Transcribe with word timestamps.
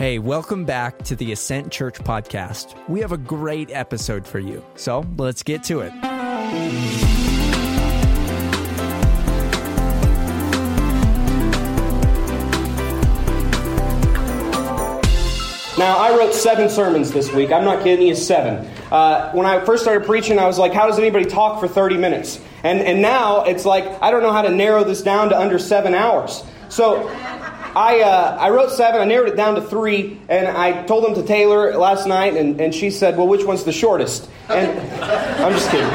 Hey, 0.00 0.18
welcome 0.18 0.64
back 0.64 0.96
to 1.02 1.14
the 1.14 1.30
Ascent 1.32 1.70
Church 1.70 1.98
podcast. 1.98 2.74
We 2.88 3.00
have 3.00 3.12
a 3.12 3.18
great 3.18 3.70
episode 3.70 4.26
for 4.26 4.38
you. 4.38 4.64
So 4.74 5.04
let's 5.18 5.42
get 5.42 5.62
to 5.64 5.80
it. 5.80 5.92
Now, 15.76 15.98
I 15.98 16.16
wrote 16.16 16.32
seven 16.32 16.70
sermons 16.70 17.12
this 17.12 17.30
week. 17.34 17.52
I'm 17.52 17.66
not 17.66 17.84
kidding 17.84 18.06
you, 18.06 18.14
seven. 18.14 18.66
Uh, 18.90 19.30
when 19.32 19.44
I 19.44 19.62
first 19.66 19.82
started 19.82 20.06
preaching, 20.06 20.38
I 20.38 20.46
was 20.46 20.58
like, 20.58 20.72
how 20.72 20.86
does 20.86 20.98
anybody 20.98 21.26
talk 21.26 21.60
for 21.60 21.68
30 21.68 21.98
minutes? 21.98 22.40
And, 22.64 22.80
and 22.80 23.02
now 23.02 23.44
it's 23.44 23.66
like, 23.66 23.84
I 24.02 24.10
don't 24.10 24.22
know 24.22 24.32
how 24.32 24.40
to 24.40 24.50
narrow 24.50 24.82
this 24.82 25.02
down 25.02 25.28
to 25.28 25.38
under 25.38 25.58
seven 25.58 25.92
hours. 25.92 26.42
So 26.70 27.06
I, 27.74 28.00
uh, 28.00 28.36
I 28.40 28.50
wrote 28.50 28.70
seven, 28.70 29.00
I 29.00 29.04
narrowed 29.04 29.28
it 29.28 29.36
down 29.36 29.54
to 29.54 29.62
three, 29.62 30.20
and 30.28 30.48
I 30.48 30.84
told 30.84 31.04
them 31.04 31.14
to 31.14 31.22
Taylor 31.22 31.76
last 31.76 32.06
night, 32.06 32.36
and, 32.36 32.60
and 32.60 32.74
she 32.74 32.90
said, 32.90 33.16
Well, 33.16 33.28
which 33.28 33.44
one's 33.44 33.64
the 33.64 33.72
shortest? 33.72 34.28
And 34.48 34.78
I'm 35.42 35.52
just 35.52 35.70
kidding. 35.70 35.88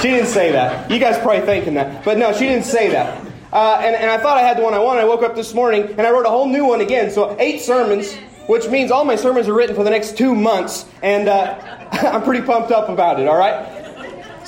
She 0.00 0.08
didn't 0.08 0.28
say 0.28 0.52
that. 0.52 0.90
You 0.90 0.98
guys 0.98 1.18
probably 1.18 1.46
thinking 1.46 1.74
that. 1.74 2.04
But 2.04 2.18
no, 2.18 2.32
she 2.32 2.46
didn't 2.46 2.64
say 2.64 2.90
that. 2.90 3.26
Uh, 3.52 3.80
and, 3.82 3.96
and 3.96 4.10
I 4.10 4.18
thought 4.18 4.36
I 4.36 4.42
had 4.42 4.58
the 4.58 4.62
one 4.62 4.74
I 4.74 4.78
wanted. 4.78 5.00
I 5.00 5.04
woke 5.04 5.22
up 5.22 5.34
this 5.34 5.54
morning, 5.54 5.84
and 5.84 6.02
I 6.02 6.10
wrote 6.10 6.26
a 6.26 6.30
whole 6.30 6.48
new 6.48 6.66
one 6.66 6.80
again. 6.80 7.10
So 7.10 7.36
eight 7.38 7.60
sermons 7.60 8.16
which 8.50 8.68
means 8.68 8.90
all 8.90 9.04
my 9.04 9.14
sermons 9.14 9.46
are 9.46 9.54
written 9.54 9.76
for 9.76 9.84
the 9.84 9.90
next 9.90 10.18
two 10.18 10.34
months, 10.34 10.84
and 11.04 11.28
uh, 11.28 11.56
I'm 11.92 12.24
pretty 12.24 12.44
pumped 12.44 12.72
up 12.72 12.88
about 12.88 13.20
it, 13.20 13.28
all 13.28 13.38
right? 13.38 13.79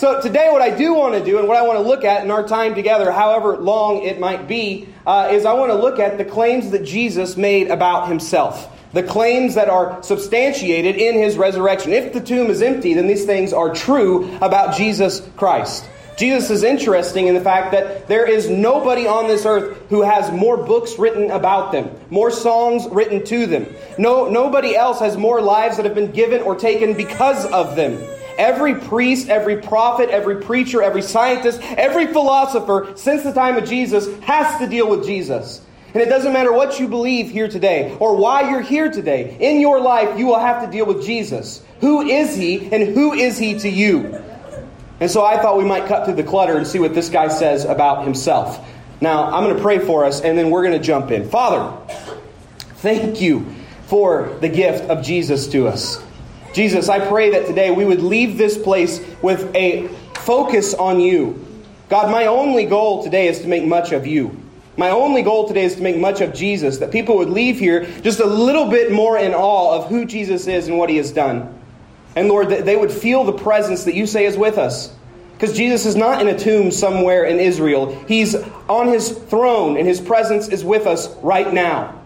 So, 0.02 0.20
today, 0.20 0.48
what 0.50 0.60
I 0.60 0.76
do 0.76 0.94
want 0.94 1.14
to 1.14 1.24
do 1.24 1.38
and 1.38 1.46
what 1.46 1.56
I 1.56 1.62
want 1.62 1.78
to 1.78 1.86
look 1.86 2.02
at 2.02 2.24
in 2.24 2.32
our 2.32 2.44
time 2.44 2.74
together, 2.74 3.12
however 3.12 3.56
long 3.56 4.02
it 4.02 4.18
might 4.18 4.48
be, 4.48 4.88
uh, 5.06 5.28
is 5.30 5.44
I 5.44 5.52
want 5.52 5.70
to 5.70 5.76
look 5.76 6.00
at 6.00 6.18
the 6.18 6.24
claims 6.24 6.72
that 6.72 6.84
Jesus 6.84 7.36
made 7.36 7.68
about 7.70 8.08
himself. 8.08 8.68
The 8.92 9.04
claims 9.04 9.54
that 9.54 9.68
are 9.68 10.02
substantiated 10.02 10.96
in 10.96 11.14
his 11.14 11.38
resurrection. 11.38 11.92
If 11.92 12.12
the 12.12 12.20
tomb 12.20 12.50
is 12.50 12.62
empty, 12.62 12.94
then 12.94 13.06
these 13.06 13.26
things 13.26 13.52
are 13.52 13.72
true 13.72 14.28
about 14.38 14.76
Jesus 14.76 15.22
Christ. 15.36 15.88
Jesus 16.16 16.50
is 16.50 16.64
interesting 16.64 17.28
in 17.28 17.34
the 17.34 17.40
fact 17.40 17.70
that 17.70 18.08
there 18.08 18.28
is 18.28 18.50
nobody 18.50 19.06
on 19.06 19.28
this 19.28 19.46
earth 19.46 19.88
who 19.88 20.02
has 20.02 20.32
more 20.32 20.56
books 20.56 20.98
written 20.98 21.30
about 21.30 21.70
them, 21.70 21.88
more 22.10 22.32
songs 22.32 22.88
written 22.90 23.24
to 23.26 23.46
them. 23.46 23.72
No, 23.98 24.28
nobody 24.28 24.74
else 24.74 24.98
has 24.98 25.16
more 25.16 25.40
lives 25.40 25.76
that 25.76 25.84
have 25.84 25.94
been 25.94 26.10
given 26.10 26.42
or 26.42 26.56
taken 26.56 26.94
because 26.94 27.46
of 27.46 27.76
them. 27.76 28.04
Every 28.38 28.74
priest, 28.74 29.28
every 29.28 29.56
prophet, 29.56 30.10
every 30.10 30.36
preacher, 30.42 30.82
every 30.82 31.02
scientist, 31.02 31.60
every 31.62 32.06
philosopher 32.06 32.92
since 32.96 33.22
the 33.22 33.32
time 33.32 33.56
of 33.56 33.68
Jesus 33.68 34.08
has 34.20 34.58
to 34.58 34.66
deal 34.66 34.88
with 34.88 35.04
Jesus. 35.04 35.60
And 35.94 36.02
it 36.02 36.08
doesn't 36.08 36.32
matter 36.32 36.52
what 36.52 36.80
you 36.80 36.88
believe 36.88 37.30
here 37.30 37.48
today 37.48 37.96
or 38.00 38.16
why 38.16 38.50
you're 38.50 38.62
here 38.62 38.90
today. 38.90 39.36
In 39.40 39.60
your 39.60 39.80
life, 39.80 40.18
you 40.18 40.26
will 40.26 40.38
have 40.38 40.64
to 40.64 40.70
deal 40.70 40.86
with 40.86 41.04
Jesus. 41.04 41.62
Who 41.80 42.00
is 42.02 42.34
he 42.34 42.72
and 42.72 42.94
who 42.94 43.12
is 43.12 43.38
he 43.38 43.58
to 43.58 43.68
you? 43.68 44.22
And 45.00 45.10
so 45.10 45.24
I 45.24 45.36
thought 45.42 45.58
we 45.58 45.64
might 45.64 45.86
cut 45.86 46.04
through 46.04 46.14
the 46.14 46.22
clutter 46.22 46.56
and 46.56 46.66
see 46.66 46.78
what 46.78 46.94
this 46.94 47.10
guy 47.10 47.28
says 47.28 47.64
about 47.64 48.04
himself. 48.04 48.66
Now, 49.00 49.24
I'm 49.24 49.42
going 49.44 49.56
to 49.56 49.62
pray 49.62 49.80
for 49.80 50.04
us 50.04 50.20
and 50.20 50.38
then 50.38 50.50
we're 50.50 50.62
going 50.62 50.78
to 50.80 50.84
jump 50.84 51.10
in. 51.10 51.28
Father, 51.28 51.76
thank 52.76 53.20
you 53.20 53.52
for 53.86 54.38
the 54.40 54.48
gift 54.48 54.84
of 54.88 55.04
Jesus 55.04 55.48
to 55.48 55.66
us. 55.66 56.02
Jesus, 56.52 56.88
I 56.88 57.06
pray 57.06 57.30
that 57.30 57.46
today 57.46 57.70
we 57.70 57.84
would 57.84 58.02
leave 58.02 58.36
this 58.36 58.58
place 58.58 59.00
with 59.22 59.54
a 59.54 59.88
focus 60.14 60.74
on 60.74 61.00
you. 61.00 61.46
God, 61.88 62.10
my 62.10 62.26
only 62.26 62.66
goal 62.66 63.02
today 63.02 63.28
is 63.28 63.40
to 63.40 63.48
make 63.48 63.64
much 63.64 63.92
of 63.92 64.06
you. 64.06 64.38
My 64.76 64.90
only 64.90 65.22
goal 65.22 65.48
today 65.48 65.64
is 65.64 65.76
to 65.76 65.82
make 65.82 65.96
much 65.96 66.20
of 66.20 66.32
Jesus, 66.32 66.78
that 66.78 66.90
people 66.90 67.18
would 67.18 67.28
leave 67.28 67.58
here 67.58 67.84
just 68.00 68.20
a 68.20 68.26
little 68.26 68.70
bit 68.70 68.90
more 68.90 69.18
in 69.18 69.34
awe 69.34 69.76
of 69.76 69.88
who 69.88 70.04
Jesus 70.06 70.46
is 70.46 70.68
and 70.68 70.78
what 70.78 70.88
he 70.88 70.96
has 70.96 71.12
done. 71.12 71.58
And 72.16 72.28
Lord, 72.28 72.50
that 72.50 72.64
they 72.64 72.76
would 72.76 72.92
feel 72.92 73.24
the 73.24 73.32
presence 73.32 73.84
that 73.84 73.94
you 73.94 74.06
say 74.06 74.24
is 74.24 74.36
with 74.36 74.58
us. 74.58 74.94
Because 75.34 75.56
Jesus 75.56 75.86
is 75.86 75.96
not 75.96 76.20
in 76.20 76.28
a 76.28 76.38
tomb 76.38 76.70
somewhere 76.70 77.24
in 77.24 77.40
Israel. 77.40 77.98
He's 78.06 78.34
on 78.68 78.88
his 78.88 79.10
throne, 79.10 79.76
and 79.76 79.86
his 79.86 80.00
presence 80.00 80.48
is 80.48 80.64
with 80.64 80.86
us 80.86 81.08
right 81.16 81.52
now. 81.52 82.00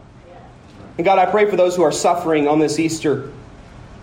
And 0.97 1.05
God, 1.05 1.19
I 1.19 1.31
pray 1.31 1.49
for 1.49 1.57
those 1.57 1.77
who 1.77 1.83
are 1.83 1.93
suffering 1.93 2.49
on 2.49 2.59
this 2.59 2.79
Easter. 2.79 3.31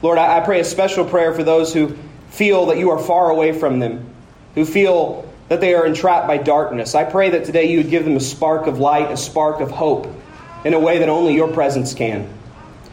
Lord, 0.04 0.18
I 0.18 0.42
pray 0.42 0.60
a 0.60 0.66
special 0.66 1.06
prayer 1.06 1.34
for 1.34 1.44
those 1.44 1.74
who 1.74 1.96
feel 2.30 2.68
that 2.68 2.78
you 2.78 2.92
are 2.92 3.00
far 3.00 3.30
away 3.30 3.54
from 3.58 3.80
them, 3.80 4.06
who 4.54 4.66
feel 4.66 5.34
that 5.48 5.62
they 5.62 5.74
are 5.76 5.86
entrapped 5.86 6.28
by 6.28 6.38
darkness. 6.38 6.94
I 6.94 7.06
pray 7.06 7.30
that 7.30 7.46
today 7.46 7.72
you 7.72 7.78
would 7.78 7.90
give 7.90 8.04
them 8.04 8.18
a 8.18 8.20
spark 8.20 8.68
of 8.68 8.80
light, 8.80 9.12
a 9.12 9.18
spark 9.18 9.62
of 9.62 9.72
hope, 9.72 10.14
in 10.66 10.74
a 10.74 10.80
way 10.80 11.00
that 11.00 11.08
only 11.08 11.36
your 11.36 11.48
presence 11.54 11.94
can. 11.94 12.28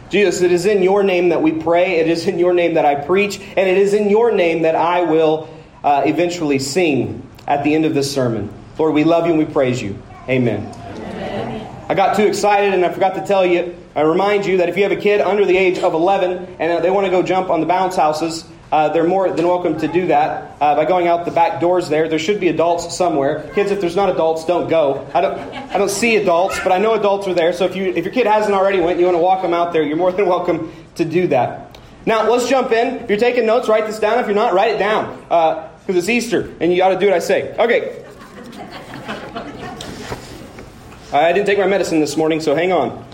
Jesus, 0.09 0.41
it 0.43 0.53
is 0.53 0.67
in 0.67 0.83
your 0.83 1.03
name 1.03 1.31
that 1.31 1.43
we 1.43 1.51
pray, 1.51 1.99
it 1.99 2.09
is 2.09 2.27
in 2.27 2.39
your 2.39 2.55
name 2.55 2.75
that 2.75 2.85
I 2.85 2.95
preach, 2.95 3.41
and 3.41 3.69
it 3.69 3.77
is 3.77 3.93
in 3.93 4.09
your 4.09 4.31
name 4.31 4.63
that 4.63 4.77
I 4.77 5.03
will 5.03 5.49
uh, 5.83 6.03
eventually 6.07 6.61
sing 6.61 7.27
at 7.47 7.65
the 7.65 7.75
end 7.75 7.87
of 7.87 7.95
this 7.95 8.13
sermon. 8.13 8.53
Lord, 8.79 8.95
we 8.95 9.03
love 9.03 9.27
you 9.27 9.33
and 9.33 9.39
we 9.39 9.53
praise 9.53 9.83
you. 9.83 10.01
Amen. 10.29 10.80
I 11.91 11.95
got 11.95 12.15
too 12.15 12.29
excited 12.29 12.73
and 12.73 12.85
I 12.85 12.93
forgot 12.93 13.17
to 13.17 13.27
tell 13.27 13.45
you, 13.45 13.77
I 13.97 14.03
remind 14.03 14.47
you 14.47 14.59
that 14.59 14.69
if 14.69 14.77
you 14.77 14.85
have 14.85 14.93
a 14.93 14.97
kid 14.97 15.21
under 15.21 15.45
the 15.45 15.57
age 15.57 15.81
of 15.81 15.93
11 15.93 16.59
and 16.61 16.85
they 16.85 16.89
want 16.89 17.07
to 17.07 17.11
go 17.11 17.21
jump 17.21 17.51
on 17.51 17.59
the 17.59 17.67
bounce 17.67 17.97
houses, 17.97 18.45
uh, 18.71 18.91
they're 18.91 19.09
more 19.09 19.29
than 19.33 19.45
welcome 19.45 19.77
to 19.81 19.89
do 19.89 20.07
that 20.07 20.57
uh, 20.61 20.77
by 20.77 20.85
going 20.85 21.09
out 21.09 21.25
the 21.25 21.33
back 21.33 21.61
doors 21.61 21.89
there. 21.89 22.09
There 22.09 22.21
should 22.21 22.39
be 22.39 22.47
adults 22.47 22.97
somewhere. 22.97 23.51
Kids, 23.57 23.73
if 23.73 23.81
there's 23.81 23.97
not 23.97 24.09
adults, 24.09 24.45
don't 24.45 24.71
go. 24.71 25.05
I 25.13 25.21
don't, 25.21 25.37
I 25.37 25.79
don't 25.79 25.91
see 25.91 26.15
adults, 26.15 26.61
but 26.61 26.71
I 26.71 26.79
know 26.79 26.95
adults 26.95 27.27
are 27.27 27.35
there. 27.35 27.53
So 27.53 27.65
if, 27.65 27.75
you, 27.75 27.87
if 27.87 28.05
your 28.05 28.15
kid 28.15 28.29
hasn't 28.29 28.55
already 28.55 28.79
went 28.79 28.93
and 28.93 29.01
you 29.01 29.07
want 29.07 29.17
to 29.17 29.23
walk 29.23 29.43
them 29.43 29.53
out 29.53 29.73
there, 29.73 29.83
you're 29.83 29.97
more 29.97 30.13
than 30.13 30.27
welcome 30.27 30.73
to 30.95 31.05
do 31.05 31.27
that. 31.27 31.77
Now, 32.07 32.31
let's 32.31 32.49
jump 32.49 32.71
in. 32.71 32.99
If 32.99 33.11
you're 33.11 33.19
taking 33.19 33.47
notes, 33.47 33.69
write 33.69 33.89
this 33.89 33.99
down. 33.99 34.21
If 34.21 34.27
you're 34.27 34.37
not, 34.37 34.55
write 34.55 34.77
it 34.77 34.79
down. 34.79 35.17
Because 35.23 35.89
uh, 35.89 35.99
it's 35.99 36.09
Easter, 36.09 36.55
and 36.61 36.71
you 36.71 36.79
got 36.79 36.91
to 36.91 37.01
do 37.01 37.07
what 37.07 37.17
I 37.17 37.19
say. 37.19 37.53
Okay. 37.59 38.05
I 41.13 41.33
didn't 41.33 41.47
take 41.47 41.59
my 41.59 41.67
medicine 41.67 41.99
this 41.99 42.17
morning, 42.17 42.41
so 42.41 42.55
hang 42.55 42.73
on. 42.73 43.05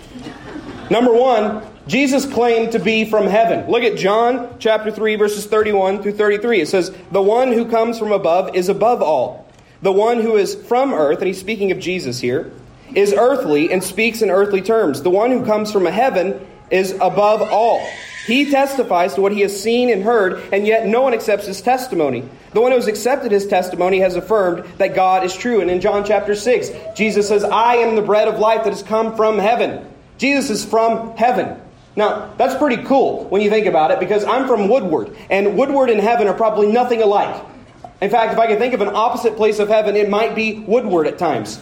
Number 0.91 1.11
one, 1.11 1.63
Jesus 1.87 2.25
claimed 2.25 2.73
to 2.73 2.79
be 2.79 3.05
from 3.05 3.25
heaven. 3.25 3.69
Look 3.69 3.81
at 3.83 3.97
John 3.97 4.55
chapter 4.59 4.91
3 4.91 5.15
verses 5.15 5.45
31 5.47 6.03
through 6.03 6.13
33. 6.13 6.61
It 6.61 6.67
says, 6.67 6.91
"The 7.11 7.21
one 7.21 7.51
who 7.51 7.65
comes 7.65 7.97
from 7.97 8.11
above 8.11 8.55
is 8.55 8.69
above 8.69 9.01
all. 9.01 9.45
The 9.81 9.91
one 9.91 10.21
who 10.21 10.37
is 10.37 10.53
from 10.53 10.93
earth, 10.93 11.19
and 11.19 11.27
he's 11.27 11.39
speaking 11.39 11.71
of 11.71 11.79
Jesus 11.79 12.19
here, 12.19 12.51
is 12.93 13.13
earthly 13.17 13.71
and 13.71 13.83
speaks 13.83 14.21
in 14.21 14.29
earthly 14.29 14.61
terms. 14.61 15.01
The 15.01 15.09
one 15.09 15.31
who 15.31 15.43
comes 15.43 15.71
from 15.71 15.85
heaven 15.85 16.39
is 16.69 16.93
above 17.01 17.41
all. 17.41 17.81
He 18.27 18.51
testifies 18.51 19.13
to 19.13 19.21
what 19.21 19.31
he 19.31 19.39
has 19.41 19.59
seen 19.59 19.89
and 19.89 20.03
heard, 20.03 20.43
and 20.51 20.67
yet 20.67 20.85
no 20.85 21.01
one 21.01 21.13
accepts 21.13 21.47
his 21.47 21.61
testimony. 21.61 22.27
The 22.51 22.59
one 22.59 22.71
who 22.71 22.77
has 22.77 22.87
accepted 22.87 23.31
his 23.31 23.47
testimony 23.47 23.99
has 23.99 24.17
affirmed 24.17 24.65
that 24.79 24.93
God 24.93 25.23
is 25.23 25.33
true. 25.33 25.61
And 25.61 25.71
in 25.71 25.79
John 25.79 26.03
chapter 26.03 26.35
6, 26.35 26.69
Jesus 26.93 27.29
says, 27.29 27.45
I 27.45 27.75
am 27.75 27.95
the 27.95 28.01
bread 28.01 28.27
of 28.27 28.37
life 28.37 28.65
that 28.65 28.73
has 28.73 28.83
come 28.83 29.15
from 29.15 29.39
heaven. 29.39 29.89
Jesus 30.17 30.49
is 30.49 30.65
from 30.65 31.15
heaven. 31.15 31.57
Now, 31.95 32.33
that's 32.37 32.55
pretty 32.55 32.83
cool 32.83 33.23
when 33.29 33.41
you 33.41 33.49
think 33.49 33.65
about 33.65 33.91
it 33.91 33.99
because 34.01 34.25
I'm 34.25 34.45
from 34.45 34.67
Woodward, 34.67 35.15
and 35.29 35.57
Woodward 35.57 35.89
and 35.89 36.01
heaven 36.01 36.27
are 36.27 36.33
probably 36.33 36.67
nothing 36.67 37.01
alike. 37.01 37.43
In 38.01 38.09
fact, 38.09 38.33
if 38.33 38.39
I 38.39 38.47
could 38.47 38.59
think 38.59 38.73
of 38.73 38.81
an 38.81 38.89
opposite 38.89 39.37
place 39.37 39.57
of 39.57 39.69
heaven, 39.69 39.95
it 39.95 40.09
might 40.09 40.35
be 40.35 40.59
Woodward 40.59 41.07
at 41.07 41.17
times. 41.17 41.59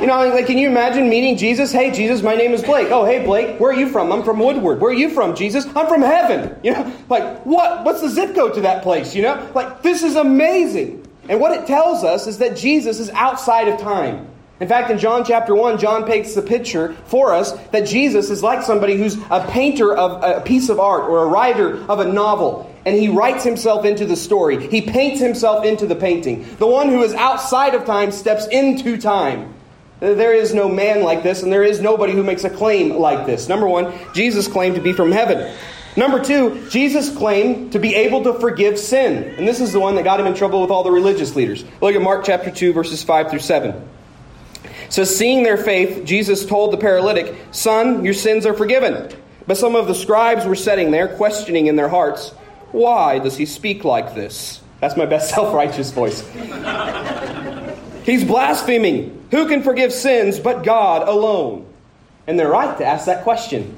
You 0.00 0.06
know, 0.06 0.28
like, 0.30 0.46
can 0.46 0.56
you 0.56 0.66
imagine 0.66 1.10
meeting 1.10 1.36
Jesus? 1.36 1.72
Hey, 1.72 1.90
Jesus, 1.90 2.22
my 2.22 2.34
name 2.34 2.52
is 2.52 2.62
Blake. 2.62 2.88
Oh, 2.90 3.04
hey, 3.04 3.22
Blake, 3.22 3.60
where 3.60 3.70
are 3.70 3.78
you 3.78 3.86
from? 3.86 4.10
I'm 4.10 4.22
from 4.22 4.38
Woodward. 4.38 4.80
Where 4.80 4.90
are 4.90 4.94
you 4.94 5.10
from, 5.10 5.36
Jesus? 5.36 5.66
I'm 5.76 5.88
from 5.88 6.00
heaven. 6.00 6.58
You 6.62 6.72
know, 6.72 6.90
like, 7.10 7.44
what? 7.44 7.84
What's 7.84 8.00
the 8.00 8.08
zip 8.08 8.34
code 8.34 8.54
to 8.54 8.62
that 8.62 8.82
place? 8.82 9.14
You 9.14 9.20
know, 9.20 9.50
like, 9.54 9.82
this 9.82 10.02
is 10.02 10.16
amazing. 10.16 11.06
And 11.28 11.38
what 11.38 11.52
it 11.52 11.66
tells 11.66 12.02
us 12.02 12.26
is 12.26 12.38
that 12.38 12.56
Jesus 12.56 12.98
is 12.98 13.10
outside 13.10 13.68
of 13.68 13.78
time. 13.78 14.26
In 14.60 14.68
fact, 14.68 14.90
in 14.90 14.98
John 14.98 15.22
chapter 15.22 15.54
1, 15.54 15.78
John 15.78 16.06
paints 16.06 16.34
the 16.34 16.40
picture 16.40 16.94
for 17.04 17.34
us 17.34 17.52
that 17.68 17.86
Jesus 17.86 18.30
is 18.30 18.42
like 18.42 18.62
somebody 18.62 18.96
who's 18.96 19.18
a 19.30 19.46
painter 19.50 19.94
of 19.94 20.22
a 20.22 20.40
piece 20.40 20.70
of 20.70 20.80
art 20.80 21.10
or 21.10 21.24
a 21.24 21.26
writer 21.26 21.76
of 21.90 22.00
a 22.00 22.10
novel. 22.10 22.74
And 22.86 22.96
he 22.96 23.08
writes 23.08 23.44
himself 23.44 23.84
into 23.84 24.06
the 24.06 24.16
story. 24.16 24.66
He 24.68 24.80
paints 24.80 25.20
himself 25.20 25.66
into 25.66 25.86
the 25.86 25.94
painting. 25.94 26.46
The 26.56 26.66
one 26.66 26.88
who 26.88 27.02
is 27.02 27.12
outside 27.12 27.74
of 27.74 27.84
time 27.84 28.12
steps 28.12 28.46
into 28.46 28.96
time. 28.96 29.54
There 30.00 30.34
is 30.34 30.54
no 30.54 30.68
man 30.68 31.02
like 31.02 31.22
this, 31.22 31.42
and 31.42 31.52
there 31.52 31.62
is 31.62 31.80
nobody 31.80 32.14
who 32.14 32.22
makes 32.22 32.44
a 32.44 32.50
claim 32.50 32.96
like 32.96 33.26
this. 33.26 33.48
Number 33.48 33.68
one, 33.68 33.92
Jesus 34.14 34.48
claimed 34.48 34.76
to 34.76 34.80
be 34.80 34.92
from 34.92 35.12
heaven. 35.12 35.54
Number 35.96 36.22
two, 36.22 36.66
Jesus 36.70 37.14
claimed 37.14 37.72
to 37.72 37.78
be 37.78 37.94
able 37.94 38.22
to 38.24 38.34
forgive 38.34 38.78
sin. 38.78 39.34
And 39.36 39.46
this 39.46 39.60
is 39.60 39.72
the 39.72 39.80
one 39.80 39.96
that 39.96 40.04
got 40.04 40.18
him 40.18 40.26
in 40.26 40.34
trouble 40.34 40.62
with 40.62 40.70
all 40.70 40.84
the 40.84 40.90
religious 40.90 41.36
leaders. 41.36 41.64
Look 41.80 41.94
at 41.94 42.00
Mark 42.00 42.24
chapter 42.24 42.50
2, 42.50 42.72
verses 42.72 43.02
5 43.02 43.30
through 43.30 43.40
7. 43.40 43.88
So, 44.88 45.04
seeing 45.04 45.42
their 45.42 45.56
faith, 45.56 46.04
Jesus 46.04 46.46
told 46.46 46.72
the 46.72 46.78
paralytic, 46.78 47.36
Son, 47.52 48.04
your 48.04 48.14
sins 48.14 48.46
are 48.46 48.54
forgiven. 48.54 49.14
But 49.46 49.56
some 49.56 49.74
of 49.74 49.86
the 49.86 49.94
scribes 49.94 50.46
were 50.46 50.56
sitting 50.56 50.90
there, 50.90 51.08
questioning 51.08 51.66
in 51.66 51.76
their 51.76 51.88
hearts, 51.88 52.30
Why 52.72 53.18
does 53.18 53.36
he 53.36 53.46
speak 53.46 53.84
like 53.84 54.14
this? 54.14 54.60
That's 54.80 54.96
my 54.96 55.06
best 55.06 55.30
self 55.34 55.54
righteous 55.54 55.90
voice. 55.90 56.22
He's 58.10 58.24
blaspheming. 58.24 59.24
Who 59.30 59.46
can 59.46 59.62
forgive 59.62 59.92
sins 59.92 60.40
but 60.40 60.64
God 60.64 61.06
alone? 61.06 61.72
And 62.26 62.36
they're 62.36 62.50
right 62.50 62.76
to 62.78 62.84
ask 62.84 63.06
that 63.06 63.22
question. 63.22 63.76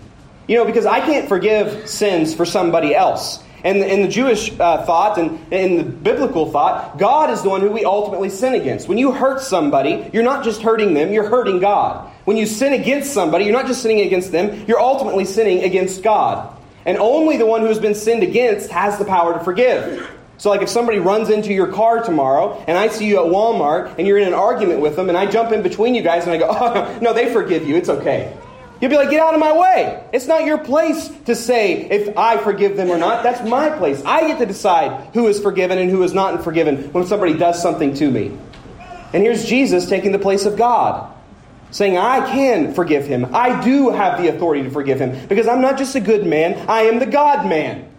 You 0.49 0.57
know, 0.57 0.65
because 0.65 0.87
I 0.87 1.01
can't 1.01 1.29
forgive 1.29 1.87
sins 1.87 2.35
for 2.35 2.47
somebody 2.47 2.95
else. 2.95 3.43
And 3.63 3.79
in 3.79 4.01
the 4.01 4.09
Jewish 4.09 4.51
uh, 4.59 4.87
thought 4.87 5.19
and 5.19 5.53
in 5.53 5.77
the 5.77 5.85
biblical 5.85 6.51
thought, 6.51 6.99
God 6.99 7.31
is 7.31 7.43
the 7.43 7.51
one 7.51 7.61
who 7.61 7.71
we 7.71 7.85
ultimately 7.85 8.31
sin 8.31 8.55
against. 8.55 8.89
When 8.89 8.97
you 8.97 9.13
hurt 9.13 9.43
somebody, 9.43 10.11
you're 10.15 10.25
not 10.25 10.45
just 10.45 10.63
hurting 10.63 10.95
them, 10.95 11.13
you're 11.13 11.29
hurting 11.29 11.61
God. 11.61 12.11
When 12.25 12.39
you 12.39 12.47
sin 12.47 12.73
against 12.73 13.13
somebody, 13.13 13.45
you're 13.45 13.53
not 13.53 13.67
just 13.67 13.83
sinning 13.83 14.01
against 14.01 14.33
them, 14.33 14.65
you're 14.67 14.81
ultimately 14.81 15.27
sinning 15.27 15.63
against 15.63 16.03
God. 16.03 16.57
And 16.87 16.97
only 16.97 17.37
the 17.37 17.47
one 17.47 17.61
who 17.61 17.69
has 17.69 17.79
been 17.79 17.95
sinned 17.95 18.23
against 18.23 18.71
has 18.71 18.99
the 18.99 19.05
power 19.05 19.35
to 19.35 19.45
forgive. 19.45 20.11
So, 20.43 20.51
like 20.51 20.61
if 20.61 20.69
somebody 20.69 20.99
runs 20.99 21.31
into 21.31 21.53
your 21.53 21.69
car 21.69 22.03
tomorrow 22.03 22.65
and 22.67 22.77
I 22.77 22.89
see 22.89 23.07
you 23.07 23.25
at 23.25 23.31
Walmart 23.31 23.97
and 23.97 24.09
you're 24.09 24.19
in 24.19 24.27
an 24.27 24.35
argument 24.35 24.81
with 24.81 24.97
them 24.97 25.09
and 25.09 25.17
I 25.17 25.25
jump 25.25 25.53
in 25.53 25.63
between 25.63 25.95
you 25.95 26.03
guys 26.03 26.25
and 26.25 26.33
I 26.33 26.39
go, 26.39 26.49
oh, 26.51 26.99
no, 27.01 27.15
they 27.15 27.33
forgive 27.33 27.65
you, 27.65 27.77
it's 27.77 27.89
okay. 27.89 28.37
You'll 28.81 28.91
be 28.91 28.97
like, 28.97 29.11
get 29.11 29.21
out 29.21 29.35
of 29.35 29.39
my 29.39 29.57
way. 29.57 30.05
It's 30.13 30.27
not 30.27 30.45
your 30.45 30.59
place 30.59 31.13
to 31.27 31.37
say 31.37 31.89
if 31.89 32.19
I 32.19 32.39
forgive 32.39 32.77
them 32.77 32.91
or 32.91 32.99
not. 32.99 33.23
That's 33.23 33.49
my 33.49 33.71
place. 33.71 34.03
I 34.05 34.27
get 34.27 34.41
to 34.41 34.47
decide 34.47 35.15
who 35.15 35.29
is 35.29 35.39
forgiven 35.39 35.79
and 35.79 35.89
who 35.89 36.03
is 36.03 36.13
not 36.13 36.43
forgiven 36.43 36.93
when 36.93 37.07
somebody 37.07 37.35
does 37.35 37.63
something 37.63 37.95
to 37.95 38.11
me. 38.11 38.37
And 39.13 39.23
here's 39.23 39.45
Jesus 39.45 39.89
taking 39.89 40.11
the 40.11 40.19
place 40.19 40.45
of 40.45 40.57
God, 40.57 41.15
saying, 41.71 41.97
I 41.97 42.19
can 42.33 42.75
forgive 42.75 43.07
him. 43.07 43.33
I 43.33 43.63
do 43.63 43.91
have 43.91 44.21
the 44.21 44.27
authority 44.27 44.65
to 44.65 44.71
forgive 44.71 45.01
him 45.01 45.29
because 45.29 45.47
I'm 45.47 45.61
not 45.61 45.79
just 45.79 45.95
a 45.95 46.01
good 46.01 46.27
man, 46.27 46.69
I 46.69 46.81
am 46.81 46.99
the 46.99 47.07
God 47.07 47.49
man. 47.49 47.92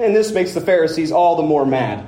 And 0.00 0.16
this 0.16 0.32
makes 0.32 0.54
the 0.54 0.62
Pharisees 0.62 1.12
all 1.12 1.36
the 1.36 1.42
more 1.42 1.66
mad. 1.66 2.06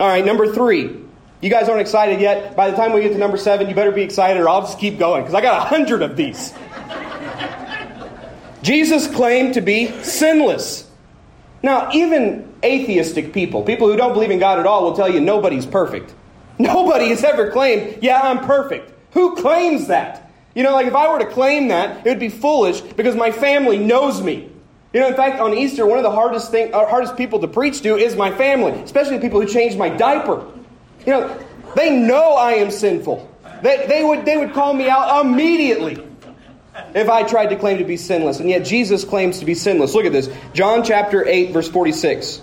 All 0.00 0.08
right, 0.08 0.24
number 0.24 0.52
three. 0.52 0.96
You 1.40 1.50
guys 1.50 1.68
aren't 1.68 1.80
excited 1.80 2.20
yet. 2.20 2.56
By 2.56 2.68
the 2.68 2.76
time 2.76 2.92
we 2.92 3.00
get 3.00 3.12
to 3.12 3.18
number 3.18 3.36
seven, 3.36 3.68
you 3.68 3.74
better 3.76 3.92
be 3.92 4.02
excited 4.02 4.40
or 4.40 4.48
I'll 4.48 4.62
just 4.62 4.80
keep 4.80 4.98
going 4.98 5.22
because 5.22 5.34
I 5.34 5.40
got 5.40 5.62
a 5.62 5.68
hundred 5.68 6.02
of 6.02 6.16
these. 6.16 6.52
Jesus 8.62 9.06
claimed 9.06 9.54
to 9.54 9.60
be 9.60 9.86
sinless. 10.02 10.90
Now, 11.62 11.90
even 11.92 12.52
atheistic 12.64 13.32
people, 13.32 13.62
people 13.62 13.88
who 13.88 13.96
don't 13.96 14.14
believe 14.14 14.32
in 14.32 14.40
God 14.40 14.58
at 14.58 14.66
all, 14.66 14.82
will 14.82 14.96
tell 14.96 15.08
you 15.08 15.20
nobody's 15.20 15.64
perfect. 15.64 16.12
Nobody 16.58 17.10
has 17.10 17.22
ever 17.22 17.52
claimed, 17.52 18.02
yeah, 18.02 18.20
I'm 18.20 18.44
perfect. 18.44 18.92
Who 19.12 19.36
claims 19.36 19.86
that? 19.86 20.28
You 20.56 20.64
know, 20.64 20.72
like 20.72 20.88
if 20.88 20.94
I 20.94 21.12
were 21.12 21.20
to 21.20 21.26
claim 21.26 21.68
that, 21.68 22.04
it 22.04 22.08
would 22.08 22.18
be 22.18 22.30
foolish 22.30 22.80
because 22.80 23.14
my 23.14 23.30
family 23.30 23.78
knows 23.78 24.20
me. 24.20 24.50
You 24.92 25.00
know, 25.00 25.08
in 25.08 25.14
fact, 25.14 25.38
on 25.40 25.52
Easter, 25.52 25.84
one 25.84 25.98
of 25.98 26.02
the 26.02 26.10
hardest 26.10 26.50
thing, 26.50 26.72
uh, 26.72 26.86
hardest 26.86 27.16
people 27.16 27.40
to 27.40 27.48
preach 27.48 27.82
to 27.82 27.96
is 27.96 28.16
my 28.16 28.30
family, 28.30 28.72
especially 28.72 29.16
the 29.16 29.22
people 29.22 29.40
who 29.40 29.46
change 29.46 29.76
my 29.76 29.90
diaper. 29.90 30.46
You 31.06 31.12
know, 31.12 31.46
they 31.76 31.94
know 31.94 32.34
I 32.34 32.52
am 32.52 32.70
sinful. 32.70 33.28
They, 33.62 33.86
they, 33.86 34.02
would, 34.02 34.24
they 34.24 34.36
would 34.36 34.54
call 34.54 34.72
me 34.72 34.88
out 34.88 35.24
immediately 35.26 36.02
if 36.94 37.08
I 37.10 37.22
tried 37.24 37.48
to 37.48 37.56
claim 37.56 37.78
to 37.78 37.84
be 37.84 37.96
sinless. 37.96 38.40
And 38.40 38.48
yet 38.48 38.64
Jesus 38.64 39.04
claims 39.04 39.40
to 39.40 39.44
be 39.44 39.54
sinless. 39.54 39.94
Look 39.94 40.06
at 40.06 40.12
this 40.12 40.30
John 40.54 40.82
chapter 40.84 41.26
8, 41.26 41.52
verse 41.52 41.68
46. 41.68 42.40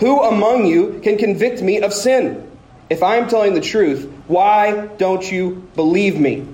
Who 0.00 0.20
among 0.20 0.66
you 0.66 1.00
can 1.04 1.16
convict 1.16 1.62
me 1.62 1.80
of 1.80 1.92
sin? 1.92 2.50
If 2.90 3.02
I 3.02 3.16
am 3.16 3.28
telling 3.28 3.54
the 3.54 3.60
truth, 3.60 4.10
why 4.26 4.86
don't 4.98 5.30
you 5.30 5.68
believe 5.76 6.18
me? 6.18 6.46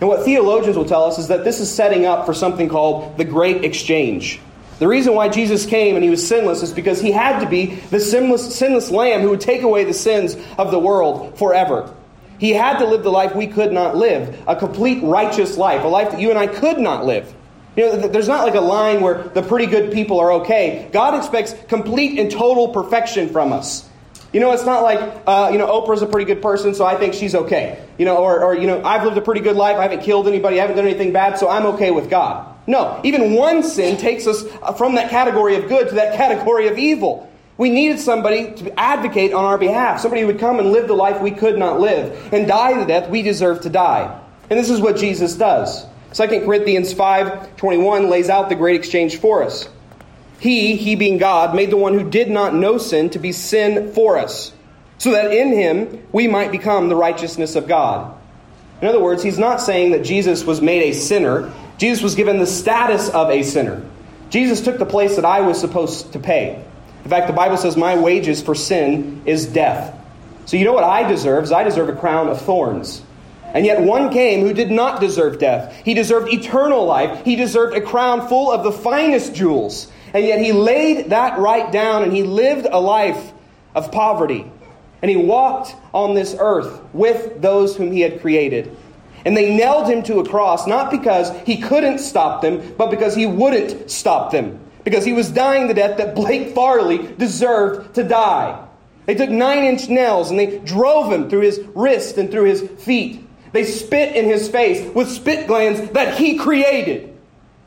And 0.00 0.08
what 0.08 0.24
theologians 0.24 0.76
will 0.76 0.86
tell 0.86 1.04
us 1.04 1.18
is 1.18 1.28
that 1.28 1.44
this 1.44 1.60
is 1.60 1.72
setting 1.72 2.06
up 2.06 2.26
for 2.26 2.34
something 2.34 2.68
called 2.68 3.18
the 3.18 3.24
Great 3.24 3.64
Exchange. 3.64 4.40
The 4.82 4.88
reason 4.88 5.14
why 5.14 5.28
Jesus 5.28 5.64
came 5.64 5.94
and 5.94 6.02
he 6.02 6.10
was 6.10 6.26
sinless 6.26 6.60
is 6.60 6.72
because 6.72 7.00
he 7.00 7.12
had 7.12 7.38
to 7.38 7.48
be 7.48 7.66
the 7.66 8.00
sinless, 8.00 8.52
sinless 8.56 8.90
lamb 8.90 9.20
who 9.20 9.30
would 9.30 9.40
take 9.40 9.62
away 9.62 9.84
the 9.84 9.94
sins 9.94 10.36
of 10.58 10.72
the 10.72 10.78
world 10.80 11.38
forever. 11.38 11.94
He 12.40 12.50
had 12.50 12.78
to 12.78 12.86
live 12.86 13.04
the 13.04 13.12
life 13.12 13.32
we 13.32 13.46
could 13.46 13.72
not 13.72 13.96
live, 13.96 14.42
a 14.48 14.56
complete 14.56 15.00
righteous 15.04 15.56
life, 15.56 15.84
a 15.84 15.86
life 15.86 16.10
that 16.10 16.20
you 16.20 16.30
and 16.30 16.38
I 16.38 16.48
could 16.48 16.80
not 16.80 17.06
live. 17.06 17.32
You 17.76 17.84
know, 17.84 18.08
there's 18.08 18.26
not 18.26 18.44
like 18.44 18.56
a 18.56 18.60
line 18.60 19.02
where 19.02 19.22
the 19.22 19.42
pretty 19.42 19.66
good 19.66 19.92
people 19.92 20.18
are 20.18 20.32
okay. 20.40 20.90
God 20.92 21.14
expects 21.14 21.54
complete 21.68 22.18
and 22.18 22.28
total 22.28 22.70
perfection 22.70 23.28
from 23.28 23.52
us. 23.52 23.88
You 24.32 24.40
know, 24.40 24.50
it's 24.50 24.64
not 24.64 24.82
like, 24.82 24.98
uh, 25.28 25.50
you 25.52 25.58
know, 25.58 25.68
Oprah's 25.68 26.02
a 26.02 26.06
pretty 26.06 26.26
good 26.26 26.42
person, 26.42 26.74
so 26.74 26.84
I 26.84 26.96
think 26.96 27.14
she's 27.14 27.36
okay. 27.36 27.86
You 27.98 28.04
know, 28.04 28.16
or, 28.16 28.42
or, 28.42 28.56
you 28.56 28.66
know, 28.66 28.82
I've 28.82 29.04
lived 29.04 29.16
a 29.16 29.22
pretty 29.22 29.42
good 29.42 29.54
life, 29.54 29.76
I 29.76 29.84
haven't 29.84 30.02
killed 30.02 30.26
anybody, 30.26 30.58
I 30.58 30.62
haven't 30.62 30.74
done 30.74 30.86
anything 30.86 31.12
bad, 31.12 31.38
so 31.38 31.48
I'm 31.48 31.66
okay 31.66 31.92
with 31.92 32.10
God. 32.10 32.51
No, 32.66 33.00
even 33.04 33.34
one 33.34 33.62
sin 33.62 33.96
takes 33.96 34.26
us 34.26 34.44
uh, 34.62 34.72
from 34.72 34.94
that 34.94 35.10
category 35.10 35.56
of 35.56 35.68
good 35.68 35.88
to 35.88 35.94
that 35.96 36.16
category 36.16 36.68
of 36.68 36.78
evil. 36.78 37.28
We 37.58 37.70
needed 37.70 38.00
somebody 38.00 38.52
to 38.54 38.78
advocate 38.78 39.32
on 39.32 39.44
our 39.44 39.58
behalf, 39.58 40.00
somebody 40.00 40.22
who 40.22 40.28
would 40.28 40.38
come 40.38 40.58
and 40.58 40.72
live 40.72 40.88
the 40.88 40.94
life 40.94 41.20
we 41.20 41.30
could 41.30 41.58
not 41.58 41.80
live 41.80 42.32
and 42.32 42.46
die 42.46 42.78
the 42.78 42.86
death 42.86 43.10
we 43.10 43.22
deserve 43.22 43.60
to 43.62 43.70
die. 43.70 44.20
And 44.48 44.58
this 44.58 44.70
is 44.70 44.80
what 44.80 44.96
Jesus 44.96 45.34
does. 45.34 45.84
2 46.14 46.44
Corinthians 46.44 46.92
5:21 46.92 48.10
lays 48.10 48.28
out 48.28 48.48
the 48.48 48.54
great 48.54 48.76
exchange 48.76 49.16
for 49.16 49.42
us. 49.42 49.68
He, 50.40 50.76
he 50.76 50.96
being 50.96 51.18
God, 51.18 51.54
made 51.54 51.70
the 51.70 51.76
one 51.76 51.94
who 51.94 52.10
did 52.10 52.28
not 52.28 52.54
know 52.54 52.76
sin 52.76 53.10
to 53.10 53.18
be 53.18 53.32
sin 53.32 53.92
for 53.92 54.18
us, 54.18 54.52
so 54.98 55.12
that 55.12 55.32
in 55.32 55.52
him 55.52 56.02
we 56.10 56.26
might 56.26 56.50
become 56.50 56.88
the 56.88 56.96
righteousness 56.96 57.54
of 57.54 57.68
God. 57.68 58.12
In 58.80 58.88
other 58.88 59.00
words, 59.00 59.22
he's 59.22 59.38
not 59.38 59.60
saying 59.60 59.92
that 59.92 60.02
Jesus 60.02 60.44
was 60.44 60.60
made 60.60 60.82
a 60.82 60.92
sinner. 60.92 61.52
Jesus 61.82 62.00
was 62.00 62.14
given 62.14 62.38
the 62.38 62.46
status 62.46 63.08
of 63.08 63.28
a 63.28 63.42
sinner. 63.42 63.82
Jesus 64.30 64.60
took 64.60 64.78
the 64.78 64.86
place 64.86 65.16
that 65.16 65.24
I 65.24 65.40
was 65.40 65.58
supposed 65.58 66.12
to 66.12 66.20
pay. 66.20 66.64
In 67.02 67.10
fact, 67.10 67.26
the 67.26 67.32
Bible 67.32 67.56
says, 67.56 67.76
My 67.76 67.98
wages 67.98 68.40
for 68.40 68.54
sin 68.54 69.20
is 69.26 69.46
death. 69.46 69.92
So 70.46 70.56
you 70.56 70.64
know 70.64 70.74
what 70.74 70.84
I 70.84 71.08
deserve? 71.08 71.42
Is 71.42 71.50
I 71.50 71.64
deserve 71.64 71.88
a 71.88 71.96
crown 71.96 72.28
of 72.28 72.40
thorns. 72.40 73.02
And 73.42 73.66
yet 73.66 73.82
one 73.82 74.12
came 74.12 74.46
who 74.46 74.54
did 74.54 74.70
not 74.70 75.00
deserve 75.00 75.40
death. 75.40 75.74
He 75.84 75.94
deserved 75.94 76.32
eternal 76.32 76.86
life. 76.86 77.24
He 77.24 77.34
deserved 77.34 77.76
a 77.76 77.80
crown 77.80 78.28
full 78.28 78.52
of 78.52 78.62
the 78.62 78.70
finest 78.70 79.34
jewels. 79.34 79.90
And 80.14 80.24
yet 80.24 80.38
he 80.38 80.52
laid 80.52 81.10
that 81.10 81.40
right 81.40 81.72
down 81.72 82.04
and 82.04 82.12
he 82.12 82.22
lived 82.22 82.68
a 82.70 82.80
life 82.80 83.32
of 83.74 83.90
poverty. 83.90 84.48
And 85.02 85.10
he 85.10 85.16
walked 85.16 85.74
on 85.92 86.14
this 86.14 86.36
earth 86.38 86.80
with 86.92 87.42
those 87.42 87.74
whom 87.74 87.90
he 87.90 88.02
had 88.02 88.20
created. 88.20 88.76
And 89.24 89.36
they 89.36 89.54
nailed 89.54 89.88
him 89.88 90.02
to 90.04 90.18
a 90.18 90.28
cross, 90.28 90.66
not 90.66 90.90
because 90.90 91.30
he 91.46 91.58
couldn't 91.58 91.98
stop 91.98 92.42
them, 92.42 92.74
but 92.76 92.90
because 92.90 93.14
he 93.14 93.26
wouldn't 93.26 93.90
stop 93.90 94.32
them 94.32 94.58
because 94.84 95.04
he 95.04 95.12
was 95.12 95.30
dying 95.30 95.68
the 95.68 95.74
death 95.74 95.98
that 95.98 96.14
Blake 96.14 96.54
Farley 96.54 96.98
deserved 97.14 97.94
to 97.94 98.04
die. 98.04 98.66
They 99.06 99.14
took 99.14 99.30
nine 99.30 99.64
inch 99.64 99.88
nails 99.88 100.30
and 100.30 100.38
they 100.38 100.58
drove 100.58 101.12
him 101.12 101.28
through 101.28 101.40
his 101.40 101.60
wrist 101.74 102.18
and 102.18 102.30
through 102.30 102.44
his 102.44 102.62
feet. 102.62 103.26
They 103.52 103.64
spit 103.64 104.16
in 104.16 104.24
his 104.24 104.48
face 104.48 104.92
with 104.94 105.08
spit 105.08 105.46
glands 105.46 105.90
that 105.92 106.16
he 106.16 106.38
created. 106.38 107.16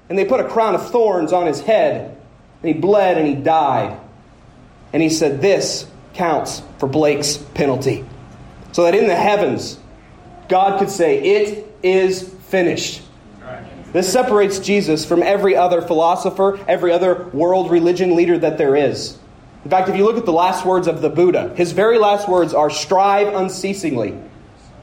And 0.09 0.17
they 0.17 0.25
put 0.25 0.39
a 0.39 0.47
crown 0.47 0.75
of 0.75 0.89
thorns 0.89 1.33
on 1.33 1.45
his 1.45 1.59
head. 1.59 2.17
And 2.61 2.73
he 2.73 2.79
bled 2.79 3.17
and 3.17 3.27
he 3.27 3.35
died. 3.35 3.99
And 4.93 5.03
he 5.03 5.09
said, 5.09 5.41
This 5.41 5.85
counts 6.13 6.61
for 6.79 6.87
Blake's 6.87 7.37
penalty. 7.37 8.05
So 8.71 8.83
that 8.83 8.95
in 8.95 9.07
the 9.07 9.15
heavens, 9.15 9.79
God 10.49 10.79
could 10.79 10.89
say, 10.89 11.21
It 11.21 11.67
is 11.83 12.23
finished. 12.47 13.01
This 13.93 14.11
separates 14.11 14.59
Jesus 14.59 15.05
from 15.05 15.23
every 15.23 15.55
other 15.55 15.81
philosopher, 15.81 16.59
every 16.67 16.91
other 16.91 17.29
world 17.29 17.71
religion 17.71 18.15
leader 18.15 18.37
that 18.37 18.57
there 18.57 18.75
is. 18.75 19.17
In 19.63 19.71
fact, 19.71 19.87
if 19.87 19.95
you 19.95 20.03
look 20.03 20.17
at 20.17 20.25
the 20.25 20.33
last 20.33 20.65
words 20.65 20.87
of 20.87 21.01
the 21.01 21.09
Buddha, 21.09 21.53
his 21.55 21.71
very 21.71 21.97
last 21.97 22.27
words 22.27 22.53
are 22.53 22.69
strive 22.69 23.33
unceasingly. 23.33 24.19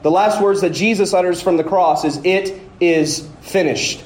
The 0.01 0.11
last 0.11 0.41
words 0.41 0.61
that 0.61 0.71
Jesus 0.71 1.13
utters 1.13 1.41
from 1.41 1.57
the 1.57 1.63
cross 1.63 2.03
is, 2.03 2.19
It 2.23 2.59
is 2.79 3.27
finished. 3.41 4.01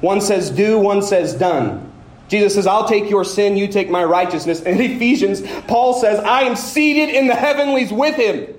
One 0.00 0.20
says 0.20 0.50
do, 0.50 0.78
one 0.78 1.02
says 1.02 1.34
done. 1.34 1.90
Jesus 2.28 2.54
says, 2.54 2.66
I'll 2.66 2.86
take 2.86 3.10
your 3.10 3.24
sin, 3.24 3.56
you 3.56 3.66
take 3.66 3.90
my 3.90 4.04
righteousness. 4.04 4.62
In 4.62 4.80
Ephesians, 4.80 5.42
Paul 5.66 6.00
says, 6.00 6.20
I 6.20 6.42
am 6.42 6.54
seated 6.54 7.08
in 7.08 7.26
the 7.26 7.34
heavenlies 7.34 7.92
with 7.92 8.14
him. 8.14 8.54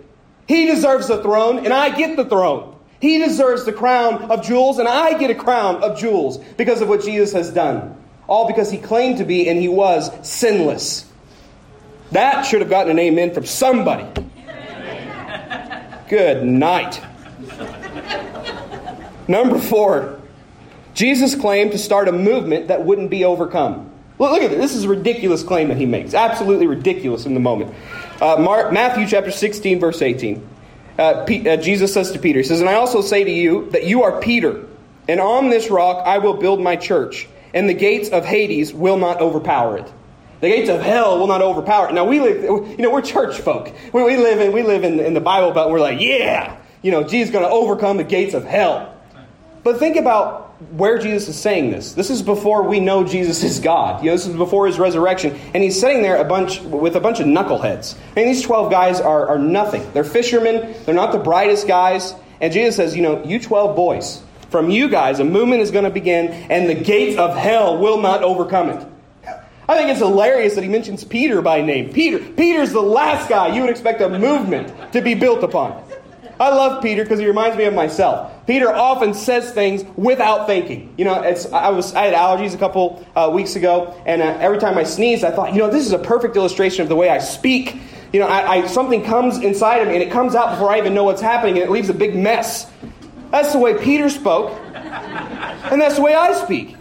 He 0.52 0.66
deserves 0.66 1.08
the 1.08 1.24
throne, 1.24 1.60
and 1.60 1.72
I 1.72 1.96
get 1.96 2.18
the 2.18 2.26
throne. 2.26 2.76
He 3.00 3.20
deserves 3.20 3.64
the 3.64 3.72
crown 3.72 4.30
of 4.30 4.44
jewels, 4.44 4.80
and 4.80 4.88
I 4.88 5.18
get 5.18 5.32
a 5.32 5.36
crown 5.36 5.82
of 5.82 5.98
jewels 5.98 6.40
because 6.58 6.82
of 6.82 6.90
what 6.90 7.04
Jesus 7.04 7.32
has 7.32 7.52
done. 7.52 7.96
All 8.28 8.48
because 8.48 8.70
he 8.70 8.78
claimed 8.78 9.20
to 9.20 9.24
be 9.24 9.48
and 9.48 9.58
he 9.58 9.70
was 9.70 10.12
sinless. 10.28 11.10
That 12.12 12.42
should 12.42 12.60
have 12.60 12.70
gotten 12.70 12.92
an 12.92 13.00
amen 13.00 13.34
from 13.34 13.46
somebody. 13.46 14.06
Good 16.10 16.44
night. 16.44 17.02
Number 19.30 19.58
four, 19.58 20.20
Jesus 20.94 21.34
claimed 21.34 21.72
to 21.72 21.78
start 21.78 22.10
a 22.10 22.12
movement 22.12 22.68
that 22.68 22.84
wouldn't 22.84 23.10
be 23.10 23.24
overcome. 23.24 23.90
Look, 24.20 24.42
at 24.42 24.52
this. 24.52 24.60
This 24.60 24.76
is 24.76 24.84
a 24.84 24.90
ridiculous 24.90 25.44
claim 25.44 25.70
that 25.70 25.78
he 25.78 25.86
makes. 25.86 26.14
Absolutely 26.14 26.68
ridiculous 26.68 27.26
in 27.26 27.36
the 27.36 27.40
moment. 27.40 27.74
Uh, 28.22 28.38
Mark, 28.38 28.72
Matthew 28.72 29.08
chapter 29.08 29.32
16, 29.32 29.80
verse 29.80 30.02
18 30.02 30.48
uh, 30.98 31.26
P- 31.26 31.50
uh, 31.50 31.58
Jesus 31.58 31.94
says 31.94 32.12
to 32.12 32.20
Peter, 32.20 32.40
He 32.40 32.44
says, 32.44 32.60
And 32.60 32.70
I 32.70 32.76
also 32.76 33.02
say 33.02 33.24
to 33.24 33.32
you 33.32 33.70
that 33.72 33.86
you 33.86 34.04
are 34.04 34.22
Peter, 34.22 34.68
and 35.08 35.20
on 35.20 35.50
this 35.50 35.70
rock 35.70 36.06
I 36.06 36.20
will 36.20 36.36
build 36.36 36.62
my 36.62 36.76
church, 36.76 37.28
and 37.54 37.68
the 37.68 37.74
gates 37.74 38.10
of 38.10 38.26
Hades 38.26 38.74
will 38.74 38.98
not 38.98 39.20
overpower 39.20 39.78
it. 39.78 39.92
The 40.42 40.50
gates 40.50 40.70
of 40.70 40.82
hell 40.82 41.20
will 41.20 41.28
not 41.28 41.42
overpower 41.42 41.90
it. 41.90 41.94
Now 41.94 42.06
we 42.06 42.20
live, 42.20 42.44
you 42.44 42.78
know, 42.78 42.92
we're 42.92 43.02
church 43.02 43.40
folk. 43.40 43.72
We, 43.94 44.04
we 44.04 44.18
live 44.18 44.40
in 44.40 44.52
we 44.52 44.64
live 44.64 44.84
in, 44.84 45.00
in 45.00 45.14
the 45.14 45.22
Bible 45.22 45.52
Belt. 45.52 45.72
We're 45.72 45.80
like, 45.80 46.00
yeah, 46.00 46.58
you 46.82 46.92
know, 46.92 47.04
Jesus 47.04 47.32
going 47.32 47.46
to 47.46 47.52
overcome 47.52 47.98
the 47.98 48.04
gates 48.04 48.34
of 48.34 48.44
hell. 48.44 48.96
But 49.64 49.78
think 49.78 49.98
about 49.98 50.51
where 50.72 51.00
Jesus 51.00 51.30
is 51.30 51.40
saying 51.40 51.72
this. 51.72 51.94
This 51.94 52.10
is 52.10 52.22
before 52.22 52.64
we 52.64 52.80
know 52.80 53.04
Jesus 53.04 53.44
is 53.44 53.60
God. 53.60 54.04
You 54.04 54.12
know, 54.12 54.16
this 54.16 54.28
is 54.28 54.36
before 54.36 54.68
his 54.68 54.78
resurrection. 54.78 55.38
And 55.54 55.64
he's 55.64 55.80
sitting 55.80 56.04
there 56.04 56.18
a 56.18 56.24
bunch 56.24 56.62
with 56.62 56.96
a 56.96 57.00
bunch 57.00 57.20
of 57.20 57.26
knuckleheads. 57.26 57.98
And 58.16 58.30
these 58.30 58.42
12 58.44 58.72
guys 58.72 59.02
are, 59.02 59.28
are 59.28 59.40
nothing. 59.40 59.92
They're 59.94 60.04
fishermen, 60.04 60.76
they're 60.86 60.96
not 60.96 61.12
the 61.12 61.20
brightest 61.20 61.68
guys. 61.68 62.14
And 62.40 62.54
Jesus 62.54 62.76
says, 62.76 62.96
You 62.96 63.02
know, 63.02 63.24
you 63.24 63.40
12 63.40 63.76
boys, 63.76 64.22
from 64.50 64.70
you 64.70 64.90
guys, 64.90 65.20
a 65.20 65.24
movement 65.24 65.62
is 65.62 65.72
going 65.72 65.86
to 65.86 65.90
begin, 65.92 66.28
and 66.28 66.70
the 66.70 66.76
gates 66.76 67.18
of 67.18 67.36
hell 67.36 67.78
will 67.78 68.02
not 68.02 68.24
overcome 68.24 68.70
it. 68.70 68.88
I 69.70 69.78
think 69.78 69.90
it's 69.90 70.00
hilarious 70.00 70.56
that 70.56 70.64
he 70.64 70.70
mentions 70.70 71.04
Peter 71.04 71.42
by 71.42 71.62
name. 71.62 71.94
Peter. 71.94 72.20
Peter's 72.20 72.74
the 72.74 72.82
last 72.82 73.30
guy 73.30 73.56
you 73.56 73.62
would 73.62 73.70
expect 73.70 74.02
a 74.02 74.10
movement 74.10 74.92
to 74.92 75.02
be 75.02 75.14
built 75.14 75.44
upon. 75.44 75.82
I 76.42 76.50
love 76.50 76.82
Peter 76.82 77.04
because 77.04 77.20
he 77.20 77.28
reminds 77.28 77.56
me 77.56 77.66
of 77.66 77.74
myself. 77.74 78.34
Peter 78.52 78.70
often 78.70 79.14
says 79.14 79.54
things 79.54 79.86
without 79.96 80.46
thinking. 80.46 80.94
You 80.98 81.06
know, 81.06 81.22
it's, 81.22 81.50
I, 81.54 81.70
was, 81.70 81.94
I 81.94 82.08
had 82.08 82.14
allergies 82.14 82.54
a 82.54 82.58
couple 82.58 83.08
uh, 83.16 83.32
weeks 83.34 83.56
ago, 83.56 83.96
and 84.06 84.22
uh, 84.22 84.26
every 84.42 84.58
time 84.58 84.78
I 84.78 84.84
sneezed, 84.84 85.24
I 85.24 85.32
thought, 85.32 85.54
you 85.54 85.60
know, 85.60 85.70
this 85.70 85.86
is 85.86 85.94
a 85.94 85.98
perfect 85.98 86.36
illustration 86.36 86.82
of 86.82 86.90
the 86.90 86.96
way 86.98 87.08
I 87.08 87.20
speak. 87.20 87.78
You 88.12 88.20
know, 88.20 88.28
I, 88.28 88.56
I, 88.56 88.68
something 88.68 89.06
comes 89.06 89.38
inside 89.38 89.78
of 89.78 89.88
me, 89.88 89.94
and 89.94 90.04
it 90.04 90.12
comes 90.12 90.36
out 90.36 90.50
before 90.50 90.70
I 90.70 90.80
even 90.80 90.94
know 90.94 91.06
what's 91.06 91.22
happening, 91.22 91.60
and 91.60 91.64
it 91.64 91.72
leaves 91.72 91.88
a 91.88 91.94
big 91.94 92.14
mess. 92.14 92.70
That's 93.30 93.54
the 93.54 93.58
way 93.58 93.82
Peter 93.82 94.10
spoke, 94.10 94.52
and 94.74 95.82
that's 95.82 95.96
the 95.96 96.02
way 96.02 96.14
I 96.14 96.34
speak. 96.34 96.76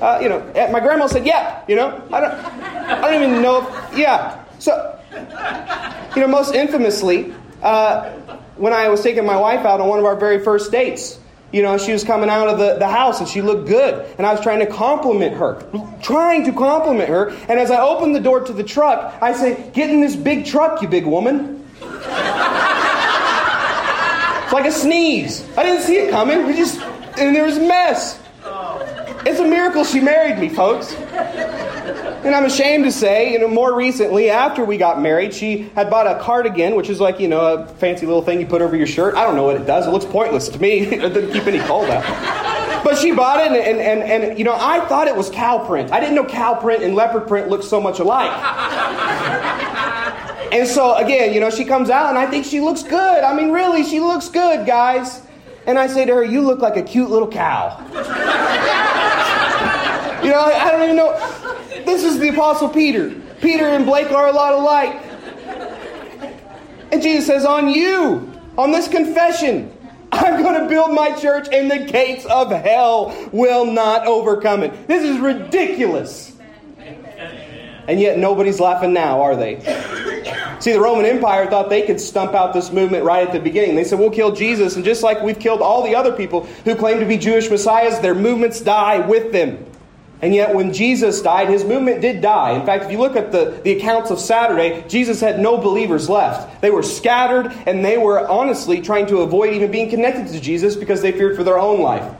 Uh, 0.00 0.20
you 0.22 0.28
know, 0.28 0.38
my 0.70 0.78
grandma 0.78 1.08
said, 1.08 1.26
"Yeah." 1.26 1.64
You 1.66 1.74
know, 1.74 2.06
I 2.12 2.20
don't, 2.20 2.34
I 2.34 3.10
don't 3.10 3.20
even 3.20 3.42
know. 3.42 3.66
If, 3.66 3.98
yeah. 3.98 4.44
So, 4.60 4.96
you 6.14 6.22
know, 6.22 6.28
most 6.28 6.54
infamously, 6.54 7.34
uh, 7.64 8.12
when 8.56 8.72
I 8.72 8.88
was 8.88 9.02
taking 9.02 9.24
my 9.26 9.36
wife 9.36 9.64
out 9.66 9.80
on 9.80 9.88
one 9.88 9.98
of 9.98 10.04
our 10.04 10.16
very 10.16 10.42
first 10.42 10.70
dates. 10.72 11.18
You 11.52 11.62
know, 11.62 11.78
she 11.78 11.92
was 11.92 12.02
coming 12.02 12.28
out 12.28 12.48
of 12.48 12.58
the, 12.58 12.74
the 12.74 12.88
house 12.88 13.20
and 13.20 13.28
she 13.28 13.40
looked 13.40 13.68
good. 13.68 14.04
And 14.18 14.26
I 14.26 14.32
was 14.32 14.40
trying 14.40 14.58
to 14.60 14.66
compliment 14.66 15.36
her. 15.36 15.62
Trying 16.02 16.44
to 16.44 16.52
compliment 16.52 17.08
her. 17.08 17.28
And 17.28 17.60
as 17.60 17.70
I 17.70 17.80
opened 17.80 18.14
the 18.14 18.20
door 18.20 18.40
to 18.40 18.52
the 18.52 18.64
truck, 18.64 19.14
I 19.22 19.32
say, 19.32 19.70
Get 19.72 19.88
in 19.90 20.00
this 20.00 20.16
big 20.16 20.44
truck, 20.44 20.82
you 20.82 20.88
big 20.88 21.06
woman. 21.06 21.64
it's 21.80 22.06
like 24.52 24.66
a 24.66 24.72
sneeze. 24.72 25.46
I 25.56 25.62
didn't 25.62 25.82
see 25.82 25.96
it 25.96 26.10
coming. 26.10 26.46
We 26.46 26.54
just, 26.54 26.80
and 26.80 27.34
there 27.34 27.44
was 27.44 27.58
a 27.58 27.60
mess. 27.60 28.20
It's 29.24 29.40
a 29.40 29.44
miracle 29.44 29.84
she 29.84 30.00
married 30.00 30.38
me, 30.38 30.48
folks. 30.48 30.94
And 32.26 32.34
I'm 32.34 32.44
ashamed 32.44 32.82
to 32.86 32.90
say, 32.90 33.32
you 33.32 33.38
know, 33.38 33.46
more 33.46 33.72
recently, 33.72 34.30
after 34.30 34.64
we 34.64 34.78
got 34.78 35.00
married, 35.00 35.32
she 35.32 35.70
had 35.76 35.88
bought 35.88 36.08
a 36.08 36.18
cardigan, 36.20 36.74
which 36.74 36.90
is 36.90 36.98
like, 36.98 37.20
you 37.20 37.28
know, 37.28 37.40
a 37.40 37.66
fancy 37.74 38.04
little 38.04 38.20
thing 38.20 38.40
you 38.40 38.46
put 38.46 38.62
over 38.62 38.74
your 38.74 38.88
shirt. 38.88 39.14
I 39.14 39.22
don't 39.22 39.36
know 39.36 39.44
what 39.44 39.54
it 39.54 39.64
does. 39.64 39.86
It 39.86 39.90
looks 39.90 40.06
pointless 40.06 40.48
to 40.48 40.58
me. 40.58 40.80
it 40.86 41.14
doesn't 41.14 41.32
keep 41.32 41.46
any 41.46 41.60
cold 41.60 41.88
out. 41.88 42.02
But 42.82 42.98
she 42.98 43.12
bought 43.12 43.38
it, 43.38 43.52
and, 43.52 43.54
and, 43.54 43.80
and, 43.80 44.24
and, 44.24 44.36
you 44.36 44.44
know, 44.44 44.56
I 44.58 44.84
thought 44.88 45.06
it 45.06 45.14
was 45.14 45.30
cow 45.30 45.64
print. 45.64 45.92
I 45.92 46.00
didn't 46.00 46.16
know 46.16 46.24
cow 46.24 46.54
print 46.54 46.82
and 46.82 46.96
leopard 46.96 47.28
print 47.28 47.48
looked 47.48 47.62
so 47.62 47.80
much 47.80 48.00
alike. 48.00 48.32
and 50.52 50.66
so, 50.66 50.96
again, 50.96 51.32
you 51.32 51.38
know, 51.38 51.50
she 51.50 51.64
comes 51.64 51.90
out, 51.90 52.08
and 52.08 52.18
I 52.18 52.26
think 52.26 52.44
she 52.44 52.58
looks 52.60 52.82
good. 52.82 53.22
I 53.22 53.34
mean, 53.36 53.52
really, 53.52 53.84
she 53.84 54.00
looks 54.00 54.28
good, 54.28 54.66
guys. 54.66 55.22
And 55.64 55.78
I 55.78 55.86
say 55.86 56.04
to 56.04 56.14
her, 56.14 56.24
You 56.24 56.40
look 56.40 56.58
like 56.58 56.76
a 56.76 56.82
cute 56.82 57.08
little 57.08 57.28
cow. 57.28 57.78
you 60.24 60.32
know, 60.32 60.40
I 60.40 60.70
don't 60.72 60.82
even 60.82 60.96
know. 60.96 61.25
This 61.86 62.02
is 62.02 62.18
the 62.18 62.30
Apostle 62.30 62.68
Peter. 62.68 63.14
Peter 63.40 63.64
and 63.64 63.86
Blake 63.86 64.10
are 64.10 64.26
a 64.26 64.32
lot 64.32 64.52
alike. 64.54 65.00
And 66.90 67.00
Jesus 67.00 67.26
says, 67.26 67.44
On 67.44 67.68
you, 67.68 68.32
on 68.58 68.72
this 68.72 68.88
confession, 68.88 69.72
I'm 70.12 70.42
going 70.42 70.60
to 70.60 70.68
build 70.68 70.92
my 70.92 71.12
church, 71.12 71.48
and 71.52 71.70
the 71.70 71.78
gates 71.78 72.24
of 72.26 72.50
hell 72.50 73.14
will 73.32 73.66
not 73.66 74.06
overcome 74.06 74.62
it. 74.62 74.88
This 74.88 75.04
is 75.04 75.18
ridiculous. 75.18 76.32
And 77.88 78.00
yet, 78.00 78.18
nobody's 78.18 78.58
laughing 78.58 78.92
now, 78.92 79.22
are 79.22 79.36
they? 79.36 79.60
See, 80.58 80.72
the 80.72 80.80
Roman 80.80 81.06
Empire 81.06 81.48
thought 81.48 81.68
they 81.68 81.82
could 81.82 82.00
stump 82.00 82.34
out 82.34 82.52
this 82.52 82.72
movement 82.72 83.04
right 83.04 83.24
at 83.24 83.32
the 83.32 83.38
beginning. 83.38 83.76
They 83.76 83.84
said, 83.84 84.00
We'll 84.00 84.10
kill 84.10 84.32
Jesus, 84.32 84.74
and 84.74 84.84
just 84.84 85.04
like 85.04 85.22
we've 85.22 85.38
killed 85.38 85.60
all 85.60 85.84
the 85.84 85.94
other 85.94 86.10
people 86.12 86.46
who 86.64 86.74
claim 86.74 86.98
to 86.98 87.06
be 87.06 87.16
Jewish 87.16 87.48
messiahs, 87.48 88.00
their 88.00 88.14
movements 88.14 88.60
die 88.60 88.98
with 89.06 89.30
them. 89.30 89.64
And 90.22 90.34
yet, 90.34 90.54
when 90.54 90.72
Jesus 90.72 91.20
died, 91.20 91.48
his 91.48 91.64
movement 91.64 92.00
did 92.00 92.22
die. 92.22 92.52
In 92.52 92.64
fact, 92.64 92.84
if 92.84 92.90
you 92.90 92.98
look 92.98 93.16
at 93.16 93.32
the, 93.32 93.60
the 93.62 93.72
accounts 93.72 94.10
of 94.10 94.18
Saturday, 94.18 94.82
Jesus 94.88 95.20
had 95.20 95.40
no 95.40 95.58
believers 95.58 96.08
left. 96.08 96.62
They 96.62 96.70
were 96.70 96.82
scattered, 96.82 97.52
and 97.66 97.84
they 97.84 97.98
were 97.98 98.26
honestly 98.26 98.80
trying 98.80 99.06
to 99.08 99.18
avoid 99.18 99.52
even 99.52 99.70
being 99.70 99.90
connected 99.90 100.28
to 100.28 100.40
Jesus 100.40 100.74
because 100.74 101.02
they 101.02 101.12
feared 101.12 101.36
for 101.36 101.44
their 101.44 101.58
own 101.58 101.80
life. 101.80 102.14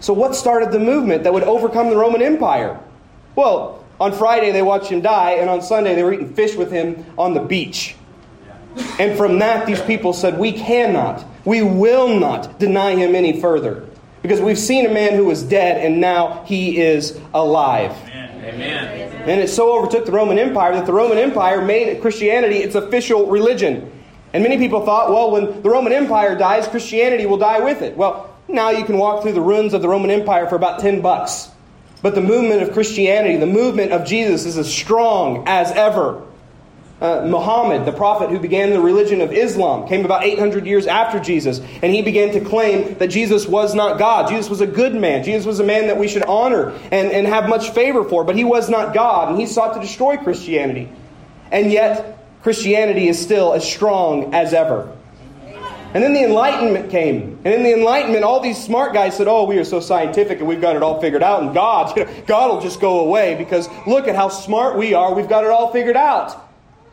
So, 0.00 0.14
what 0.14 0.34
started 0.34 0.72
the 0.72 0.78
movement 0.78 1.24
that 1.24 1.32
would 1.32 1.42
overcome 1.42 1.90
the 1.90 1.96
Roman 1.96 2.22
Empire? 2.22 2.80
Well, 3.36 3.84
on 4.00 4.12
Friday 4.12 4.52
they 4.52 4.62
watched 4.62 4.90
him 4.90 5.02
die, 5.02 5.32
and 5.32 5.50
on 5.50 5.60
Sunday 5.60 5.94
they 5.94 6.02
were 6.02 6.14
eating 6.14 6.32
fish 6.32 6.54
with 6.54 6.70
him 6.70 7.04
on 7.18 7.34
the 7.34 7.40
beach. 7.40 7.96
And 8.98 9.16
from 9.16 9.40
that, 9.40 9.66
these 9.66 9.80
people 9.82 10.12
said, 10.12 10.38
We 10.38 10.52
cannot, 10.52 11.24
we 11.44 11.62
will 11.62 12.18
not 12.18 12.58
deny 12.58 12.94
him 12.94 13.14
any 13.14 13.40
further. 13.40 13.87
Because 14.22 14.40
we've 14.40 14.58
seen 14.58 14.86
a 14.86 14.92
man 14.92 15.14
who 15.14 15.24
was 15.24 15.42
dead 15.42 15.84
and 15.84 16.00
now 16.00 16.44
he 16.44 16.78
is 16.78 17.18
alive. 17.34 17.92
Amen. 18.48 19.28
And 19.28 19.40
it 19.40 19.48
so 19.48 19.76
overtook 19.76 20.06
the 20.06 20.12
Roman 20.12 20.38
Empire 20.38 20.74
that 20.74 20.86
the 20.86 20.92
Roman 20.92 21.18
Empire 21.18 21.60
made 21.60 22.00
Christianity 22.00 22.56
its 22.56 22.74
official 22.74 23.26
religion. 23.26 23.92
And 24.32 24.42
many 24.42 24.58
people 24.58 24.84
thought, 24.84 25.10
well, 25.10 25.30
when 25.30 25.62
the 25.62 25.70
Roman 25.70 25.92
Empire 25.92 26.36
dies, 26.36 26.66
Christianity 26.68 27.26
will 27.26 27.38
die 27.38 27.60
with 27.60 27.82
it. 27.82 27.96
Well, 27.96 28.34
now 28.48 28.70
you 28.70 28.84
can 28.84 28.98
walk 28.98 29.22
through 29.22 29.32
the 29.32 29.40
ruins 29.40 29.74
of 29.74 29.82
the 29.82 29.88
Roman 29.88 30.10
Empire 30.10 30.46
for 30.48 30.56
about 30.56 30.80
10 30.80 31.00
bucks. 31.00 31.50
But 32.00 32.14
the 32.14 32.20
movement 32.20 32.62
of 32.62 32.72
Christianity, 32.72 33.36
the 33.36 33.46
movement 33.46 33.92
of 33.92 34.06
Jesus, 34.06 34.46
is 34.46 34.56
as 34.56 34.72
strong 34.72 35.44
as 35.46 35.72
ever. 35.72 36.22
Uh, 37.00 37.24
Muhammad, 37.24 37.86
the 37.86 37.92
prophet 37.92 38.28
who 38.28 38.40
began 38.40 38.70
the 38.70 38.80
religion 38.80 39.20
of 39.20 39.32
Islam, 39.32 39.86
came 39.86 40.04
about 40.04 40.24
800 40.24 40.66
years 40.66 40.88
after 40.88 41.20
Jesus, 41.20 41.60
and 41.60 41.94
he 41.94 42.02
began 42.02 42.32
to 42.32 42.40
claim 42.40 42.94
that 42.98 43.06
Jesus 43.06 43.46
was 43.46 43.72
not 43.72 44.00
God. 44.00 44.28
Jesus 44.28 44.50
was 44.50 44.60
a 44.60 44.66
good 44.66 44.96
man. 44.96 45.22
Jesus 45.22 45.46
was 45.46 45.60
a 45.60 45.64
man 45.64 45.86
that 45.86 45.96
we 45.96 46.08
should 46.08 46.24
honor 46.24 46.70
and, 46.90 47.12
and 47.12 47.24
have 47.28 47.48
much 47.48 47.70
favor 47.70 48.02
for, 48.02 48.24
but 48.24 48.34
he 48.34 48.42
was 48.42 48.68
not 48.68 48.94
God, 48.94 49.28
and 49.28 49.38
he 49.38 49.46
sought 49.46 49.74
to 49.74 49.80
destroy 49.80 50.16
Christianity. 50.16 50.88
And 51.52 51.70
yet, 51.70 52.18
Christianity 52.42 53.08
is 53.08 53.20
still 53.20 53.52
as 53.52 53.64
strong 53.64 54.34
as 54.34 54.52
ever. 54.52 54.92
And 55.94 56.04
then 56.04 56.12
the 56.12 56.24
Enlightenment 56.24 56.90
came. 56.90 57.38
And 57.44 57.54
in 57.54 57.62
the 57.62 57.72
Enlightenment, 57.72 58.22
all 58.22 58.40
these 58.40 58.62
smart 58.62 58.92
guys 58.92 59.16
said, 59.16 59.26
Oh, 59.26 59.44
we 59.44 59.56
are 59.56 59.64
so 59.64 59.80
scientific 59.80 60.38
and 60.38 60.46
we've 60.46 60.60
got 60.60 60.76
it 60.76 60.82
all 60.82 61.00
figured 61.00 61.22
out. 61.22 61.42
And 61.42 61.54
God, 61.54 61.96
you 61.96 62.04
know, 62.06 62.12
God 62.26 62.50
will 62.50 62.60
just 62.60 62.78
go 62.78 63.00
away 63.00 63.36
because 63.36 63.68
look 63.86 64.06
at 64.06 64.14
how 64.14 64.28
smart 64.28 64.76
we 64.76 64.92
are. 64.92 65.14
We've 65.14 65.28
got 65.28 65.44
it 65.44 65.50
all 65.50 65.72
figured 65.72 65.96
out. 65.96 66.47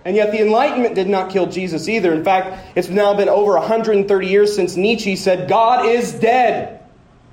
And 0.05 0.15
yet 0.15 0.31
the 0.31 0.39
Enlightenment 0.39 0.93
did 0.93 1.09
not 1.09 1.31
kill 1.31 1.47
Jesus 1.47 1.89
either. 1.89 2.13
In 2.13 2.23
fact, 2.23 2.77
it's 2.77 2.89
now 2.89 3.15
been 3.15 3.27
over 3.27 3.53
130 3.53 4.27
years 4.27 4.55
since 4.55 4.75
Nietzsche 4.75 5.15
said, 5.15 5.49
God 5.49 5.87
is 5.87 6.13
dead. 6.13 6.83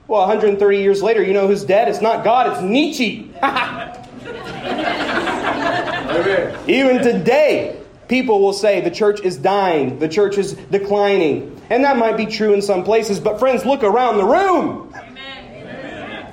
Well, 0.08 0.22
130 0.22 0.78
years 0.78 1.02
later, 1.02 1.22
you 1.22 1.34
know 1.34 1.46
who's 1.46 1.64
dead? 1.64 1.88
It's 1.88 2.00
not 2.00 2.24
God, 2.24 2.50
it's 2.50 2.62
Nietzsche. 2.62 3.30
Even 6.66 7.02
today, 7.02 7.78
people 8.08 8.40
will 8.40 8.54
say 8.54 8.80
the 8.80 8.90
church 8.90 9.20
is 9.20 9.36
dying, 9.36 9.98
the 9.98 10.08
church 10.08 10.38
is 10.38 10.54
declining. 10.54 11.60
And 11.68 11.84
that 11.84 11.98
might 11.98 12.16
be 12.16 12.26
true 12.26 12.54
in 12.54 12.62
some 12.62 12.84
places, 12.84 13.20
but 13.20 13.38
friends, 13.38 13.66
look 13.66 13.82
around 13.82 14.16
the 14.16 14.24
room. 14.24 14.91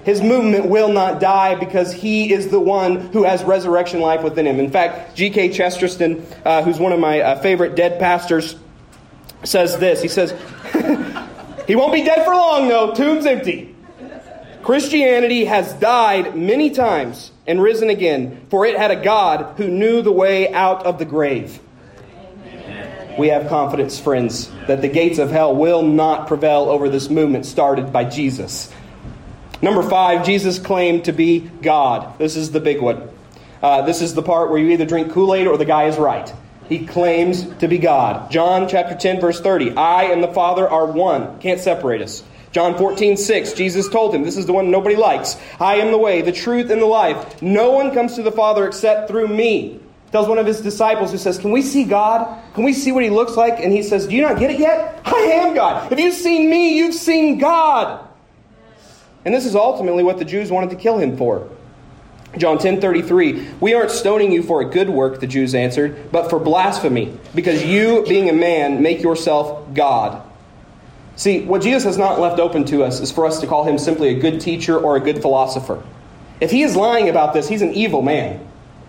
His 0.04 0.22
movement 0.22 0.68
will 0.68 0.90
not 0.90 1.20
die 1.20 1.56
because 1.56 1.92
he 1.92 2.34
is 2.34 2.48
the 2.48 2.60
one 2.60 3.00
who 3.12 3.24
has 3.24 3.44
resurrection 3.44 4.00
life 4.00 4.24
within 4.24 4.48
him. 4.48 4.60
In 4.60 4.72
fact, 4.72 5.16
G.K. 5.16 5.50
Chesterton, 5.50 6.26
uh, 6.46 6.64
who's 6.64 6.80
one 6.80 6.94
of 6.94 7.00
my 7.00 7.20
uh, 7.20 7.42
favorite 7.42 7.76
dead 7.76 8.00
pastors, 8.00 8.56
says 9.44 9.78
this. 9.78 10.02
He 10.02 10.08
says, 10.08 10.32
He 11.68 11.76
won't 11.76 11.94
be 11.94 12.04
dead 12.04 12.26
for 12.26 12.34
long, 12.34 12.68
though. 12.68 12.94
Tomb's 12.94 13.26
empty. 13.26 13.76
Christianity 14.64 15.46
has 15.46 15.74
died 15.74 16.36
many 16.36 16.72
times 16.72 17.32
and 17.48 17.62
risen 17.62 17.90
again, 17.90 18.46
for 18.50 18.66
it 18.66 18.78
had 18.78 18.92
a 18.92 19.02
God 19.02 19.58
who 19.58 19.68
knew 19.68 20.02
the 20.02 20.12
way 20.12 20.52
out 20.54 20.86
of 20.86 21.00
the 21.00 21.06
grave. 21.06 21.60
We 23.18 23.28
have 23.28 23.50
confidence, 23.50 24.00
friends, 24.00 24.50
that 24.68 24.82
the 24.82 24.88
gates 24.88 25.20
of 25.20 25.30
hell 25.30 25.56
will 25.56 25.82
not 25.82 26.28
prevail 26.28 26.70
over 26.70 26.90
this 26.90 27.10
movement 27.10 27.46
started 27.46 27.92
by 27.92 28.06
Jesus. 28.06 28.72
Number 29.62 29.84
five, 29.84 30.26
Jesus 30.26 30.58
claimed 30.60 31.06
to 31.06 31.12
be 31.12 31.40
God. 31.40 32.18
This 32.18 32.36
is 32.36 32.52
the 32.52 32.60
big 32.60 32.82
one. 32.82 33.10
Uh, 33.62 33.82
this 33.82 34.02
is 34.02 34.14
the 34.14 34.22
part 34.22 34.50
where 34.50 34.60
you 34.60 34.70
either 34.70 34.86
drink 34.86 35.12
Kool 35.12 35.34
Aid 35.34 35.48
or 35.48 35.58
the 35.58 35.66
guy 35.66 35.86
is 35.86 35.98
right. 35.98 36.34
He 36.70 36.86
claims 36.86 37.46
to 37.58 37.68
be 37.68 37.78
God. 37.78 38.32
John 38.32 38.70
chapter 38.70 38.96
10, 38.96 39.20
verse 39.20 39.42
30. 39.42 39.72
I 39.72 40.04
and 40.04 40.24
the 40.24 40.32
Father 40.32 40.70
are 40.70 40.86
one. 40.86 41.40
Can't 41.40 41.60
separate 41.60 42.02
us. 42.02 42.24
John 42.52 42.78
14, 42.78 43.18
6. 43.18 43.54
Jesus 43.54 43.90
told 43.90 44.16
him, 44.16 44.24
This 44.24 44.38
is 44.38 44.46
the 44.46 44.54
one 44.54 44.72
nobody 44.72 44.96
likes. 44.96 45.36
I 45.60 45.76
am 45.76 45.92
the 45.92 45.98
way, 45.98 46.22
the 46.22 46.32
truth, 46.32 46.70
and 46.70 46.82
the 46.82 46.86
life. 46.86 47.42
No 47.42 47.72
one 47.72 47.94
comes 47.94 48.16
to 48.16 48.24
the 48.24 48.32
Father 48.32 48.66
except 48.68 49.10
through 49.10 49.28
me. 49.28 49.80
Tells 50.12 50.28
one 50.28 50.40
of 50.40 50.48
his 50.48 50.62
disciples 50.62 51.12
who 51.12 51.18
says, 51.18 51.38
Can 51.38 51.52
we 51.52 51.62
see 51.62 51.84
God? 51.84 52.42
Can 52.54 52.64
we 52.64 52.74
see 52.74 52.92
what 52.92 53.04
he 53.04 53.10
looks 53.10 53.36
like? 53.36 53.60
And 53.60 53.72
he 53.72 53.84
says, 53.84 54.08
Do 54.08 54.16
you 54.16 54.22
not 54.22 54.40
get 54.40 54.52
it 54.52 54.60
yet? 54.60 55.02
I 55.06 55.18
am 55.18 55.54
God. 55.54 55.92
If 55.92 56.00
you've 56.00 56.16
seen 56.16 56.50
me, 56.50 56.78
you've 56.78 56.96
seen 56.96 57.38
God. 57.38 58.09
And 59.26 59.34
this 59.34 59.46
is 59.46 59.56
ultimately 59.56 60.04
what 60.04 60.18
the 60.18 60.26
Jews 60.26 60.52
wanted 60.52 60.70
to 60.72 60.76
kill 60.76 60.98
him 60.98 61.18
for. 61.18 61.48
John 62.38 62.58
10:33 62.58 63.60
We 63.60 63.74
aren't 63.74 63.92
stoning 63.92 64.32
you 64.32 64.44
for 64.44 64.62
a 64.62 64.66
good 64.66 64.90
work 64.90 65.20
the 65.20 65.28
Jews 65.28 65.56
answered 65.56 66.12
but 66.12 66.30
for 66.30 66.40
blasphemy 66.40 67.18
because 67.34 67.66
you 67.66 68.06
being 68.08 68.30
a 68.30 68.34
man 68.34 68.82
make 68.82 69.02
yourself 69.02 69.74
God. 69.74 70.22
See, 71.16 71.42
what 71.42 71.62
Jesus 71.62 71.84
has 71.84 71.98
not 71.98 72.20
left 72.20 72.40
open 72.40 72.64
to 72.66 72.84
us 72.84 73.02
is 73.02 73.12
for 73.12 73.26
us 73.26 73.42
to 73.42 73.48
call 73.48 73.66
him 73.66 73.78
simply 73.78 74.10
a 74.10 74.20
good 74.20 74.40
teacher 74.40 74.78
or 74.78 74.96
a 74.96 75.02
good 75.02 75.22
philosopher. 75.22 75.84
If 76.40 76.52
he 76.52 76.64
is 76.64 76.76
lying 76.78 77.10
about 77.10 77.34
this, 77.34 77.50
he's 77.50 77.62
an 77.62 77.74
evil 77.74 78.02
man. 78.02 78.40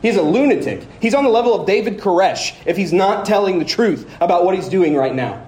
He's 0.03 0.17
a 0.17 0.23
lunatic. 0.23 0.87
He's 1.01 1.15
on 1.15 1.25
the 1.25 1.31
level 1.31 1.59
of 1.59 1.67
David 1.67 1.99
Koresh 1.99 2.55
if 2.65 2.77
he's 2.77 2.93
not 2.93 3.27
telling 3.27 3.59
the 3.59 3.65
truth 3.65 4.09
about 4.21 4.45
what 4.45 4.55
he's 4.55 4.69
doing 4.69 4.95
right 4.95 5.15
now. 5.15 5.47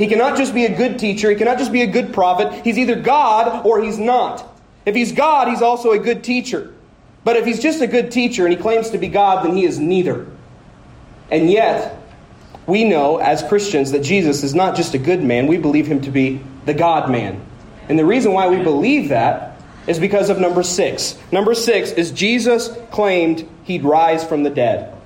He 0.00 0.06
cannot 0.06 0.38
just 0.38 0.54
be 0.54 0.64
a 0.64 0.74
good 0.74 0.98
teacher, 0.98 1.28
he 1.28 1.36
cannot 1.36 1.58
just 1.58 1.72
be 1.72 1.82
a 1.82 1.86
good 1.86 2.14
prophet. 2.14 2.64
He's 2.64 2.78
either 2.78 2.96
God 2.96 3.66
or 3.66 3.82
he's 3.82 3.98
not. 3.98 4.58
If 4.86 4.94
he's 4.94 5.12
God, 5.12 5.48
he's 5.48 5.60
also 5.60 5.92
a 5.92 5.98
good 5.98 6.24
teacher. 6.24 6.72
But 7.22 7.36
if 7.36 7.44
he's 7.44 7.60
just 7.60 7.82
a 7.82 7.86
good 7.86 8.10
teacher 8.10 8.46
and 8.46 8.50
he 8.56 8.58
claims 8.58 8.88
to 8.90 8.98
be 8.98 9.08
God, 9.08 9.44
then 9.44 9.54
he 9.54 9.66
is 9.66 9.78
neither. 9.78 10.26
And 11.30 11.50
yet, 11.50 12.02
we 12.66 12.84
know 12.84 13.18
as 13.18 13.42
Christians 13.42 13.92
that 13.92 14.02
Jesus 14.02 14.42
is 14.42 14.54
not 14.54 14.74
just 14.74 14.94
a 14.94 14.98
good 14.98 15.22
man, 15.22 15.46
we 15.46 15.58
believe 15.58 15.86
him 15.86 16.00
to 16.00 16.10
be 16.10 16.40
the 16.64 16.72
God 16.72 17.10
man. 17.10 17.38
And 17.90 17.98
the 17.98 18.06
reason 18.06 18.32
why 18.32 18.48
we 18.48 18.62
believe 18.62 19.10
that 19.10 19.60
is 19.86 19.98
because 19.98 20.30
of 20.30 20.38
number 20.38 20.62
six. 20.62 21.18
Number 21.30 21.54
six 21.54 21.90
is 21.90 22.10
Jesus 22.10 22.70
claimed 22.90 23.46
he'd 23.64 23.84
rise 23.84 24.24
from 24.24 24.44
the 24.44 24.50
dead. 24.50 24.96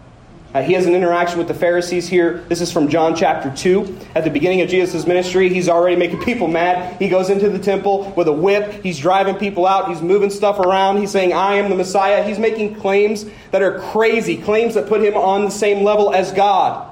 Uh, 0.55 0.63
he 0.63 0.73
has 0.75 0.87
an 0.87 0.95
interaction 0.95 1.37
with 1.37 1.49
the 1.49 1.55
Pharisees 1.55 2.07
here. 2.07 2.39
This 2.49 2.61
is 2.61 2.71
from 2.71 2.89
John 2.89 3.17
chapter 3.17 3.51
2. 3.51 3.99
At 4.15 4.23
the 4.23 4.31
beginning 4.31 4.61
of 4.61 4.69
Jesus' 4.69 5.05
ministry, 5.05 5.49
he's 5.49 5.69
already 5.69 5.97
making 5.97 6.23
people 6.23 6.47
mad. 6.47 6.97
He 7.01 7.09
goes 7.09 7.29
into 7.29 7.51
the 7.51 7.59
temple 7.59 8.13
with 8.17 8.29
a 8.29 8.33
whip. 8.33 8.85
He's 8.85 9.01
driving 9.01 9.35
people 9.35 9.67
out. 9.67 9.89
He's 9.89 10.01
moving 10.01 10.31
stuff 10.31 10.61
around. 10.61 10.99
He's 10.99 11.11
saying, 11.11 11.33
I 11.33 11.55
am 11.55 11.71
the 11.71 11.75
Messiah. 11.75 12.23
He's 12.23 12.39
making 12.39 12.77
claims 12.77 13.27
that 13.51 13.63
are 13.63 13.81
crazy, 13.81 14.37
claims 14.37 14.75
that 14.75 14.87
put 14.87 15.03
him 15.03 15.17
on 15.17 15.45
the 15.45 15.51
same 15.51 15.83
level 15.83 16.15
as 16.15 16.31
God. 16.31 16.89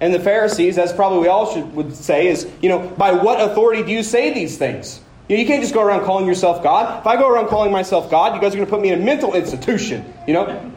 And 0.00 0.12
the 0.12 0.18
Pharisees, 0.18 0.76
as 0.76 0.92
probably 0.92 1.20
we 1.20 1.28
all 1.28 1.54
should, 1.54 1.76
would 1.76 1.94
say, 1.94 2.26
is, 2.26 2.50
you 2.60 2.68
know, 2.68 2.88
by 2.88 3.12
what 3.12 3.40
authority 3.40 3.84
do 3.84 3.92
you 3.92 4.02
say 4.02 4.34
these 4.34 4.58
things? 4.58 5.00
You, 5.28 5.36
know, 5.36 5.42
you 5.42 5.46
can't 5.46 5.62
just 5.62 5.74
go 5.74 5.82
around 5.82 6.04
calling 6.04 6.26
yourself 6.26 6.60
God. 6.60 7.00
If 7.00 7.06
I 7.06 7.14
go 7.14 7.28
around 7.30 7.48
calling 7.50 7.70
myself 7.70 8.10
God, 8.10 8.34
you 8.34 8.40
guys 8.40 8.52
are 8.52 8.56
going 8.56 8.66
to 8.66 8.70
put 8.70 8.82
me 8.82 8.90
in 8.90 9.00
a 9.00 9.04
mental 9.04 9.34
institution, 9.34 10.12
you 10.26 10.34
know? 10.34 10.72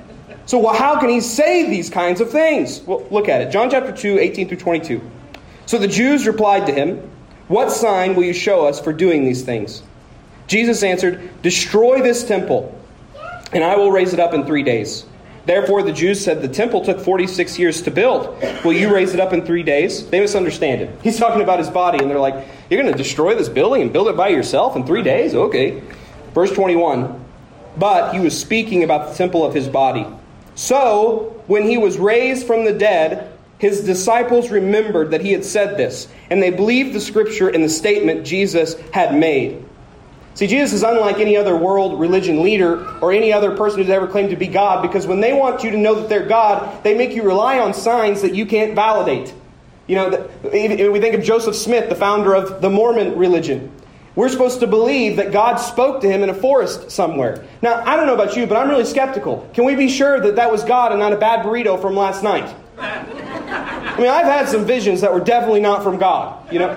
So, 0.50 0.58
well, 0.58 0.74
how 0.74 1.00
can 1.00 1.10
he 1.10 1.22
say 1.22 1.70
these 1.70 1.92
kinds 1.92 2.22
of 2.22 2.32
things? 2.32 2.82
Well, 2.82 3.06
look 3.12 3.30
at 3.30 3.42
it. 3.42 3.52
John 3.52 3.70
chapter 3.70 3.92
2, 3.92 4.18
18 4.18 4.48
through 4.48 4.58
22. 4.58 5.00
So 5.68 5.78
the 5.78 5.88
Jews 5.88 6.26
replied 6.26 6.66
to 6.66 6.74
him, 6.74 7.08
What 7.48 7.72
sign 7.72 8.16
will 8.16 8.24
you 8.24 8.34
show 8.34 8.66
us 8.66 8.80
for 8.80 8.92
doing 8.92 9.26
these 9.26 9.44
things? 9.44 9.84
Jesus 10.48 10.82
answered, 10.82 11.30
Destroy 11.44 12.02
this 12.02 12.24
temple, 12.24 12.76
and 13.54 13.64
I 13.64 13.76
will 13.76 13.92
raise 13.92 14.12
it 14.12 14.20
up 14.20 14.34
in 14.34 14.44
three 14.44 14.64
days. 14.64 15.06
Therefore, 15.46 15.84
the 15.84 15.94
Jews 15.94 16.20
said, 16.20 16.42
The 16.42 16.48
temple 16.48 16.84
took 16.84 17.00
46 17.00 17.60
years 17.60 17.84
to 17.84 17.92
build. 17.92 18.36
Will 18.66 18.74
you 18.74 18.92
raise 18.92 19.14
it 19.14 19.20
up 19.20 19.34
in 19.34 19.46
three 19.46 19.62
days? 19.62 20.10
They 20.10 20.20
misunderstand 20.20 20.82
it. 20.82 21.00
He's 21.04 21.20
talking 21.20 21.44
about 21.44 21.60
his 21.60 21.70
body, 21.70 22.00
and 22.00 22.10
they're 22.10 22.18
like, 22.18 22.48
You're 22.72 22.82
going 22.82 22.92
to 22.92 22.98
destroy 22.98 23.36
this 23.36 23.50
building 23.50 23.84
and 23.84 23.94
build 23.94 24.08
it 24.08 24.18
by 24.18 24.30
yourself 24.30 24.76
in 24.76 24.84
three 24.88 25.04
days? 25.04 25.36
Okay. 25.36 25.84
Verse 26.34 26.52
21 26.52 27.24
But 27.78 28.16
he 28.16 28.20
was 28.20 28.36
speaking 28.36 28.84
about 28.84 29.10
the 29.10 29.14
temple 29.14 29.46
of 29.46 29.54
his 29.54 29.68
body. 29.68 30.08
So, 30.56 31.42
when 31.48 31.64
he 31.64 31.78
was 31.78 31.98
raised 31.98 32.46
from 32.46 32.66
the 32.66 32.74
dead, 32.74 33.32
his 33.60 33.84
disciples 33.84 34.50
remembered 34.50 35.12
that 35.12 35.22
he 35.22 35.32
had 35.32 35.44
said 35.44 35.78
this, 35.78 36.08
and 36.30 36.42
they 36.42 36.50
believed 36.50 36.94
the 36.94 37.02
scripture 37.02 37.50
and 37.50 37.64
the 37.64 37.70
statement 37.70 38.26
Jesus 38.26 38.76
had 38.92 39.14
made. 39.14 39.66
See, 40.36 40.48
Jesus 40.48 40.72
is 40.72 40.84
unlike 40.84 41.20
any 41.20 41.36
other 41.36 41.56
world 41.58 42.00
religion 42.00 42.42
leader 42.42 42.88
or 43.02 43.12
any 43.12 43.34
other 43.34 43.58
person 43.58 43.82
who's 43.82 43.90
ever 43.90 44.08
claimed 44.08 44.30
to 44.30 44.38
be 44.38 44.48
God 44.48 44.82
because 44.82 45.06
when 45.06 45.20
they 45.20 45.34
want 45.34 45.64
you 45.64 45.72
to 45.72 45.78
know 45.78 45.96
that 45.96 46.08
they're 46.08 46.26
God, 46.26 46.82
they 46.84 46.96
make 46.96 47.12
you 47.12 47.24
rely 47.24 47.60
on 47.60 47.74
signs 47.74 48.22
that 48.22 48.34
you 48.34 48.46
can't 48.46 48.74
validate. 48.74 49.34
You 49.88 49.96
know, 49.96 50.30
we 50.44 51.00
think 51.02 51.16
of 51.16 51.24
Joseph 51.24 51.56
Smith, 51.56 51.90
the 51.90 51.96
founder 51.96 52.34
of 52.34 52.62
the 52.62 52.70
Mormon 52.70 53.18
religion. 53.18 53.70
We're 54.20 54.28
supposed 54.28 54.60
to 54.60 54.68
believe 54.68 55.16
that 55.16 55.32
God 55.32 55.56
spoke 55.62 56.02
to 56.02 56.10
him 56.10 56.24
in 56.24 56.30
a 56.30 56.34
forest 56.34 56.92
somewhere. 56.92 57.46
Now, 57.62 57.82
I 57.86 57.96
don't 57.96 58.06
know 58.06 58.16
about 58.16 58.36
you, 58.36 58.48
but 58.48 58.58
I'm 58.58 58.68
really 58.68 58.84
skeptical. 58.84 59.50
Can 59.54 59.64
we 59.64 59.76
be 59.76 59.88
sure 59.88 60.20
that 60.20 60.36
that 60.36 60.52
was 60.52 60.62
God 60.66 60.92
and 60.92 61.00
not 61.00 61.14
a 61.14 61.16
bad 61.16 61.46
burrito 61.46 61.82
from 61.82 61.96
last 61.96 62.22
night? 62.22 62.54
I 62.78 63.96
mean, 63.98 64.10
I've 64.10 64.26
had 64.26 64.50
some 64.50 64.66
visions 64.66 65.00
that 65.00 65.14
were 65.14 65.22
definitely 65.22 65.62
not 65.62 65.84
from 65.84 66.00
God, 66.00 66.52
you 66.52 66.60
know? 66.60 66.68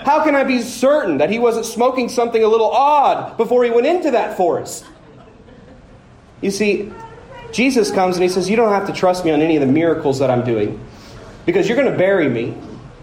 How 0.00 0.22
can 0.22 0.34
I 0.34 0.44
be 0.44 0.60
certain 0.60 1.16
that 1.16 1.30
he 1.30 1.38
wasn't 1.38 1.64
smoking 1.64 2.10
something 2.10 2.42
a 2.42 2.46
little 2.46 2.70
odd 2.70 3.38
before 3.38 3.64
he 3.64 3.70
went 3.70 3.86
into 3.86 4.10
that 4.10 4.36
forest? 4.36 4.84
You 6.42 6.50
see, 6.50 6.92
Jesus 7.52 7.90
comes 7.90 8.16
and 8.16 8.22
he 8.22 8.28
says, 8.28 8.50
You 8.50 8.56
don't 8.56 8.74
have 8.74 8.86
to 8.88 8.92
trust 8.92 9.24
me 9.24 9.30
on 9.30 9.40
any 9.40 9.56
of 9.56 9.62
the 9.62 9.72
miracles 9.72 10.18
that 10.18 10.30
I'm 10.30 10.44
doing 10.44 10.78
because 11.46 11.68
you're 11.68 11.78
going 11.78 11.90
to 11.90 11.96
bury 11.96 12.28
me. 12.28 12.54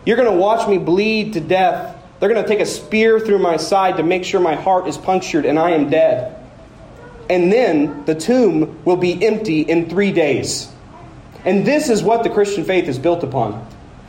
You're 0.05 0.17
going 0.17 0.31
to 0.31 0.37
watch 0.37 0.69
me 0.69 0.77
bleed 0.77 1.33
to 1.33 1.39
death 1.39 2.01
they're 2.23 2.33
going 2.33 2.41
to 2.41 2.47
take 2.47 2.61
a 2.61 2.65
spear 2.65 3.19
through 3.19 3.39
my 3.39 3.57
side 3.57 3.97
to 3.97 4.03
make 4.03 4.23
sure 4.23 4.39
my 4.39 4.55
heart 4.55 4.87
is 4.87 4.97
punctured 4.97 5.45
and 5.45 5.59
I 5.59 5.71
am 5.71 5.89
dead. 5.89 6.41
And 7.29 7.51
then 7.51 8.05
the 8.05 8.15
tomb 8.15 8.81
will 8.85 8.95
be 8.95 9.21
empty 9.27 9.59
in 9.59 9.89
three 9.89 10.13
days. 10.13 10.71
And 11.43 11.65
this 11.65 11.89
is 11.89 12.01
what 12.01 12.23
the 12.23 12.29
Christian 12.29 12.63
faith 12.63 12.87
is 12.87 12.97
built 12.97 13.25
upon. 13.25 13.67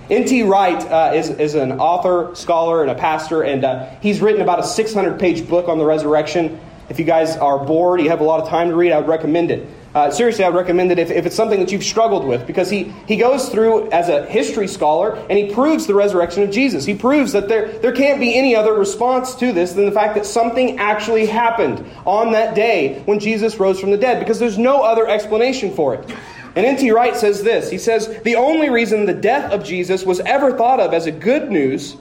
N.T. 0.09 0.45
Wright 0.45 0.81
uh, 0.81 1.11
is, 1.13 1.29
is 1.31 1.57
an 1.57 1.73
author, 1.81 2.33
scholar, 2.37 2.83
and 2.83 2.93
a 2.93 2.95
pastor, 2.95 3.43
and 3.43 3.65
uh, 3.65 3.91
he's 4.01 4.21
written 4.21 4.43
about 4.43 4.61
a 4.61 4.65
600 4.65 5.19
page 5.19 5.49
book 5.49 5.67
on 5.67 5.79
the 5.79 5.85
resurrection. 5.85 6.61
If 6.89 7.01
you 7.01 7.05
guys 7.05 7.37
are 7.37 7.65
bored, 7.65 8.01
you 8.01 8.11
have 8.11 8.21
a 8.21 8.25
lot 8.25 8.41
of 8.41 8.49
time 8.49 8.69
to 8.69 8.77
read, 8.77 8.93
I 8.93 9.01
would 9.01 9.09
recommend 9.09 9.51
it. 9.51 9.67
Uh, 9.95 10.11
seriously, 10.11 10.45
I 10.45 10.49
would 10.49 10.59
recommend 10.59 10.91
it 10.91 10.99
if, 10.99 11.13
if 11.13 11.25
it's 11.25 11.37
something 11.37 11.61
that 11.61 11.71
you've 11.71 11.85
struggled 11.85 12.25
with 12.25 12.49
because 12.49 12.69
he, 12.69 12.93
he 13.07 13.17
goes 13.17 13.49
through 13.49 13.89
as 13.91 14.09
a 14.09 14.27
history 14.27 14.67
scholar 14.67 15.15
and 15.31 15.39
he 15.39 15.55
proves 15.55 15.87
the 15.87 15.95
resurrection 15.95 16.43
of 16.43 16.51
Jesus. 16.51 16.85
He 16.85 16.97
proves 16.97 17.31
that 17.31 17.47
there, 17.47 17.69
there 17.79 17.93
can't 17.93 18.19
be 18.19 18.35
any 18.35 18.57
other 18.57 18.75
response 18.75 19.37
to 19.37 19.53
this 19.53 19.73
than 19.75 19.85
the 19.87 19.93
fact 19.93 20.17
that 20.17 20.27
something 20.27 20.79
actually 20.81 21.27
happened 21.27 21.87
on 22.05 22.33
that 22.33 22.57
day 22.57 23.03
when 23.05 23.21
Jesus 23.21 23.57
rose 23.61 23.79
from 23.79 23.93
the 23.93 23.97
dead 23.97 24.19
because 24.19 24.41
there's 24.41 24.59
no 24.59 24.83
other 24.83 25.07
explanation 25.07 25.73
for 25.73 25.95
it. 25.95 26.13
And 26.57 26.67
N.T. 26.67 26.91
Wright 26.91 27.17
says 27.17 27.45
this 27.45 27.71
He 27.71 27.79
says, 27.79 28.21
The 28.23 28.35
only 28.35 28.71
reason 28.71 29.07
the 29.07 29.15
death 29.15 29.53
of 29.53 29.65
Jesus 29.65 30.05
was 30.05 30.19
ever 30.21 30.57
thought 30.57 30.81
of 30.81 30.93
as 30.93 31.07
a 31.07 31.13
good 31.13 31.53
news 31.53 31.97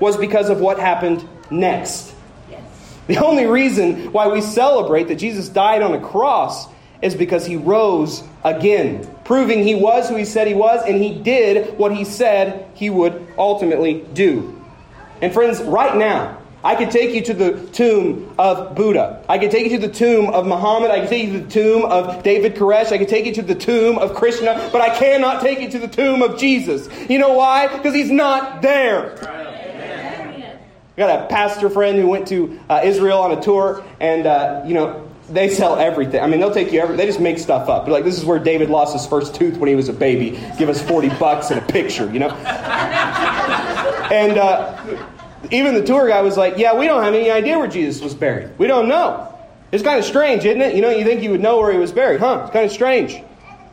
was 0.00 0.16
because 0.16 0.48
of 0.48 0.60
what 0.60 0.78
happened 0.78 1.26
next. 1.50 2.14
The 3.06 3.18
only 3.18 3.46
reason 3.46 4.10
why 4.10 4.26
we 4.26 4.40
celebrate 4.40 5.04
that 5.08 5.16
Jesus 5.16 5.48
died 5.48 5.80
on 5.80 5.92
a 5.92 6.00
cross 6.00 6.66
is 7.02 7.14
because 7.14 7.46
he 7.46 7.56
rose 7.56 8.22
again, 8.44 9.08
proving 9.24 9.62
he 9.62 9.74
was 9.74 10.08
who 10.08 10.16
he 10.16 10.24
said 10.24 10.46
he 10.46 10.54
was, 10.54 10.82
and 10.86 11.02
he 11.02 11.14
did 11.14 11.76
what 11.78 11.94
he 11.94 12.04
said 12.04 12.68
he 12.74 12.90
would 12.90 13.26
ultimately 13.36 14.04
do. 14.14 14.52
And 15.20 15.32
friends, 15.32 15.62
right 15.62 15.96
now, 15.96 16.38
I 16.64 16.74
could 16.74 16.90
take 16.90 17.14
you 17.14 17.22
to 17.22 17.34
the 17.34 17.66
tomb 17.68 18.34
of 18.38 18.74
Buddha. 18.74 19.22
I 19.28 19.38
could 19.38 19.50
take 19.50 19.70
you 19.70 19.78
to 19.78 19.86
the 19.86 19.92
tomb 19.92 20.30
of 20.30 20.46
Muhammad. 20.46 20.90
I 20.90 21.00
could 21.00 21.08
take 21.08 21.28
you 21.28 21.32
to 21.34 21.44
the 21.44 21.50
tomb 21.50 21.84
of 21.84 22.22
David 22.22 22.56
Koresh. 22.56 22.90
I 22.90 22.98
could 22.98 23.08
take 23.08 23.24
you 23.24 23.34
to 23.34 23.42
the 23.42 23.54
tomb 23.54 23.98
of 23.98 24.14
Krishna, 24.14 24.68
but 24.72 24.80
I 24.80 24.96
cannot 24.98 25.42
take 25.42 25.60
you 25.60 25.70
to 25.70 25.78
the 25.78 25.88
tomb 25.88 26.22
of 26.22 26.38
Jesus. 26.38 26.88
You 27.08 27.18
know 27.18 27.34
why? 27.34 27.68
Because 27.68 27.94
he's 27.94 28.10
not 28.10 28.62
there. 28.62 29.16
I 30.96 30.96
got 30.96 31.24
a 31.24 31.26
pastor 31.28 31.68
friend 31.68 31.98
who 31.98 32.08
went 32.08 32.26
to 32.28 32.58
uh, 32.68 32.80
Israel 32.82 33.18
on 33.18 33.32
a 33.32 33.40
tour, 33.40 33.84
and 34.00 34.26
uh, 34.26 34.62
you 34.66 34.74
know 34.74 35.05
they 35.28 35.48
sell 35.48 35.76
everything. 35.76 36.20
I 36.20 36.26
mean, 36.26 36.40
they'll 36.40 36.54
take 36.54 36.72
you 36.72 36.80
every. 36.80 36.96
They 36.96 37.06
just 37.06 37.20
make 37.20 37.38
stuff 37.38 37.68
up. 37.68 37.84
They're 37.84 37.92
like, 37.92 38.04
this 38.04 38.18
is 38.18 38.24
where 38.24 38.38
David 38.38 38.70
lost 38.70 38.92
his 38.92 39.06
first 39.06 39.34
tooth 39.34 39.56
when 39.58 39.68
he 39.68 39.74
was 39.74 39.88
a 39.88 39.92
baby. 39.92 40.38
Give 40.58 40.68
us 40.68 40.80
forty 40.80 41.08
bucks 41.08 41.50
and 41.50 41.60
a 41.60 41.66
picture, 41.66 42.10
you 42.12 42.18
know. 42.20 42.30
and 44.10 44.38
uh, 44.38 44.78
even 45.50 45.74
the 45.74 45.84
tour 45.84 46.08
guy 46.08 46.22
was 46.22 46.36
like, 46.36 46.58
yeah, 46.58 46.74
we 46.78 46.86
don't 46.86 47.02
have 47.02 47.14
any 47.14 47.30
idea 47.30 47.58
where 47.58 47.68
Jesus 47.68 48.02
was 48.02 48.14
buried. 48.14 48.56
We 48.58 48.66
don't 48.66 48.88
know. 48.88 49.32
It's 49.72 49.82
kind 49.82 49.98
of 49.98 50.04
strange, 50.04 50.44
isn't 50.44 50.60
it? 50.60 50.74
You 50.74 50.82
know, 50.82 50.90
you 50.90 51.04
think 51.04 51.22
you 51.22 51.30
would 51.30 51.40
know 51.40 51.58
where 51.58 51.72
he 51.72 51.78
was 51.78 51.92
buried, 51.92 52.20
huh? 52.20 52.42
It's 52.44 52.52
kind 52.52 52.64
of 52.64 52.70
strange. 52.70 53.20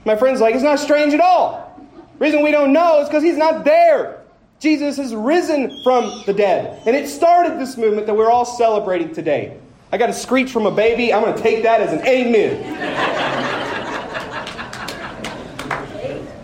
My 0.06 0.16
friend's 0.16 0.42
like, 0.42 0.56
it's 0.56 0.64
not 0.64 0.80
strange 0.80 1.14
at 1.14 1.22
all. 1.22 1.80
reason 2.20 2.44
we 2.44 2.52
don't 2.52 2.74
know 2.74 3.02
is 3.02 3.08
because 3.08 3.24
he's 3.24 3.38
not 3.38 3.64
there. 3.64 4.22
Jesus 4.60 4.98
has 4.98 5.14
risen 5.14 5.82
from 5.84 6.24
the 6.26 6.34
dead. 6.34 6.82
And 6.86 6.96
it 6.96 7.08
started 7.08 7.60
this 7.60 7.78
movement 7.78 8.08
that 8.08 8.16
we're 8.16 8.32
all 8.32 8.46
celebrating 8.46 9.14
today. 9.14 9.58
I 9.94 9.98
got 9.98 10.10
a 10.10 10.14
screech 10.14 10.52
from 10.52 10.66
a 10.66 10.72
baby. 10.72 11.14
I'm 11.14 11.22
going 11.22 11.36
to 11.36 11.42
take 11.44 11.62
that 11.64 11.80
as 11.80 11.94
an 11.94 12.00
amen. 12.08 12.80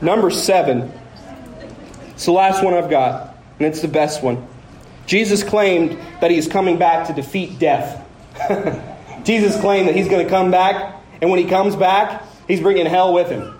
Number 0.03 0.29
seven. 0.29 0.93
It's 2.09 2.25
the 2.25 2.31
last 2.31 2.63
one 2.63 2.75
I've 2.75 2.91
got, 2.91 3.35
and 3.57 3.67
it's 3.67 3.81
the 3.81 3.87
best 3.87 4.21
one. 4.21 4.47
Jesus 5.07 5.43
claimed 5.43 5.97
that 6.21 6.29
he 6.29 6.37
is 6.37 6.47
coming 6.47 6.77
back 6.77 7.07
to 7.07 7.13
defeat 7.13 7.57
death. 7.57 8.05
Jesus 9.23 9.59
claimed 9.59 9.87
that 9.87 9.95
he's 9.95 10.09
going 10.09 10.23
to 10.23 10.29
come 10.29 10.51
back, 10.51 11.01
and 11.19 11.31
when 11.31 11.39
he 11.39 11.45
comes 11.45 11.75
back, 11.75 12.23
he's 12.47 12.61
bringing 12.61 12.85
hell 12.85 13.15
with 13.15 13.29
him 13.29 13.57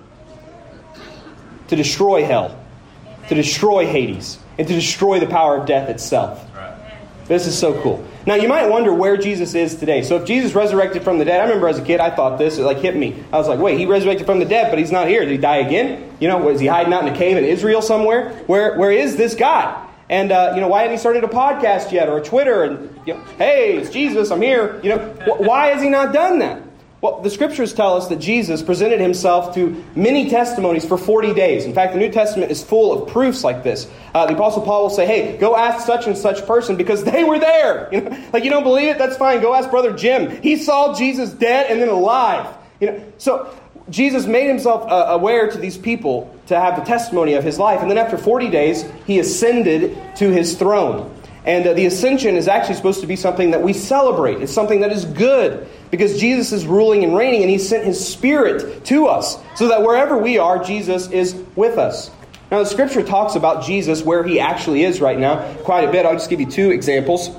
to 1.70 1.76
destroy 1.76 2.24
hell, 2.24 2.56
to 3.30 3.34
destroy 3.34 3.88
Hades, 3.88 4.38
and 4.60 4.68
to 4.68 4.74
destroy 4.76 5.20
the 5.20 5.26
power 5.26 5.58
of 5.58 5.66
death 5.66 5.90
itself. 5.90 6.46
This 7.30 7.46
is 7.46 7.58
so 7.58 7.80
cool. 7.82 8.06
Now, 8.30 8.36
you 8.36 8.48
might 8.48 8.68
wonder 8.68 8.94
where 8.94 9.18
Jesus 9.18 9.56
is 9.56 9.74
today. 9.74 10.04
So, 10.04 10.18
if 10.18 10.26
Jesus 10.26 10.54
resurrected 10.54 11.02
from 11.02 11.18
the 11.18 11.26
dead, 11.26 11.40
I 11.40 11.46
remember 11.46 11.68
as 11.68 11.80
a 11.80 11.82
kid, 11.82 12.00
I 12.00 12.16
thought 12.16 12.38
this, 12.38 12.60
it 12.60 12.62
like 12.62 12.78
hit 12.78 12.96
me. 12.96 13.24
I 13.34 13.38
was 13.38 13.48
like, 13.48 13.58
wait, 13.58 13.80
he 13.80 13.88
resurrected 13.88 14.28
from 14.28 14.38
the 14.38 14.46
dead, 14.46 14.70
but 14.70 14.78
he's 14.78 14.92
not 14.92 15.08
here. 15.08 15.22
Did 15.22 15.32
he 15.32 15.38
die 15.38 15.56
again? 15.56 16.16
You 16.20 16.28
know, 16.28 16.48
is 16.50 16.60
he 16.60 16.68
hiding 16.68 16.94
out 16.94 17.08
in 17.08 17.12
a 17.12 17.18
cave 17.18 17.38
in 17.38 17.44
Israel 17.44 17.82
somewhere? 17.82 18.34
Where, 18.46 18.78
where 18.78 18.92
is 18.92 19.16
this 19.16 19.34
guy? 19.34 19.84
And, 20.10 20.32
uh, 20.32 20.52
you 20.54 20.62
know, 20.62 20.68
why 20.68 20.82
hasn't 20.82 20.92
he 20.92 21.00
started 21.00 21.24
a 21.24 21.28
podcast 21.28 21.92
yet 21.92 22.08
or 22.08 22.20
a 22.20 22.24
Twitter? 22.24 22.66
And, 22.66 23.00
you 23.08 23.16
know, 23.16 23.24
hey, 23.40 23.78
it's 23.78 23.90
Jesus, 23.90 24.30
I'm 24.30 24.44
here. 24.44 24.80
You 24.84 24.90
know, 24.90 25.00
why 25.40 25.70
has 25.70 25.82
he 25.82 25.90
not 25.90 26.14
done 26.14 26.38
that? 26.38 26.62
Well, 27.02 27.22
the 27.22 27.30
scriptures 27.30 27.74
tell 27.74 27.96
us 27.96 28.10
that 28.10 28.18
Jesus 28.18 28.62
presented 28.62 29.00
himself 29.00 29.56
to 29.56 29.86
many 29.96 30.30
testimonies 30.30 30.86
for 30.86 30.98
40 30.98 31.34
days. 31.34 31.64
In 31.64 31.74
fact, 31.74 31.94
the 31.94 32.00
New 32.00 32.12
Testament 32.12 32.52
is 32.52 32.62
full 32.62 32.92
of 32.92 33.10
proofs 33.10 33.42
like 33.42 33.64
this. 33.64 33.88
Uh, 34.14 34.26
the 34.26 34.34
Apostle 34.34 34.64
Paul 34.64 34.84
will 34.84 34.90
say, 34.90 35.06
hey, 35.06 35.38
go 35.38 35.56
ask 35.56 35.86
such 35.86 36.08
and 36.08 36.18
such 36.18 36.46
person 36.46 36.76
because 36.76 37.06
they 37.06 37.24
were 37.24 37.40
there. 37.40 37.90
You 38.00 38.02
know, 38.02 38.18
like, 38.34 38.44
you 38.44 38.50
don't 38.50 38.64
believe 38.64 38.88
it? 38.88 38.98
That's 38.98 39.18
fine. 39.18 39.42
Go 39.42 39.54
ask 39.54 39.70
Brother 39.70 39.94
Jim. 39.94 40.42
He 40.42 40.56
saw 40.58 40.96
Jesus 40.96 41.32
dead 41.32 41.70
and 41.70 41.82
then 41.82 41.90
alive. 41.90 42.56
You 42.80 42.92
know, 42.92 43.04
so 43.18 43.54
Jesus 43.90 44.26
made 44.26 44.48
himself 44.48 44.90
uh, 44.90 45.08
aware 45.10 45.50
to 45.50 45.58
these 45.58 45.78
people 45.78 46.34
to 46.48 46.60
have 46.60 46.76
the 46.76 46.84
testimony 46.84 47.34
of 47.34 47.44
his 47.44 47.60
life. 47.60 47.82
And 47.82 47.90
then 47.90 47.98
after 47.98 48.18
40 48.18 48.50
days, 48.50 48.86
he 49.06 49.20
ascended 49.20 49.98
to 50.18 50.30
his 50.30 50.56
throne. 50.56 51.14
And 51.50 51.66
uh, 51.66 51.74
the 51.74 51.88
ascension 51.88 52.36
is 52.36 52.48
actually 52.48 52.76
supposed 52.76 53.02
to 53.02 53.08
be 53.08 53.16
something 53.16 53.50
that 53.50 53.64
we 53.64 53.74
celebrate. 53.74 54.40
It's 54.40 54.54
something 54.54 54.82
that 54.82 54.92
is 54.92 55.06
good 55.06 55.68
because 55.90 56.20
Jesus 56.20 56.52
is 56.52 56.68
ruling 56.68 57.04
and 57.04 57.18
reigning 57.18 57.42
and 57.42 57.50
he 57.50 57.58
sent 57.58 57.86
his 57.86 58.08
spirit 58.08 58.86
to 58.86 59.08
us 59.08 59.40
so 59.56 59.70
that 59.70 59.82
wherever 59.82 60.16
we 60.16 60.38
are, 60.38 60.64
Jesus 60.64 61.10
is 61.10 61.34
with 61.56 61.80
us. 61.80 62.12
Now, 62.52 62.60
the 62.60 62.68
scripture 62.68 63.02
talks 63.02 63.34
about 63.34 63.64
Jesus 63.64 64.04
where 64.04 64.24
he 64.24 64.40
actually 64.40 64.84
is 64.84 65.02
right 65.02 65.18
now 65.18 65.56
quite 65.64 65.90
a 65.90 65.92
bit. 65.92 66.06
I'll 66.06 66.14
just 66.14 66.30
give 66.30 66.40
you 66.40 66.46
two 66.46 66.70
examples. 66.70 67.32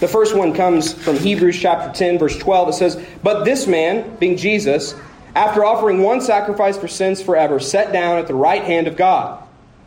The 0.00 0.08
first 0.08 0.36
one 0.36 0.52
comes 0.52 0.92
from 0.92 1.16
Hebrews 1.18 1.60
chapter 1.60 1.96
10, 1.96 2.18
verse 2.18 2.36
12. 2.36 2.70
It 2.70 2.72
says, 2.72 3.06
But 3.22 3.44
this 3.44 3.68
man, 3.68 4.16
being 4.16 4.36
Jesus, 4.36 4.96
after 5.36 5.64
offering 5.64 6.02
one 6.02 6.20
sacrifice 6.20 6.76
for 6.76 6.88
sins 6.88 7.22
forever, 7.22 7.60
sat 7.60 7.92
down 7.92 8.18
at 8.18 8.26
the 8.26 8.34
right 8.34 8.64
hand 8.64 8.88
of 8.88 8.96
God. 8.96 9.45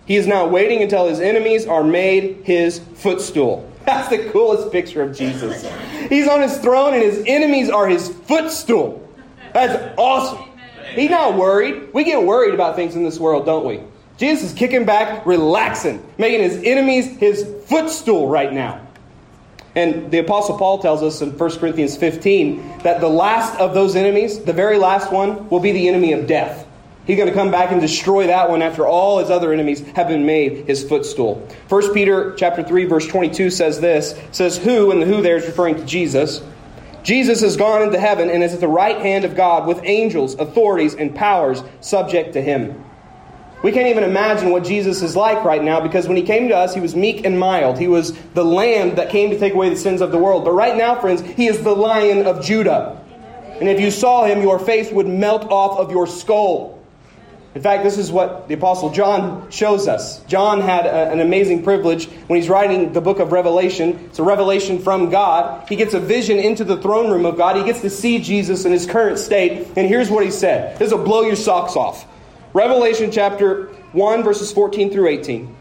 He 0.10 0.15
is 0.15 0.26
now 0.26 0.48
waiting 0.48 0.82
until 0.82 1.08
his 1.08 1.19
enemies 1.19 1.67
are 1.67 1.84
made 1.84 2.41
his 2.43 2.80
footstool. 2.95 3.72
That's 3.86 4.10
the 4.10 4.28
coolest 4.32 4.72
picture 4.72 5.04
of 5.04 5.15
Jesus. 5.15 5.63
He's 6.10 6.28
on 6.28 6.41
his 6.41 6.58
throne 6.58 6.95
and 6.95 7.04
his 7.04 7.24
enemies 7.28 7.69
are 7.69 7.88
his 7.88 8.10
footstool. 8.10 9.08
That's 9.54 9.93
awesome. 10.00 10.50
He's 10.95 11.12
not 11.12 11.36
worried. 11.36 11.93
We 11.93 12.06
get 12.06 12.24
worried 12.24 12.56
about 12.56 12.76
things 12.76 12.95
in 12.95 13.04
this 13.04 13.19
world, 13.19 13.45
don't 13.45 13.63
we? 13.63 13.82
Jesus 14.17 14.52
is 14.52 14.58
kicking 14.58 14.84
back, 14.84 15.28
relaxing, 15.28 16.04
making 16.17 16.41
his 16.41 16.58
enemies 16.63 17.06
his 17.19 17.48
footstool 17.67 18.28
right 18.30 18.52
now. 18.52 18.82
And 19.76 20.10
the 20.10 20.17
Apostle 20.17 20.58
Paul 20.58 20.80
tells 20.80 21.04
us 21.04 21.22
in 21.22 21.38
1 21.38 21.60
Corinthians 21.60 21.95
15 21.95 22.80
that 22.80 23.00
the 23.00 23.08
last 23.08 23.60
of 23.60 23.76
those 23.76 23.95
enemies, 23.95 24.39
the 24.39 24.54
very 24.54 24.80
last 24.80 25.12
one, 25.12 25.48
will 25.50 25.60
be 25.60 25.72
the 25.72 25.88
enemy 25.88 26.13
of 26.13 26.26
death. 26.26 26.65
He's 27.10 27.17
going 27.17 27.28
to 27.28 27.34
come 27.34 27.50
back 27.50 27.72
and 27.72 27.82
destroy 27.82 28.28
that 28.28 28.52
one 28.52 28.62
after 28.62 28.86
all 28.86 29.17
his 29.17 29.32
other 29.32 29.52
enemies 29.52 29.82
have 29.95 30.08
been 30.08 30.28
made 30.28 30.67
his 30.67 30.88
footstool. 30.88 31.43
1 31.67 31.91
Peter 31.91 32.36
chapter 32.36 32.62
3 32.62 32.86
verse 32.86 33.08
22 33.08 33.50
says 33.50 33.82
this, 33.82 34.13
says 34.32 34.60
who 34.60 34.91
and 34.91 35.02
the 35.02 35.08
who 35.08 35.24
there 35.24 35.38
is 35.38 35.48
referring 35.48 35.74
to 35.78 35.86
Jesus. 35.86 36.43
Jesus 37.02 37.41
has 37.41 37.58
gone 37.58 37.82
into 37.82 38.00
heaven 38.00 38.30
and 38.30 38.43
is 38.43 38.54
at 38.54 38.60
the 38.60 38.67
right 38.67 39.00
hand 39.00 39.26
of 39.26 39.36
God 39.36 39.65
with 39.65 39.84
angels, 39.86 40.36
authorities 40.36 40.93
and 40.93 41.15
powers 41.15 41.63
subject 41.82 42.34
to 42.34 42.43
him. 42.43 42.86
We 43.63 43.72
can't 43.72 43.88
even 43.88 44.04
imagine 44.04 44.52
what 44.52 44.63
Jesus 44.63 45.02
is 45.02 45.15
like 45.15 45.43
right 45.43 45.63
now 45.63 45.82
because 45.82 46.08
when 46.08 46.15
he 46.15 46.22
came 46.22 46.48
to 46.50 46.56
us, 46.56 46.76
he 46.76 46.80
was 46.80 46.95
meek 46.95 47.26
and 47.26 47.39
mild. 47.39 47.80
He 47.80 47.88
was 47.88 48.13
the 48.36 48.45
lamb 48.45 48.98
that 48.98 49.10
came 49.10 49.32
to 49.32 49.39
take 49.39 49.56
away 49.56 49.69
the 49.69 49.78
sins 49.78 50.02
of 50.02 50.12
the 50.12 50.19
world. 50.19 50.45
But 50.45 50.52
right 50.52 50.78
now, 50.78 51.02
friends, 51.02 51.22
he 51.22 51.48
is 51.48 51.63
the 51.63 51.76
lion 51.76 52.28
of 52.28 52.45
Judah. 52.45 53.04
And 53.60 53.67
if 53.67 53.80
you 53.82 53.89
saw 53.89 54.26
him, 54.26 54.43
your 54.43 54.60
face 54.60 54.91
would 54.91 55.08
melt 55.08 55.50
off 55.50 55.80
of 55.80 55.89
your 55.89 56.06
skull. 56.06 56.79
In 57.56 57.64
fact, 57.64 57.84
this 57.84 57.98
is 57.98 58.12
what 58.12 58.48
the 58.48 58.54
Apostle 58.54 58.92
John 58.92 59.50
shows 59.50 59.88
us. 59.88 60.24
John 60.26 60.62
had 60.62 60.86
a, 60.86 61.12
an 61.12 61.20
amazing 61.20 61.64
privilege 61.64 62.06
when 62.28 62.40
he's 62.40 62.48
writing 62.48 62.94
the 62.94 63.02
book 63.02 63.18
of 63.20 63.32
Revelation. 63.32 63.98
It's 64.06 64.20
a 64.20 64.24
revelation 64.24 64.80
from 64.80 65.10
God. 65.10 65.68
He 65.68 65.76
gets 65.76 65.96
a 65.96 66.00
vision 66.00 66.38
into 66.38 66.64
the 66.64 66.78
throne 66.78 67.10
room 67.10 67.26
of 67.26 67.38
God. 67.38 67.56
He 67.56 67.64
gets 67.64 67.82
to 67.82 67.90
see 67.90 68.20
Jesus 68.20 68.66
in 68.66 68.72
his 68.72 68.86
current 68.86 69.18
state. 69.18 69.68
And 69.76 69.88
here's 69.88 70.12
what 70.12 70.24
he 70.24 70.30
said 70.30 70.78
this 70.78 70.92
will 70.92 71.04
blow 71.04 71.22
your 71.22 71.36
socks 71.36 71.76
off. 71.76 72.06
Revelation 72.54 73.12
chapter 73.12 73.66
1, 73.94 74.24
verses 74.24 74.52
14 74.52 74.92
through 74.92 75.08
18. 75.08 75.56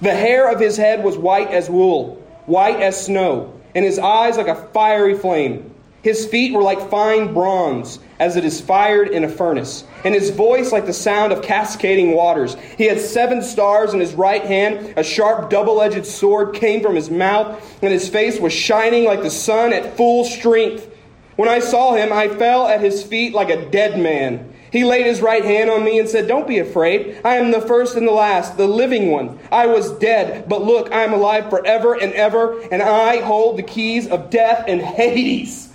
The 0.00 0.14
hair 0.14 0.50
of 0.52 0.60
his 0.60 0.76
head 0.76 1.02
was 1.02 1.18
white 1.18 1.48
as 1.48 1.68
wool, 1.68 2.16
white 2.46 2.80
as 2.80 3.04
snow, 3.04 3.60
and 3.74 3.84
his 3.84 3.98
eyes 3.98 4.36
like 4.36 4.48
a 4.48 4.54
fiery 4.68 5.16
flame. 5.16 5.71
His 6.02 6.26
feet 6.26 6.52
were 6.52 6.62
like 6.62 6.90
fine 6.90 7.32
bronze, 7.32 8.00
as 8.18 8.34
it 8.36 8.44
is 8.44 8.60
fired 8.60 9.08
in 9.08 9.22
a 9.22 9.28
furnace, 9.28 9.84
and 10.04 10.12
his 10.12 10.30
voice 10.30 10.72
like 10.72 10.84
the 10.84 10.92
sound 10.92 11.32
of 11.32 11.42
cascading 11.42 12.12
waters. 12.12 12.56
He 12.76 12.86
had 12.86 13.00
seven 13.00 13.40
stars 13.40 13.94
in 13.94 14.00
his 14.00 14.14
right 14.14 14.44
hand, 14.44 14.94
a 14.96 15.04
sharp 15.04 15.48
double 15.48 15.80
edged 15.80 16.04
sword 16.04 16.54
came 16.54 16.82
from 16.82 16.96
his 16.96 17.08
mouth, 17.08 17.78
and 17.82 17.92
his 17.92 18.08
face 18.08 18.40
was 18.40 18.52
shining 18.52 19.04
like 19.04 19.22
the 19.22 19.30
sun 19.30 19.72
at 19.72 19.96
full 19.96 20.24
strength. 20.24 20.88
When 21.36 21.48
I 21.48 21.60
saw 21.60 21.94
him, 21.94 22.12
I 22.12 22.28
fell 22.28 22.66
at 22.66 22.80
his 22.80 23.04
feet 23.04 23.32
like 23.32 23.50
a 23.50 23.70
dead 23.70 23.98
man. 23.98 24.52
He 24.72 24.84
laid 24.84 25.06
his 25.06 25.20
right 25.20 25.44
hand 25.44 25.70
on 25.70 25.84
me 25.84 25.98
and 25.98 26.08
said, 26.08 26.26
Don't 26.26 26.48
be 26.48 26.58
afraid. 26.58 27.20
I 27.24 27.36
am 27.36 27.52
the 27.52 27.60
first 27.60 27.96
and 27.96 28.08
the 28.08 28.12
last, 28.12 28.56
the 28.56 28.66
living 28.66 29.10
one. 29.10 29.38
I 29.52 29.66
was 29.66 29.92
dead, 29.98 30.48
but 30.48 30.62
look, 30.62 30.90
I 30.90 31.02
am 31.02 31.12
alive 31.12 31.48
forever 31.50 31.94
and 31.94 32.12
ever, 32.14 32.60
and 32.72 32.82
I 32.82 33.20
hold 33.20 33.58
the 33.58 33.62
keys 33.62 34.08
of 34.08 34.30
death 34.30 34.64
and 34.66 34.80
Hades. 34.80 35.71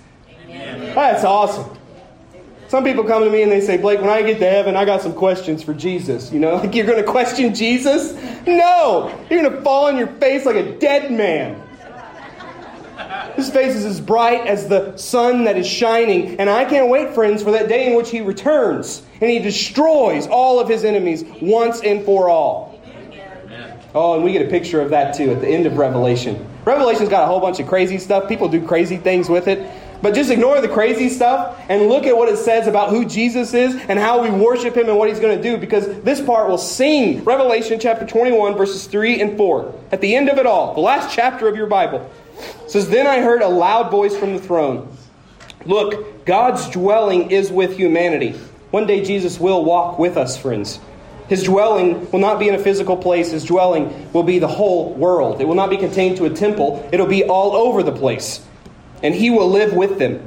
That's 0.98 1.24
awesome. 1.24 1.78
Some 2.68 2.84
people 2.84 3.04
come 3.04 3.24
to 3.24 3.30
me 3.30 3.42
and 3.42 3.50
they 3.50 3.60
say, 3.60 3.78
Blake, 3.78 4.00
when 4.00 4.10
I 4.10 4.22
get 4.22 4.40
to 4.40 4.50
heaven, 4.50 4.76
I 4.76 4.84
got 4.84 5.00
some 5.00 5.14
questions 5.14 5.62
for 5.62 5.72
Jesus. 5.72 6.30
You 6.32 6.40
know, 6.40 6.56
like 6.62 6.74
you're 6.74 6.86
going 6.86 7.02
to 7.02 7.10
question 7.10 7.54
Jesus? 7.54 8.12
No! 8.46 9.16
You're 9.30 9.42
going 9.42 9.54
to 9.54 9.62
fall 9.62 9.86
on 9.86 9.96
your 9.96 10.08
face 10.08 10.44
like 10.44 10.56
a 10.56 10.76
dead 10.78 11.10
man. 11.10 11.62
His 13.36 13.48
face 13.48 13.76
is 13.76 13.84
as 13.84 14.00
bright 14.00 14.46
as 14.46 14.68
the 14.68 14.96
sun 14.96 15.44
that 15.44 15.56
is 15.56 15.66
shining. 15.66 16.40
And 16.40 16.50
I 16.50 16.64
can't 16.64 16.88
wait, 16.88 17.14
friends, 17.14 17.42
for 17.42 17.52
that 17.52 17.68
day 17.68 17.86
in 17.86 17.96
which 17.96 18.10
he 18.10 18.20
returns 18.20 19.02
and 19.20 19.30
he 19.30 19.38
destroys 19.38 20.26
all 20.26 20.58
of 20.58 20.68
his 20.68 20.84
enemies 20.84 21.24
once 21.40 21.80
and 21.80 22.04
for 22.04 22.28
all. 22.28 22.82
Oh, 23.94 24.14
and 24.14 24.24
we 24.24 24.32
get 24.32 24.42
a 24.44 24.50
picture 24.50 24.80
of 24.80 24.90
that 24.90 25.14
too 25.14 25.30
at 25.30 25.40
the 25.40 25.48
end 25.48 25.66
of 25.66 25.78
Revelation. 25.78 26.46
Revelation's 26.64 27.08
got 27.08 27.22
a 27.22 27.26
whole 27.26 27.40
bunch 27.40 27.60
of 27.60 27.66
crazy 27.66 27.98
stuff. 27.98 28.28
People 28.28 28.48
do 28.48 28.64
crazy 28.66 28.98
things 28.98 29.28
with 29.28 29.48
it. 29.48 29.58
But 30.00 30.14
just 30.14 30.30
ignore 30.30 30.60
the 30.60 30.68
crazy 30.68 31.08
stuff 31.08 31.60
and 31.68 31.88
look 31.88 32.06
at 32.06 32.16
what 32.16 32.28
it 32.28 32.36
says 32.36 32.66
about 32.68 32.90
who 32.90 33.04
Jesus 33.04 33.52
is 33.52 33.74
and 33.74 33.98
how 33.98 34.22
we 34.22 34.30
worship 34.30 34.76
him 34.76 34.88
and 34.88 34.96
what 34.96 35.08
he's 35.08 35.18
going 35.18 35.36
to 35.36 35.42
do 35.42 35.56
because 35.56 35.86
this 36.02 36.20
part 36.20 36.48
will 36.48 36.58
sing. 36.58 37.24
Revelation 37.24 37.80
chapter 37.80 38.06
21, 38.06 38.56
verses 38.56 38.86
3 38.86 39.20
and 39.20 39.36
4. 39.36 39.74
At 39.90 40.00
the 40.00 40.14
end 40.14 40.28
of 40.28 40.38
it 40.38 40.46
all, 40.46 40.74
the 40.74 40.80
last 40.80 41.14
chapter 41.14 41.48
of 41.48 41.56
your 41.56 41.66
Bible 41.66 42.08
says, 42.68 42.88
Then 42.88 43.06
I 43.06 43.20
heard 43.20 43.42
a 43.42 43.48
loud 43.48 43.90
voice 43.90 44.16
from 44.16 44.34
the 44.34 44.42
throne 44.42 44.88
Look, 45.66 46.24
God's 46.24 46.70
dwelling 46.70 47.30
is 47.30 47.50
with 47.50 47.76
humanity. 47.76 48.30
One 48.70 48.86
day 48.86 49.04
Jesus 49.04 49.40
will 49.40 49.64
walk 49.64 49.98
with 49.98 50.16
us, 50.16 50.36
friends. 50.36 50.78
His 51.28 51.42
dwelling 51.42 52.10
will 52.10 52.20
not 52.20 52.38
be 52.38 52.48
in 52.48 52.54
a 52.54 52.58
physical 52.58 52.96
place. 52.96 53.32
His 53.32 53.44
dwelling 53.44 54.12
will 54.12 54.22
be 54.22 54.38
the 54.38 54.48
whole 54.48 54.94
world. 54.94 55.40
It 55.40 55.44
will 55.44 55.56
not 55.56 55.68
be 55.68 55.76
contained 55.76 56.16
to 56.18 56.24
a 56.24 56.30
temple. 56.30 56.88
It'll 56.92 57.06
be 57.06 57.24
all 57.24 57.54
over 57.54 57.82
the 57.82 57.92
place. 57.92 58.40
And 59.02 59.14
he 59.14 59.30
will 59.30 59.50
live 59.50 59.72
with 59.72 59.98
them. 59.98 60.26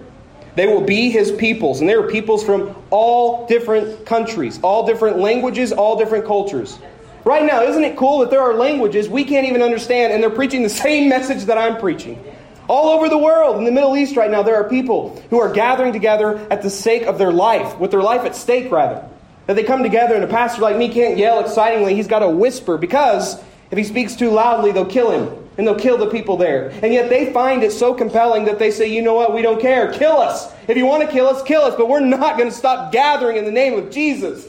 They 0.56 0.68
will 0.68 0.82
be 0.82 1.10
his 1.10 1.32
peoples. 1.32 1.80
And 1.80 1.90
they 1.90 1.94
are 1.94 2.08
peoples 2.08 2.44
from 2.44 2.76
all 2.90 3.48
different 3.48 4.06
countries, 4.06 4.60
all 4.62 4.86
different 4.86 5.18
languages, 5.18 5.72
all 5.72 5.98
different 5.98 6.26
cultures. 6.26 6.78
Right 7.24 7.46
now, 7.46 7.62
isn't 7.62 7.84
it 7.84 7.98
cool 7.98 8.20
that 8.20 8.32
there 8.32 8.42
are 8.42 8.56
languages 8.56 9.08
we 9.08 9.24
can't 9.24 9.48
even 9.48 9.62
understand 9.62 10.12
and 10.12 10.24
they're 10.24 10.30
preaching 10.30 10.64
the 10.64 10.70
same 10.70 11.08
message 11.08 11.46
that 11.46 11.58
I'm 11.58 11.78
preaching? 11.78 12.22
All 12.68 12.90
over 12.90 13.10
the 13.10 13.18
world, 13.18 13.58
in 13.58 13.66
the 13.66 13.72
Middle 13.72 13.96
East 13.96 14.16
right 14.16 14.32
now, 14.32 14.44
there 14.44 14.56
are 14.56 14.68
people 14.68 15.22
who 15.30 15.40
are 15.40 15.52
gathering 15.52 15.94
together 15.94 16.38
at 16.50 16.62
the 16.62 16.70
sake 16.70 17.04
of 17.04 17.18
their 17.18 17.32
life, 17.32 17.78
with 17.80 17.92
their 17.92 18.02
life 18.02 18.22
at 18.22 18.36
stake, 18.36 18.72
rather. 18.72 19.08
That 19.48 19.56
they 19.56 19.64
come 19.64 19.84
together 19.84 20.16
and 20.16 20.24
a 20.24 20.28
pastor 20.28 20.62
like 20.62 20.78
me 20.78 20.90
can't 20.90 21.18
yell 21.18 21.42
excitingly, 21.42 21.96
he's 21.96 22.08
got 22.08 22.20
to 22.20 22.30
whisper 22.30 22.78
because 22.78 23.42
if 23.70 23.78
he 23.78 23.84
speaks 23.84 24.16
too 24.16 24.32
loudly, 24.32 24.72
they'll 24.72 24.86
kill 24.86 25.12
him 25.12 25.41
and 25.62 25.68
they'll 25.68 25.76
kill 25.76 26.00
the 26.00 26.08
people 26.08 26.38
there. 26.38 26.70
And 26.82 26.92
yet 26.92 27.08
they 27.12 27.32
find 27.32 27.62
it 27.62 27.72
so 27.72 27.94
compelling 27.94 28.46
that 28.46 28.58
they 28.58 28.72
say, 28.72 28.88
you 28.88 29.04
know 29.04 29.14
what, 29.14 29.32
we 29.32 29.44
don't 29.44 29.62
care. 29.62 29.94
Kill 29.94 30.18
us. 30.18 30.52
If 30.68 30.76
you 30.76 30.88
want 30.88 31.04
to 31.04 31.08
kill 31.08 31.28
us, 31.28 31.44
kill 31.44 31.62
us, 31.62 31.76
but 31.76 31.88
we're 31.88 32.00
not 32.00 32.36
going 32.36 32.50
to 32.50 32.56
stop 32.56 32.92
gathering 32.92 33.38
in 33.38 33.46
the 33.46 33.52
name 33.52 33.78
of 33.78 33.92
Jesus. 33.92 34.48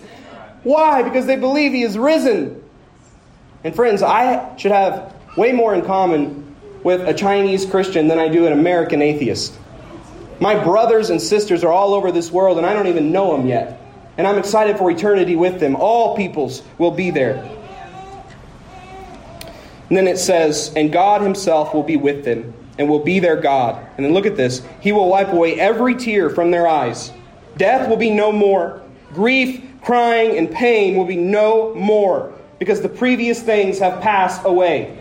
Why? 0.63 1.03
Because 1.03 1.27
they 1.27 1.37
believe 1.37 1.73
he 1.73 1.83
is 1.83 1.99
risen. 1.99 2.65
And 3.63 3.77
friends, 3.77 4.03
I 4.03 4.57
should 4.57 4.73
have 4.73 5.15
way 5.37 5.53
more 5.53 5.75
in 5.75 5.85
common 5.85 6.57
with 6.83 7.07
a 7.07 7.13
Chinese 7.13 7.67
Christian 7.67 8.09
than 8.09 8.19
I 8.19 8.29
do 8.29 8.47
an 8.47 8.55
American 8.55 9.03
atheist. 9.03 9.55
My 10.41 10.65
brothers 10.65 11.11
and 11.11 11.21
sisters 11.21 11.63
are 11.63 11.71
all 11.71 11.93
over 11.93 12.11
this 12.11 12.33
world, 12.33 12.57
and 12.57 12.67
I 12.67 12.73
don't 12.73 12.87
even 12.87 13.13
know 13.13 13.37
them 13.37 13.47
yet. 13.47 13.83
And 14.17 14.27
I'm 14.27 14.39
excited 14.39 14.79
for 14.79 14.91
eternity 14.91 15.37
with 15.37 15.61
them. 15.61 15.77
All 15.77 16.17
peoples 16.17 16.63
will 16.79 16.91
be 16.91 17.11
there. 17.11 17.47
And 19.93 19.97
then 19.99 20.09
it 20.09 20.19
says, 20.19 20.73
And 20.75 20.91
God 20.91 21.21
Himself 21.21 21.75
will 21.75 21.83
be 21.83 21.99
with 21.99 22.25
them 22.25 22.55
and 22.79 22.89
will 22.89 23.05
be 23.05 23.19
their 23.19 23.37
God. 23.37 23.77
And 23.99 24.07
then 24.07 24.15
look 24.15 24.25
at 24.25 24.39
this 24.39 24.63
He 24.81 24.91
will 24.91 25.07
wipe 25.07 25.29
away 25.29 25.61
every 25.61 25.95
tear 25.95 26.31
from 26.31 26.51
their 26.51 26.67
eyes. 26.67 27.13
Death 27.59 27.91
will 27.91 27.99
be 27.99 28.11
no 28.11 28.33
more. 28.33 28.81
Grief, 29.13 29.63
crying, 29.83 30.39
and 30.39 30.51
pain 30.51 30.97
will 30.97 31.05
be 31.05 31.19
no 31.19 31.75
more 31.75 32.33
because 32.59 32.81
the 32.81 32.89
previous 32.89 33.43
things 33.43 33.79
have 33.81 34.01
passed 34.01 34.41
away. 34.47 34.99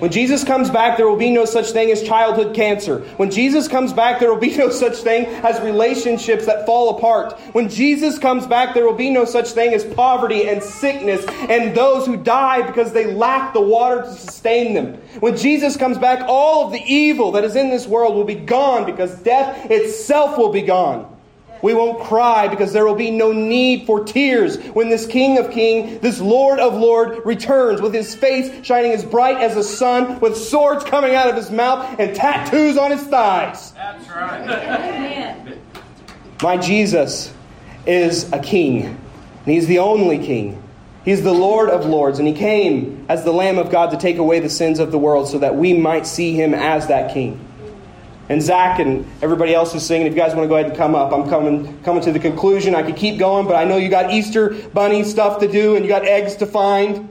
When 0.00 0.10
Jesus 0.10 0.44
comes 0.44 0.70
back, 0.70 0.96
there 0.96 1.06
will 1.06 1.18
be 1.18 1.30
no 1.30 1.44
such 1.44 1.72
thing 1.72 1.90
as 1.90 2.02
childhood 2.02 2.54
cancer. 2.54 3.00
When 3.18 3.30
Jesus 3.30 3.68
comes 3.68 3.92
back, 3.92 4.18
there 4.18 4.32
will 4.32 4.40
be 4.40 4.56
no 4.56 4.70
such 4.70 4.96
thing 4.96 5.26
as 5.26 5.60
relationships 5.60 6.46
that 6.46 6.64
fall 6.64 6.96
apart. 6.96 7.38
When 7.52 7.68
Jesus 7.68 8.18
comes 8.18 8.46
back, 8.46 8.72
there 8.72 8.86
will 8.86 8.94
be 8.94 9.10
no 9.10 9.26
such 9.26 9.50
thing 9.50 9.74
as 9.74 9.84
poverty 9.84 10.48
and 10.48 10.62
sickness 10.62 11.22
and 11.50 11.76
those 11.76 12.06
who 12.06 12.16
die 12.16 12.62
because 12.66 12.92
they 12.92 13.12
lack 13.12 13.52
the 13.52 13.60
water 13.60 14.00
to 14.00 14.12
sustain 14.14 14.72
them. 14.72 14.94
When 15.20 15.36
Jesus 15.36 15.76
comes 15.76 15.98
back, 15.98 16.24
all 16.26 16.64
of 16.64 16.72
the 16.72 16.82
evil 16.82 17.32
that 17.32 17.44
is 17.44 17.54
in 17.54 17.68
this 17.68 17.86
world 17.86 18.14
will 18.14 18.24
be 18.24 18.34
gone 18.34 18.86
because 18.86 19.14
death 19.20 19.70
itself 19.70 20.38
will 20.38 20.52
be 20.52 20.62
gone. 20.62 21.14
We 21.62 21.74
won't 21.74 22.02
cry 22.02 22.48
because 22.48 22.72
there 22.72 22.86
will 22.86 22.94
be 22.94 23.10
no 23.10 23.32
need 23.32 23.86
for 23.86 24.04
tears 24.04 24.58
when 24.72 24.88
this 24.88 25.06
King 25.06 25.38
of 25.38 25.50
Kings, 25.50 26.00
this 26.00 26.20
Lord 26.20 26.58
of 26.58 26.74
Lords, 26.74 27.20
returns 27.24 27.80
with 27.80 27.92
his 27.92 28.14
face 28.14 28.64
shining 28.64 28.92
as 28.92 29.04
bright 29.04 29.36
as 29.38 29.54
the 29.54 29.62
sun, 29.62 30.20
with 30.20 30.36
swords 30.36 30.84
coming 30.84 31.14
out 31.14 31.28
of 31.28 31.36
his 31.36 31.50
mouth 31.50 31.98
and 31.98 32.14
tattoos 32.14 32.76
on 32.76 32.90
his 32.90 33.02
thighs. 33.02 33.72
That's 33.72 34.08
right. 34.08 35.58
My 36.42 36.56
Jesus 36.56 37.32
is 37.86 38.32
a 38.32 38.38
king, 38.38 38.84
and 38.84 38.98
he's 39.46 39.66
the 39.66 39.80
only 39.80 40.18
king. 40.18 40.62
He's 41.04 41.22
the 41.22 41.32
Lord 41.32 41.70
of 41.70 41.86
lords, 41.86 42.18
and 42.18 42.28
he 42.28 42.34
came 42.34 43.06
as 43.08 43.24
the 43.24 43.32
Lamb 43.32 43.58
of 43.58 43.70
God 43.70 43.90
to 43.90 43.96
take 43.96 44.18
away 44.18 44.40
the 44.40 44.50
sins 44.50 44.78
of 44.78 44.92
the 44.92 44.98
world 44.98 45.28
so 45.28 45.38
that 45.38 45.56
we 45.56 45.72
might 45.72 46.06
see 46.06 46.34
him 46.34 46.54
as 46.54 46.88
that 46.88 47.12
king 47.12 47.46
and 48.30 48.40
Zach 48.40 48.78
and 48.78 49.04
everybody 49.22 49.52
else 49.52 49.72
who's 49.72 49.84
singing, 49.84 50.06
if 50.06 50.12
you 50.12 50.18
guys 50.18 50.36
want 50.36 50.44
to 50.44 50.48
go 50.48 50.54
ahead 50.54 50.68
and 50.68 50.76
come 50.76 50.94
up, 50.94 51.12
I'm 51.12 51.28
coming 51.28 51.82
coming 51.82 52.00
to 52.04 52.12
the 52.12 52.20
conclusion. 52.20 52.76
I 52.76 52.84
could 52.84 52.94
keep 52.94 53.18
going, 53.18 53.44
but 53.44 53.56
I 53.56 53.64
know 53.64 53.76
you 53.76 53.88
got 53.88 54.12
Easter 54.12 54.50
bunny 54.72 55.02
stuff 55.02 55.40
to 55.40 55.48
do 55.48 55.74
and 55.74 55.84
you 55.84 55.90
got 55.90 56.04
eggs 56.04 56.36
to 56.36 56.46
find. 56.46 57.10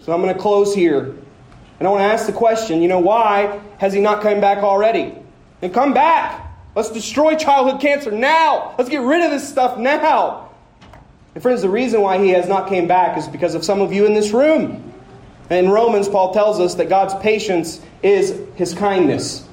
So 0.00 0.12
I'm 0.12 0.20
going 0.20 0.34
to 0.34 0.40
close 0.40 0.74
here. 0.74 1.14
And 1.78 1.86
I 1.86 1.90
want 1.90 2.00
to 2.00 2.04
ask 2.04 2.26
the 2.26 2.32
question, 2.32 2.82
you 2.82 2.88
know, 2.88 2.98
why 2.98 3.60
has 3.78 3.92
he 3.92 4.00
not 4.00 4.22
come 4.22 4.40
back 4.40 4.58
already? 4.58 5.14
And 5.62 5.72
come 5.72 5.94
back. 5.94 6.50
Let's 6.74 6.90
destroy 6.90 7.36
childhood 7.36 7.80
cancer 7.80 8.10
now. 8.10 8.74
Let's 8.76 8.90
get 8.90 9.02
rid 9.02 9.24
of 9.24 9.30
this 9.30 9.48
stuff 9.48 9.78
now. 9.78 10.50
And 11.36 11.42
friends, 11.42 11.62
the 11.62 11.68
reason 11.68 12.00
why 12.00 12.18
he 12.18 12.30
has 12.30 12.48
not 12.48 12.68
came 12.68 12.88
back 12.88 13.16
is 13.16 13.28
because 13.28 13.54
of 13.54 13.64
some 13.64 13.80
of 13.80 13.92
you 13.92 14.04
in 14.04 14.14
this 14.14 14.32
room. 14.32 14.92
In 15.48 15.70
Romans, 15.70 16.08
Paul 16.08 16.34
tells 16.34 16.58
us 16.58 16.74
that 16.74 16.88
God's 16.88 17.14
patience 17.22 17.80
is 18.02 18.40
his 18.56 18.74
kindness. 18.74 19.46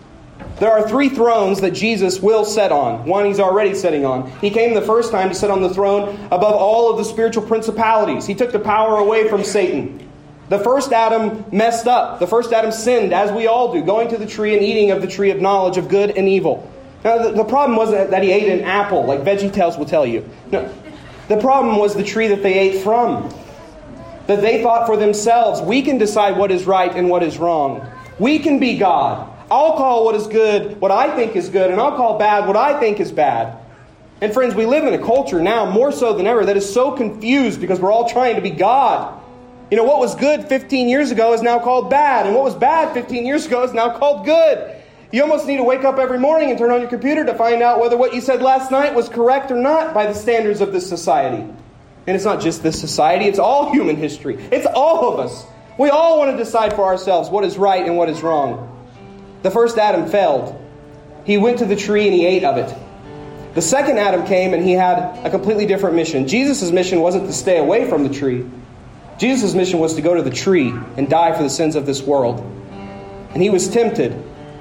There 0.60 0.72
are 0.72 0.88
three 0.88 1.10
thrones 1.10 1.62
that 1.62 1.72
Jesus 1.72 2.20
will 2.20 2.44
set 2.44 2.72
on. 2.72 3.06
One 3.06 3.26
he's 3.26 3.40
already 3.40 3.76
sitting 3.76 4.06
on. 4.06 4.32
He 4.40 4.50
came 4.50 4.74
the 4.74 4.82
first 4.82 5.12
time 5.12 5.30
to 5.30 5.36
sit 5.36 5.52
on 5.52 5.62
the 5.62 5.70
throne 5.70 6.10
above 6.32 6.56
all 6.56 6.90
of 6.92 6.98
the 6.98 7.04
spiritual 7.04 7.46
principalities. 7.46 8.26
He 8.26 8.34
took 8.34 8.52
the 8.52 8.60
power 8.60 8.98
away 8.98 9.30
from 9.30 9.44
Satan. 9.44 10.10
The 10.50 10.58
first 10.60 10.92
Adam 10.94 11.46
messed 11.52 11.88
up. 11.88 12.20
The 12.20 12.28
first 12.28 12.54
Adam 12.54 12.72
sinned, 12.72 13.14
as 13.14 13.32
we 13.32 13.48
all 13.48 13.72
do, 13.72 13.84
going 13.84 14.10
to 14.10 14.18
the 14.18 14.26
tree 14.26 14.56
and 14.56 14.64
eating 14.64 14.92
of 14.92 15.02
the 15.02 15.08
tree 15.08 15.30
of 15.30 15.42
knowledge 15.42 15.78
of 15.78 15.90
good 15.90 16.18
and 16.18 16.28
evil. 16.28 16.72
Now, 17.04 17.22
the, 17.22 17.32
the 17.34 17.44
problem 17.44 17.78
wasn't 17.78 18.10
that 18.10 18.24
he 18.24 18.32
ate 18.32 18.50
an 18.50 18.66
apple, 18.66 19.06
like 19.06 19.22
Veggie 19.22 19.54
Tales 19.54 19.78
will 19.78 19.86
tell 19.86 20.06
you. 20.06 20.28
No, 20.52 20.74
the 21.28 21.38
problem 21.38 21.78
was 21.78 21.94
the 21.94 22.04
tree 22.04 22.28
that 22.30 22.42
they 22.42 22.58
ate 22.58 22.82
from. 22.82 23.30
That 24.26 24.42
they 24.42 24.64
thought 24.64 24.88
for 24.88 24.98
themselves, 24.98 25.62
we 25.62 25.82
can 25.82 25.98
decide 25.98 26.38
what 26.38 26.52
is 26.52 26.66
right 26.66 26.94
and 26.94 27.10
what 27.10 27.24
is 27.24 27.38
wrong. 27.38 27.88
We 28.18 28.40
can 28.40 28.60
be 28.60 28.78
God. 28.78 29.37
I'll 29.50 29.74
call 29.74 30.06
what 30.06 30.16
is 30.16 30.28
good 30.28 30.80
what 30.82 30.92
I 30.92 31.16
think 31.16 31.36
is 31.36 31.50
good, 31.50 31.72
and 31.72 31.80
I'll 31.80 31.96
call 31.96 32.18
bad 32.18 32.48
what 32.48 32.58
I 32.58 32.80
think 32.80 33.00
is 33.00 33.12
bad. 33.12 33.58
And 34.20 34.34
friends, 34.34 34.56
we 34.56 34.66
live 34.66 34.84
in 34.84 34.94
a 34.94 35.04
culture 35.04 35.42
now, 35.42 35.70
more 35.70 35.92
so 35.92 36.14
than 36.14 36.26
ever, 36.26 36.46
that 36.46 36.58
is 36.58 36.72
so 36.72 36.92
confused 36.92 37.62
because 37.62 37.80
we're 37.80 37.92
all 37.92 38.10
trying 38.10 38.36
to 38.36 38.42
be 38.42 38.50
God. 38.50 39.22
You 39.70 39.78
know, 39.78 39.84
what 39.84 40.00
was 40.00 40.16
good 40.16 40.48
15 40.48 40.90
years 40.90 41.12
ago 41.12 41.34
is 41.34 41.42
now 41.42 41.60
called 41.60 41.90
bad, 41.90 42.26
and 42.26 42.34
what 42.34 42.44
was 42.44 42.56
bad 42.56 42.94
15 42.94 43.26
years 43.26 43.46
ago 43.46 43.64
is 43.64 43.74
now 43.74 43.98
called 43.98 44.26
good. 44.26 44.76
You 45.12 45.22
almost 45.22 45.48
need 45.48 45.58
to 45.58 45.64
wake 45.64 45.84
up 45.84 46.00
every 46.00 46.20
morning 46.20 46.50
and 46.50 46.60
turn 46.60 46.72
on 46.72 46.82
your 46.82 46.90
computer 46.90 47.26
to 47.26 47.34
find 47.34 47.62
out 47.62 47.80
whether 47.80 47.96
what 47.96 48.14
you 48.14 48.22
said 48.22 48.42
last 48.42 48.72
night 48.72 48.94
was 48.94 49.08
correct 49.08 49.52
or 49.52 49.56
not 49.56 49.94
by 49.94 50.06
the 50.06 50.14
standards 50.14 50.62
of 50.62 50.74
this 50.74 50.88
society. 50.88 51.38
And 52.08 52.16
it's 52.16 52.26
not 52.26 52.42
just 52.42 52.64
this 52.64 52.80
society, 52.80 53.26
it's 53.26 53.40
all 53.40 53.72
human 53.72 53.96
history. 53.98 54.36
It's 54.52 54.66
all 54.66 55.14
of 55.14 55.20
us. 55.20 55.46
We 55.78 55.90
all 55.90 56.18
want 56.18 56.32
to 56.32 56.38
decide 56.38 56.74
for 56.74 56.86
ourselves 56.86 57.30
what 57.30 57.44
is 57.46 57.58
right 57.58 57.86
and 57.86 57.98
what 57.98 58.10
is 58.10 58.24
wrong. 58.24 58.77
The 59.44 59.52
first 59.52 59.78
Adam 59.78 60.10
failed. 60.10 60.60
He 61.26 61.38
went 61.38 61.60
to 61.60 61.66
the 61.66 61.76
tree 61.76 62.06
and 62.06 62.14
he 62.14 62.26
ate 62.26 62.44
of 62.44 62.58
it. 62.58 62.74
The 63.54 63.62
second 63.62 63.98
Adam 63.98 64.26
came 64.26 64.54
and 64.54 64.64
he 64.64 64.74
had 64.74 65.26
a 65.26 65.30
completely 65.30 65.66
different 65.66 65.96
mission. 65.96 66.28
Jesus' 66.28 66.72
mission 66.72 67.02
wasn't 67.02 67.26
to 67.26 67.34
stay 67.34 67.58
away 67.58 67.90
from 67.90 68.04
the 68.04 68.14
tree. 68.14 68.46
Jesus' 69.18 69.56
mission 69.56 69.80
was 69.80 69.96
to 69.96 70.02
go 70.02 70.16
to 70.16 70.22
the 70.22 70.30
tree 70.30 70.70
and 70.96 71.10
die 71.10 71.36
for 71.36 71.44
the 71.44 71.50
sins 71.50 71.76
of 71.76 71.86
this 71.86 72.02
world. 72.04 72.40
And 73.34 73.42
he 73.42 73.50
was 73.50 73.68
tempted, 73.68 74.16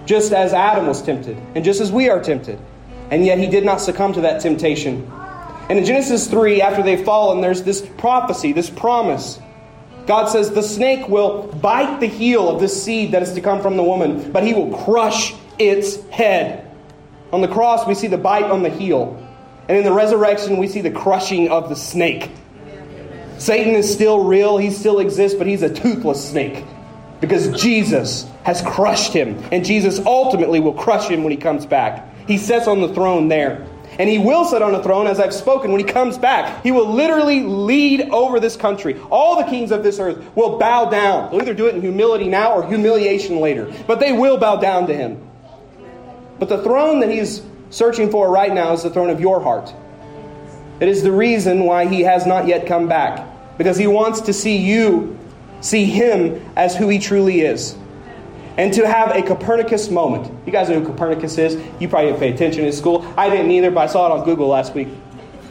just 0.07 0.33
as 0.33 0.53
Adam 0.53 0.87
was 0.87 1.03
tempted, 1.03 1.37
and 1.55 1.65
just 1.65 1.81
as 1.81 1.93
we 1.93 2.09
are 2.09 2.23
tempted. 2.23 2.59
And 3.11 3.25
yet 3.25 3.39
he 3.39 3.47
did 3.47 3.65
not 3.65 3.81
succumb 3.81 4.15
to 4.15 4.23
that 4.23 4.41
temptation. 4.41 5.11
And 5.69 5.79
in 5.79 5.85
Genesis 5.85 6.27
3, 6.29 6.63
after 6.63 6.83
they've 6.83 7.05
fallen, 7.05 7.41
there's 7.41 7.63
this 7.63 7.87
prophecy, 7.99 8.53
this 8.53 8.71
promise 8.71 9.39
God 10.07 10.27
says 10.27 10.51
the 10.51 10.63
snake 10.63 11.09
will 11.09 11.49
bite 11.49 12.01
the 12.01 12.07
heel 12.07 12.49
of 12.49 12.61
this 12.61 12.83
seed 12.83 13.13
that 13.13 13.23
is 13.23 13.33
to 13.33 13.41
come 13.41 13.61
from 13.61 13.77
the 13.77 13.83
woman, 13.83 14.31
but 14.33 14.45
he 14.45 14.55
will 14.55 14.77
crush 14.85 15.35
its 15.59 16.01
head. 16.11 16.71
On 17.33 17.41
the 17.41 17.49
cross, 17.49 17.87
we 17.87 17.95
see 17.95 18.07
the 18.07 18.19
bite 18.19 18.45
on 18.45 18.63
the 18.63 18.71
heel. 18.71 19.23
And 19.69 19.77
in 19.77 19.85
the 19.85 19.93
resurrection, 19.93 20.59
we 20.59 20.69
see 20.69 20.81
the 20.81 20.93
crushing 20.93 21.49
of 21.49 21.69
the 21.69 21.77
snake. 21.77 22.31
Satan 23.39 23.75
is 23.75 23.93
still 23.93 24.25
real, 24.25 24.57
he 24.59 24.71
still 24.71 25.01
exists, 25.01 25.37
but 25.37 25.47
he's 25.47 25.63
a 25.63 25.73
toothless 25.73 26.31
snake 26.31 26.65
because 27.21 27.49
Jesus 27.61 28.27
has 28.45 28.63
crushed 28.63 29.13
him. 29.13 29.43
And 29.51 29.65
Jesus 29.65 29.99
ultimately 30.07 30.61
will 30.61 30.73
crush 30.73 31.09
him 31.09 31.25
when 31.25 31.33
he 31.33 31.37
comes 31.37 31.67
back. 31.67 32.09
He 32.27 32.39
sits 32.39 32.67
on 32.67 32.81
the 32.81 32.93
throne 32.95 33.29
there. 33.29 33.67
And 33.99 34.09
he 34.09 34.19
will 34.19 34.45
sit 34.45 34.63
on 34.63 34.75
a 34.75 34.83
throne, 34.83 35.07
as 35.07 35.19
I've 35.19 35.35
spoken, 35.35 35.73
when 35.73 35.81
he 35.81 35.87
comes 35.87 36.19
back. 36.19 36.63
He 36.63 36.71
will 36.71 36.93
literally 36.93 37.43
lead 37.43 38.03
over 38.11 38.41
this 38.41 38.57
country. 38.57 38.99
All 39.11 39.37
the 39.37 39.49
kings 39.49 39.71
of 39.71 39.83
this 39.83 39.99
earth 39.99 40.25
will 40.37 40.59
bow 40.59 40.91
down. 40.91 41.31
They'll 41.31 41.43
either 41.43 41.55
do 41.55 41.67
it 41.67 41.75
in 41.75 41.81
humility 41.81 42.29
now 42.29 42.53
or 42.53 42.67
humiliation 42.67 43.41
later. 43.41 43.73
But 43.87 44.01
they 44.01 44.13
will 44.13 44.37
bow 44.37 44.57
down 44.57 44.87
to 44.89 44.95
him. 44.95 45.27
But 46.39 46.49
the 46.49 46.63
throne 46.63 47.01
that 47.01 47.11
he's 47.11 47.43
searching 47.71 48.11
for 48.11 48.31
right 48.31 48.53
now 48.53 48.73
is 48.73 48.83
the 48.83 48.91
throne 48.91 49.11
of 49.11 49.21
your 49.21 49.41
heart. 49.41 49.73
It 50.81 50.89
is 50.89 51.03
the 51.03 51.13
reason 51.13 51.65
why 51.65 51.87
he 51.87 52.03
has 52.03 52.27
not 52.27 52.47
yet 52.47 52.67
come 52.67 52.89
back. 52.89 53.27
Because 53.57 53.79
he 53.79 53.87
wants 53.87 54.21
to 54.23 54.33
see 54.35 54.59
you 54.59 55.19
see 55.63 55.87
him 55.87 56.45
as 56.55 56.77
who 56.77 56.89
he 56.89 56.99
truly 56.99 57.41
is 57.41 57.77
and 58.57 58.73
to 58.75 58.87
have 58.87 59.11
a 59.15 59.23
Copernicus 59.23 59.91
moment. 59.91 60.33
You 60.47 60.53
guys 60.53 60.69
know 60.69 60.81
who 60.81 60.87
Copernicus 60.87 61.39
is? 61.39 61.55
You 61.81 61.89
probably 61.89 62.11
didn't 62.11 62.21
pay 62.21 62.33
attention 62.33 62.65
in 62.65 62.73
school. 62.73 63.07
I 63.17 63.29
didn't 63.29 63.51
either, 63.51 63.71
but 63.71 63.81
I 63.81 63.87
saw 63.87 64.07
it 64.07 64.19
on 64.19 64.25
Google 64.25 64.49
last 64.49 64.75
week. 64.75 64.89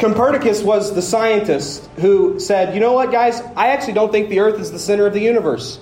Copernicus 0.00 0.62
was 0.62 0.94
the 0.94 1.02
scientist 1.02 1.88
who 2.00 2.40
said, 2.40 2.74
You 2.74 2.80
know 2.80 2.92
what, 2.92 3.12
guys? 3.12 3.40
I 3.56 3.68
actually 3.68 3.92
don't 3.94 4.10
think 4.10 4.30
the 4.30 4.40
Earth 4.40 4.60
is 4.60 4.72
the 4.72 4.78
center 4.78 5.06
of 5.06 5.12
the 5.12 5.20
universe. 5.20 5.78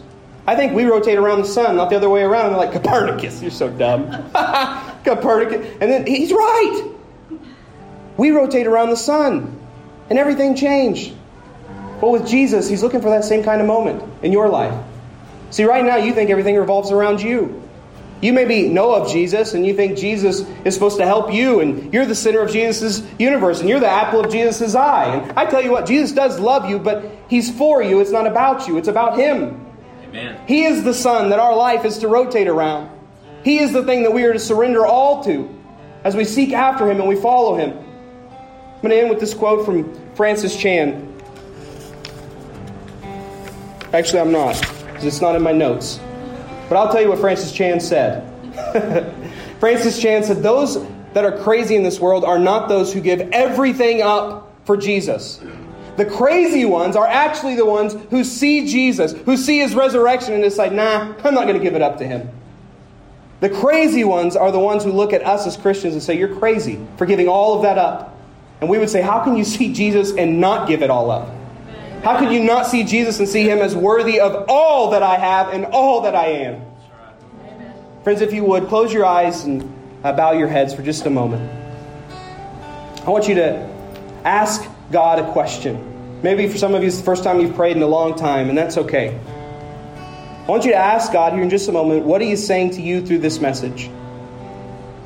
I 0.46 0.56
think 0.56 0.74
we 0.74 0.84
rotate 0.84 1.18
around 1.18 1.40
the 1.40 1.48
sun, 1.48 1.76
not 1.76 1.90
the 1.90 1.96
other 1.96 2.10
way 2.10 2.22
around. 2.22 2.46
And 2.46 2.54
they're 2.54 2.66
like, 2.66 2.72
Copernicus, 2.72 3.40
you're 3.40 3.50
so 3.50 3.70
dumb. 3.70 4.10
Copernicus. 5.04 5.66
And 5.80 5.90
then 5.90 6.06
he's 6.06 6.32
right. 6.32 6.90
We 8.16 8.30
rotate 8.30 8.66
around 8.66 8.90
the 8.90 8.96
sun, 8.96 9.58
and 10.10 10.18
everything 10.18 10.56
changed. 10.56 11.14
But 12.00 12.10
with 12.10 12.26
Jesus, 12.26 12.68
he's 12.68 12.82
looking 12.82 13.00
for 13.00 13.10
that 13.10 13.24
same 13.24 13.44
kind 13.44 13.60
of 13.60 13.66
moment 13.66 14.02
in 14.22 14.32
your 14.32 14.48
life. 14.48 14.74
See, 15.50 15.64
right 15.64 15.84
now 15.84 15.96
you 15.96 16.14
think 16.14 16.30
everything 16.30 16.56
revolves 16.56 16.90
around 16.90 17.20
you. 17.20 17.62
You 18.20 18.34
maybe 18.34 18.68
know 18.68 18.94
of 18.94 19.10
Jesus 19.10 19.54
and 19.54 19.64
you 19.66 19.74
think 19.74 19.96
Jesus 19.96 20.44
is 20.64 20.74
supposed 20.74 20.98
to 20.98 21.06
help 21.06 21.32
you 21.32 21.60
and 21.60 21.92
you're 21.92 22.04
the 22.04 22.14
center 22.14 22.40
of 22.40 22.50
Jesus' 22.50 23.02
universe 23.18 23.60
and 23.60 23.68
you're 23.68 23.80
the 23.80 23.88
apple 23.88 24.22
of 24.22 24.30
Jesus' 24.30 24.74
eye. 24.74 25.06
And 25.06 25.38
I 25.38 25.46
tell 25.46 25.62
you 25.62 25.70
what, 25.70 25.86
Jesus 25.86 26.12
does 26.12 26.38
love 26.38 26.68
you, 26.68 26.78
but 26.78 27.10
He's 27.28 27.50
for 27.50 27.82
you. 27.82 28.00
It's 28.00 28.10
not 28.10 28.26
about 28.26 28.68
you, 28.68 28.76
it's 28.76 28.88
about 28.88 29.18
Him. 29.18 29.66
Amen. 30.04 30.38
He 30.46 30.64
is 30.64 30.84
the 30.84 30.92
sun 30.92 31.30
that 31.30 31.38
our 31.38 31.56
life 31.56 31.84
is 31.84 31.98
to 31.98 32.08
rotate 32.08 32.46
around. 32.46 32.90
He 33.42 33.58
is 33.58 33.72
the 33.72 33.84
thing 33.84 34.02
that 34.02 34.12
we 34.12 34.24
are 34.24 34.34
to 34.34 34.38
surrender 34.38 34.84
all 34.84 35.24
to 35.24 35.48
as 36.04 36.14
we 36.14 36.24
seek 36.24 36.52
after 36.52 36.90
Him 36.90 37.00
and 37.00 37.08
we 37.08 37.16
follow 37.16 37.56
Him. 37.56 37.70
I'm 37.70 38.82
going 38.82 38.90
to 38.90 39.00
end 39.00 39.10
with 39.10 39.20
this 39.20 39.32
quote 39.32 39.64
from 39.64 40.14
Francis 40.14 40.54
Chan. 40.54 41.06
Actually, 43.92 44.20
I'm 44.20 44.32
not 44.32 44.79
because 45.00 45.14
it's 45.14 45.22
not 45.22 45.34
in 45.34 45.42
my 45.42 45.52
notes. 45.52 45.98
But 46.68 46.76
I'll 46.76 46.92
tell 46.92 47.00
you 47.00 47.08
what 47.08 47.18
Francis 47.18 47.52
Chan 47.52 47.80
said. 47.80 48.22
Francis 49.60 50.00
Chan 50.00 50.24
said, 50.24 50.42
Those 50.42 50.86
that 51.14 51.24
are 51.24 51.38
crazy 51.38 51.74
in 51.74 51.82
this 51.82 51.98
world 51.98 52.22
are 52.22 52.38
not 52.38 52.68
those 52.68 52.92
who 52.92 53.00
give 53.00 53.20
everything 53.32 54.02
up 54.02 54.52
for 54.66 54.76
Jesus. 54.76 55.40
The 55.96 56.04
crazy 56.04 56.66
ones 56.66 56.96
are 56.96 57.06
actually 57.06 57.56
the 57.56 57.64
ones 57.64 57.96
who 58.10 58.24
see 58.24 58.66
Jesus, 58.66 59.12
who 59.12 59.38
see 59.38 59.58
his 59.58 59.74
resurrection 59.74 60.34
and 60.34 60.42
decide, 60.42 60.72
nah, 60.72 61.14
I'm 61.24 61.34
not 61.34 61.46
going 61.46 61.58
to 61.58 61.62
give 61.62 61.74
it 61.74 61.82
up 61.82 61.98
to 61.98 62.06
him. 62.06 62.28
The 63.40 63.48
crazy 63.48 64.04
ones 64.04 64.36
are 64.36 64.52
the 64.52 64.60
ones 64.60 64.84
who 64.84 64.92
look 64.92 65.14
at 65.14 65.24
us 65.24 65.46
as 65.46 65.56
Christians 65.56 65.94
and 65.94 66.02
say, 66.02 66.18
You're 66.18 66.36
crazy 66.36 66.78
for 66.98 67.06
giving 67.06 67.26
all 67.26 67.56
of 67.56 67.62
that 67.62 67.78
up. 67.78 68.18
And 68.60 68.68
we 68.68 68.78
would 68.78 68.90
say, 68.90 69.00
How 69.00 69.24
can 69.24 69.34
you 69.34 69.44
see 69.44 69.72
Jesus 69.72 70.12
and 70.12 70.42
not 70.42 70.68
give 70.68 70.82
it 70.82 70.90
all 70.90 71.10
up? 71.10 71.39
How 72.02 72.18
could 72.18 72.32
you 72.32 72.42
not 72.42 72.66
see 72.66 72.82
Jesus 72.82 73.18
and 73.18 73.28
see 73.28 73.48
him 73.48 73.58
as 73.58 73.76
worthy 73.76 74.20
of 74.20 74.46
all 74.48 74.90
that 74.92 75.02
I 75.02 75.16
have 75.16 75.52
and 75.52 75.66
all 75.66 76.00
that 76.02 76.14
I 76.14 76.26
am? 76.26 76.62
Friends, 78.04 78.22
if 78.22 78.32
you 78.32 78.42
would, 78.44 78.68
close 78.68 78.90
your 78.90 79.04
eyes 79.04 79.44
and 79.44 79.70
uh, 80.02 80.14
bow 80.14 80.32
your 80.32 80.48
heads 80.48 80.72
for 80.72 80.82
just 80.82 81.04
a 81.04 81.10
moment. 81.10 81.42
I 83.06 83.10
want 83.10 83.28
you 83.28 83.34
to 83.34 83.68
ask 84.24 84.66
God 84.90 85.18
a 85.18 85.30
question. 85.32 86.20
Maybe 86.22 86.48
for 86.48 86.56
some 86.56 86.74
of 86.74 86.80
you, 86.80 86.88
it's 86.88 86.96
the 86.96 87.04
first 87.04 87.22
time 87.22 87.38
you've 87.38 87.54
prayed 87.54 87.76
in 87.76 87.82
a 87.82 87.86
long 87.86 88.16
time, 88.16 88.48
and 88.48 88.56
that's 88.56 88.78
okay. 88.78 89.18
I 89.18 90.46
want 90.46 90.64
you 90.64 90.70
to 90.70 90.78
ask 90.78 91.12
God 91.12 91.34
here 91.34 91.42
in 91.42 91.50
just 91.50 91.68
a 91.68 91.72
moment, 91.72 92.04
what 92.04 92.22
are 92.22 92.24
you 92.24 92.36
saying 92.36 92.70
to 92.72 92.82
you 92.82 93.04
through 93.04 93.18
this 93.18 93.40
message? 93.40 93.84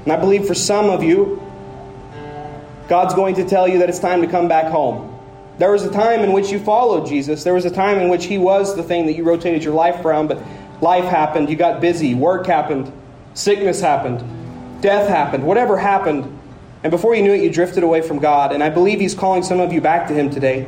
And 0.05 0.13
I 0.13 0.17
believe 0.17 0.47
for 0.47 0.55
some 0.55 0.91
of 0.91 1.03
you, 1.03 1.43
God's 2.89 3.15
going 3.15 3.35
to 3.37 3.45
tell 3.45 3.67
you 3.67 3.79
that 3.79 3.89
it's 3.89 3.99
time 3.99 4.21
to 4.23 4.29
come 4.29 4.47
back 4.47 4.67
home. 4.67 5.14
There 5.59 5.71
was 5.71 5.85
a 5.85 5.93
time 5.93 6.21
in 6.21 6.33
which 6.33 6.51
you 6.51 6.59
followed 6.59 7.07
Jesus. 7.07 7.45
There 7.45 7.55
was 7.55 7.65
a 7.65 7.71
time 7.71 7.99
in 7.99 8.09
which 8.09 8.25
He 8.27 8.39
was 8.39 8.75
the 8.75 8.83
thing 8.83 9.07
that 9.07 9.13
you 9.15 9.25
rotated 9.25 9.63
your 9.63 9.75
life 9.75 10.05
around, 10.05 10.29
but 10.29 10.43
life 10.81 11.05
happened. 11.05 11.49
You 11.49 11.57
got 11.57 11.81
busy. 11.81 12.15
Work 12.15 12.47
happened. 12.47 12.93
Sickness 13.35 13.81
happened. 13.81 14.23
Death 14.83 15.09
happened. 15.09 15.45
Whatever 15.45 15.79
happened. 15.79 16.41
And 16.83 16.91
before 16.91 17.15
you 17.15 17.23
knew 17.23 17.33
it, 17.33 17.43
you 17.43 17.51
drifted 17.51 17.83
away 17.83 18.03
from 18.03 18.19
God. 18.19 18.53
And 18.53 18.63
I 18.63 18.69
believe 18.69 19.01
He's 19.01 19.15
calling 19.15 19.43
some 19.43 19.61
of 19.61 19.73
you 19.73 19.81
back 19.81 20.09
to 20.09 20.15
Him 20.15 20.29
today. 20.29 20.67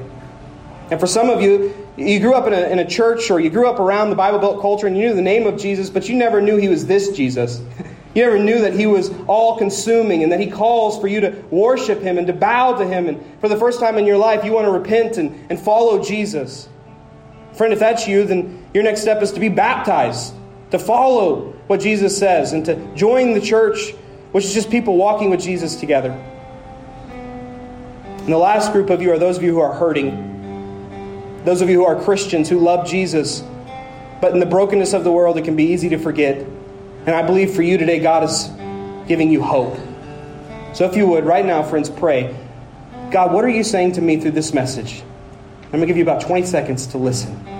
And 0.90 1.01
for 1.01 1.07
some 1.07 1.31
of 1.31 1.42
you, 1.42 1.75
you 1.96 2.20
grew 2.20 2.35
up 2.35 2.46
in 2.46 2.53
a, 2.53 2.68
in 2.68 2.79
a 2.79 2.87
church 2.87 3.31
or 3.31 3.40
you 3.40 3.51
grew 3.51 3.68
up 3.68 3.81
around 3.81 4.11
the 4.11 4.16
Bible 4.16 4.38
Belt 4.38 4.61
culture 4.61 4.87
and 4.87 4.96
you 4.96 5.09
knew 5.09 5.14
the 5.14 5.22
name 5.22 5.46
of 5.46 5.61
Jesus, 5.61 5.90
but 5.90 6.09
you 6.09 6.14
never 6.14 6.40
knew 6.40 6.57
He 6.57 6.68
was 6.68 6.87
this 6.87 7.11
Jesus. 7.11 7.61
You 8.16 8.22
never 8.22 8.38
knew 8.38 8.62
that 8.62 8.72
He 8.72 8.87
was 8.87 9.12
all 9.26 9.59
consuming 9.59 10.22
and 10.22 10.33
that 10.33 10.40
He 10.40 10.50
calls 10.50 10.98
for 10.98 11.07
you 11.07 11.20
to 11.20 11.44
worship 11.50 12.00
Him 12.00 12.16
and 12.16 12.26
to 12.29 12.33
bow 12.33 12.72
to 12.79 12.87
Him. 12.87 13.09
And 13.09 13.22
for 13.42 13.48
the 13.50 13.59
first 13.59 13.79
time 13.79 13.98
in 13.98 14.07
your 14.07 14.16
life, 14.16 14.42
you 14.42 14.52
want 14.52 14.64
to 14.64 14.70
repent 14.70 15.18
and, 15.18 15.50
and 15.50 15.61
follow 15.61 16.02
Jesus. 16.02 16.66
Friend, 17.52 17.74
if 17.74 17.79
that's 17.79 18.09
you, 18.09 18.24
then 18.24 18.64
your 18.72 18.85
next 18.85 19.02
step 19.02 19.20
is 19.20 19.33
to 19.33 19.40
be 19.40 19.50
baptized, 19.50 20.33
to 20.70 20.79
follow 20.79 21.52
what 21.66 21.81
Jesus 21.81 22.16
says, 22.16 22.55
and 22.55 22.64
to 22.64 22.94
join 22.94 23.35
the 23.35 23.40
church, 23.40 23.92
which 24.33 24.46
is 24.46 24.55
just 24.55 24.70
people 24.70 24.96
walking 24.96 25.29
with 25.29 25.42
Jesus 25.42 25.76
together. 25.76 26.12
And 27.11 28.33
the 28.33 28.38
last 28.38 28.72
group 28.72 28.88
of 28.88 29.02
you 29.02 29.12
are 29.12 29.18
those 29.18 29.37
of 29.37 29.42
you 29.42 29.52
who 29.52 29.61
are 29.61 29.74
hurting, 29.74 31.42
those 31.44 31.61
of 31.61 31.68
you 31.68 31.81
who 31.81 31.85
are 31.85 32.02
Christians 32.02 32.48
who 32.48 32.61
love 32.61 32.88
Jesus, 32.88 33.42
but 34.22 34.33
in 34.33 34.40
the 34.40 34.46
brokenness 34.46 34.94
of 34.94 35.05
the 35.05 35.12
world, 35.12 35.37
it 35.37 35.44
can 35.44 35.55
be 35.55 35.64
easy 35.64 35.90
to 35.90 35.98
forget. 35.98 36.56
And 37.07 37.14
I 37.14 37.23
believe 37.23 37.55
for 37.55 37.62
you 37.62 37.79
today, 37.79 38.01
God 38.01 38.25
is 38.25 38.51
giving 39.07 39.31
you 39.31 39.42
hope. 39.42 39.79
So 40.75 40.85
if 40.85 40.97
you 40.97 41.07
would, 41.07 41.25
right 41.25 41.47
now, 41.47 41.62
friends, 41.62 41.88
pray 41.88 42.37
God, 43.11 43.33
what 43.33 43.45
are 43.45 43.49
you 43.49 43.62
saying 43.62 43.92
to 43.92 44.03
me 44.03 44.16
through 44.21 44.33
this 44.33 44.53
message? 44.53 45.03
I'm 45.66 45.71
going 45.71 45.83
to 45.83 45.87
give 45.87 45.97
you 45.97 46.03
about 46.03 46.21
20 46.21 46.45
seconds 46.45 46.88
to 46.88 46.99
listen. 46.99 47.56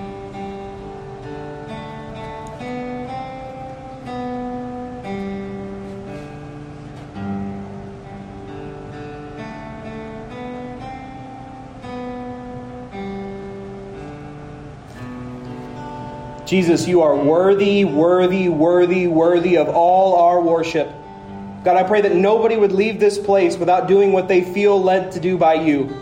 Jesus, 16.47 16.87
you 16.87 17.01
are 17.01 17.13
worthy, 17.13 17.83
worthy, 17.83 18.47
worthy, 18.47 19.05
worthy 19.05 19.57
of 19.57 19.67
all 19.67 20.15
our 20.15 20.39
worship. 20.39 20.89
God, 21.65 21.75
I 21.75 21.83
pray 21.83 21.99
that 21.99 22.15
nobody 22.15 22.55
would 22.55 22.71
leave 22.71 23.01
this 23.01 23.17
place 23.17 23.57
without 23.57 23.89
doing 23.89 24.13
what 24.13 24.29
they 24.29 24.41
feel 24.53 24.81
led 24.81 25.11
to 25.11 25.19
do 25.19 25.37
by 25.37 25.55
you. 25.55 25.93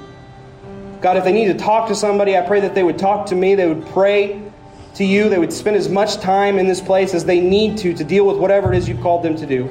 God, 1.01 1.17
if 1.17 1.23
they 1.23 1.31
need 1.31 1.47
to 1.47 1.55
talk 1.55 1.87
to 1.87 1.95
somebody, 1.95 2.37
I 2.37 2.41
pray 2.41 2.59
that 2.59 2.75
they 2.75 2.83
would 2.83 2.99
talk 2.99 3.25
to 3.27 3.35
me, 3.35 3.55
they 3.55 3.67
would 3.67 3.87
pray 3.87 4.39
to 4.93 5.03
you, 5.03 5.29
they 5.29 5.39
would 5.39 5.51
spend 5.51 5.77
as 5.77 5.89
much 5.89 6.17
time 6.17 6.59
in 6.59 6.67
this 6.67 6.79
place 6.79 7.15
as 7.15 7.25
they 7.25 7.39
need 7.39 7.79
to 7.79 7.95
to 7.95 8.03
deal 8.03 8.27
with 8.27 8.37
whatever 8.37 8.71
it 8.71 8.77
is 8.77 8.87
you've 8.87 9.01
called 9.01 9.23
them 9.23 9.35
to 9.37 9.47
do. 9.47 9.65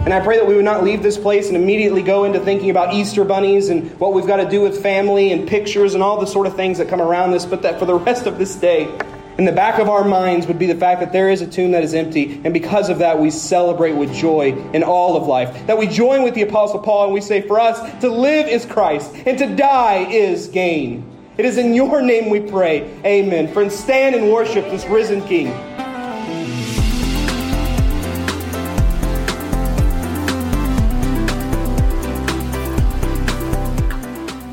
And 0.00 0.12
I 0.12 0.18
pray 0.18 0.38
that 0.38 0.46
we 0.48 0.56
would 0.56 0.64
not 0.64 0.82
leave 0.82 1.04
this 1.04 1.16
place 1.16 1.46
and 1.46 1.56
immediately 1.56 2.02
go 2.02 2.24
into 2.24 2.40
thinking 2.40 2.70
about 2.70 2.94
Easter 2.94 3.22
bunnies 3.22 3.68
and 3.68 3.96
what 4.00 4.12
we've 4.12 4.26
got 4.26 4.38
to 4.38 4.50
do 4.50 4.60
with 4.60 4.82
family 4.82 5.30
and 5.30 5.46
pictures 5.46 5.94
and 5.94 6.02
all 6.02 6.18
the 6.18 6.26
sort 6.26 6.48
of 6.48 6.56
things 6.56 6.78
that 6.78 6.88
come 6.88 7.00
around 7.00 7.30
this, 7.30 7.46
but 7.46 7.62
that 7.62 7.78
for 7.78 7.84
the 7.84 7.94
rest 7.94 8.26
of 8.26 8.38
this 8.38 8.56
day, 8.56 8.92
in 9.38 9.44
the 9.44 9.52
back 9.52 9.78
of 9.78 9.88
our 9.88 10.04
minds 10.04 10.48
would 10.48 10.58
be 10.58 10.66
the 10.66 10.74
fact 10.74 10.98
that 10.98 11.12
there 11.12 11.30
is 11.30 11.40
a 11.40 11.46
tomb 11.46 11.70
that 11.70 11.84
is 11.84 11.94
empty, 11.94 12.40
and 12.44 12.52
because 12.52 12.88
of 12.88 12.98
that, 12.98 13.20
we 13.20 13.30
celebrate 13.30 13.92
with 13.92 14.12
joy 14.12 14.52
in 14.72 14.82
all 14.82 15.16
of 15.16 15.28
life. 15.28 15.66
That 15.68 15.78
we 15.78 15.86
join 15.86 16.24
with 16.24 16.34
the 16.34 16.42
Apostle 16.42 16.80
Paul 16.80 17.04
and 17.04 17.14
we 17.14 17.20
say, 17.20 17.42
For 17.42 17.60
us, 17.60 18.00
to 18.00 18.08
live 18.08 18.48
is 18.48 18.66
Christ, 18.66 19.14
and 19.26 19.38
to 19.38 19.54
die 19.54 20.10
is 20.10 20.48
gain. 20.48 21.08
It 21.36 21.44
is 21.44 21.56
in 21.56 21.72
your 21.72 22.02
name 22.02 22.30
we 22.30 22.40
pray. 22.40 22.90
Amen. 23.04 23.46
Friends, 23.52 23.76
stand 23.76 24.16
and 24.16 24.32
worship 24.32 24.64
this 24.70 24.84
risen 24.86 25.22
King. 25.28 25.54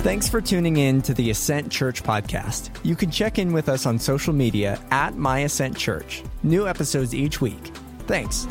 Thanks 0.05 0.29
for 0.29 0.39
tuning 0.39 0.77
in 0.77 1.01
to 1.01 1.15
the 1.15 1.31
Ascent 1.31 1.71
Church 1.71 2.03
podcast. 2.03 2.69
You 2.83 2.95
can 2.95 3.09
check 3.09 3.39
in 3.39 3.51
with 3.51 3.67
us 3.67 3.87
on 3.87 3.97
social 3.97 4.33
media 4.33 4.79
at 4.91 5.17
My 5.17 5.39
Ascent 5.39 5.75
Church. 5.75 6.21
New 6.43 6.67
episodes 6.67 7.15
each 7.15 7.41
week. 7.41 7.71
Thanks. 8.05 8.45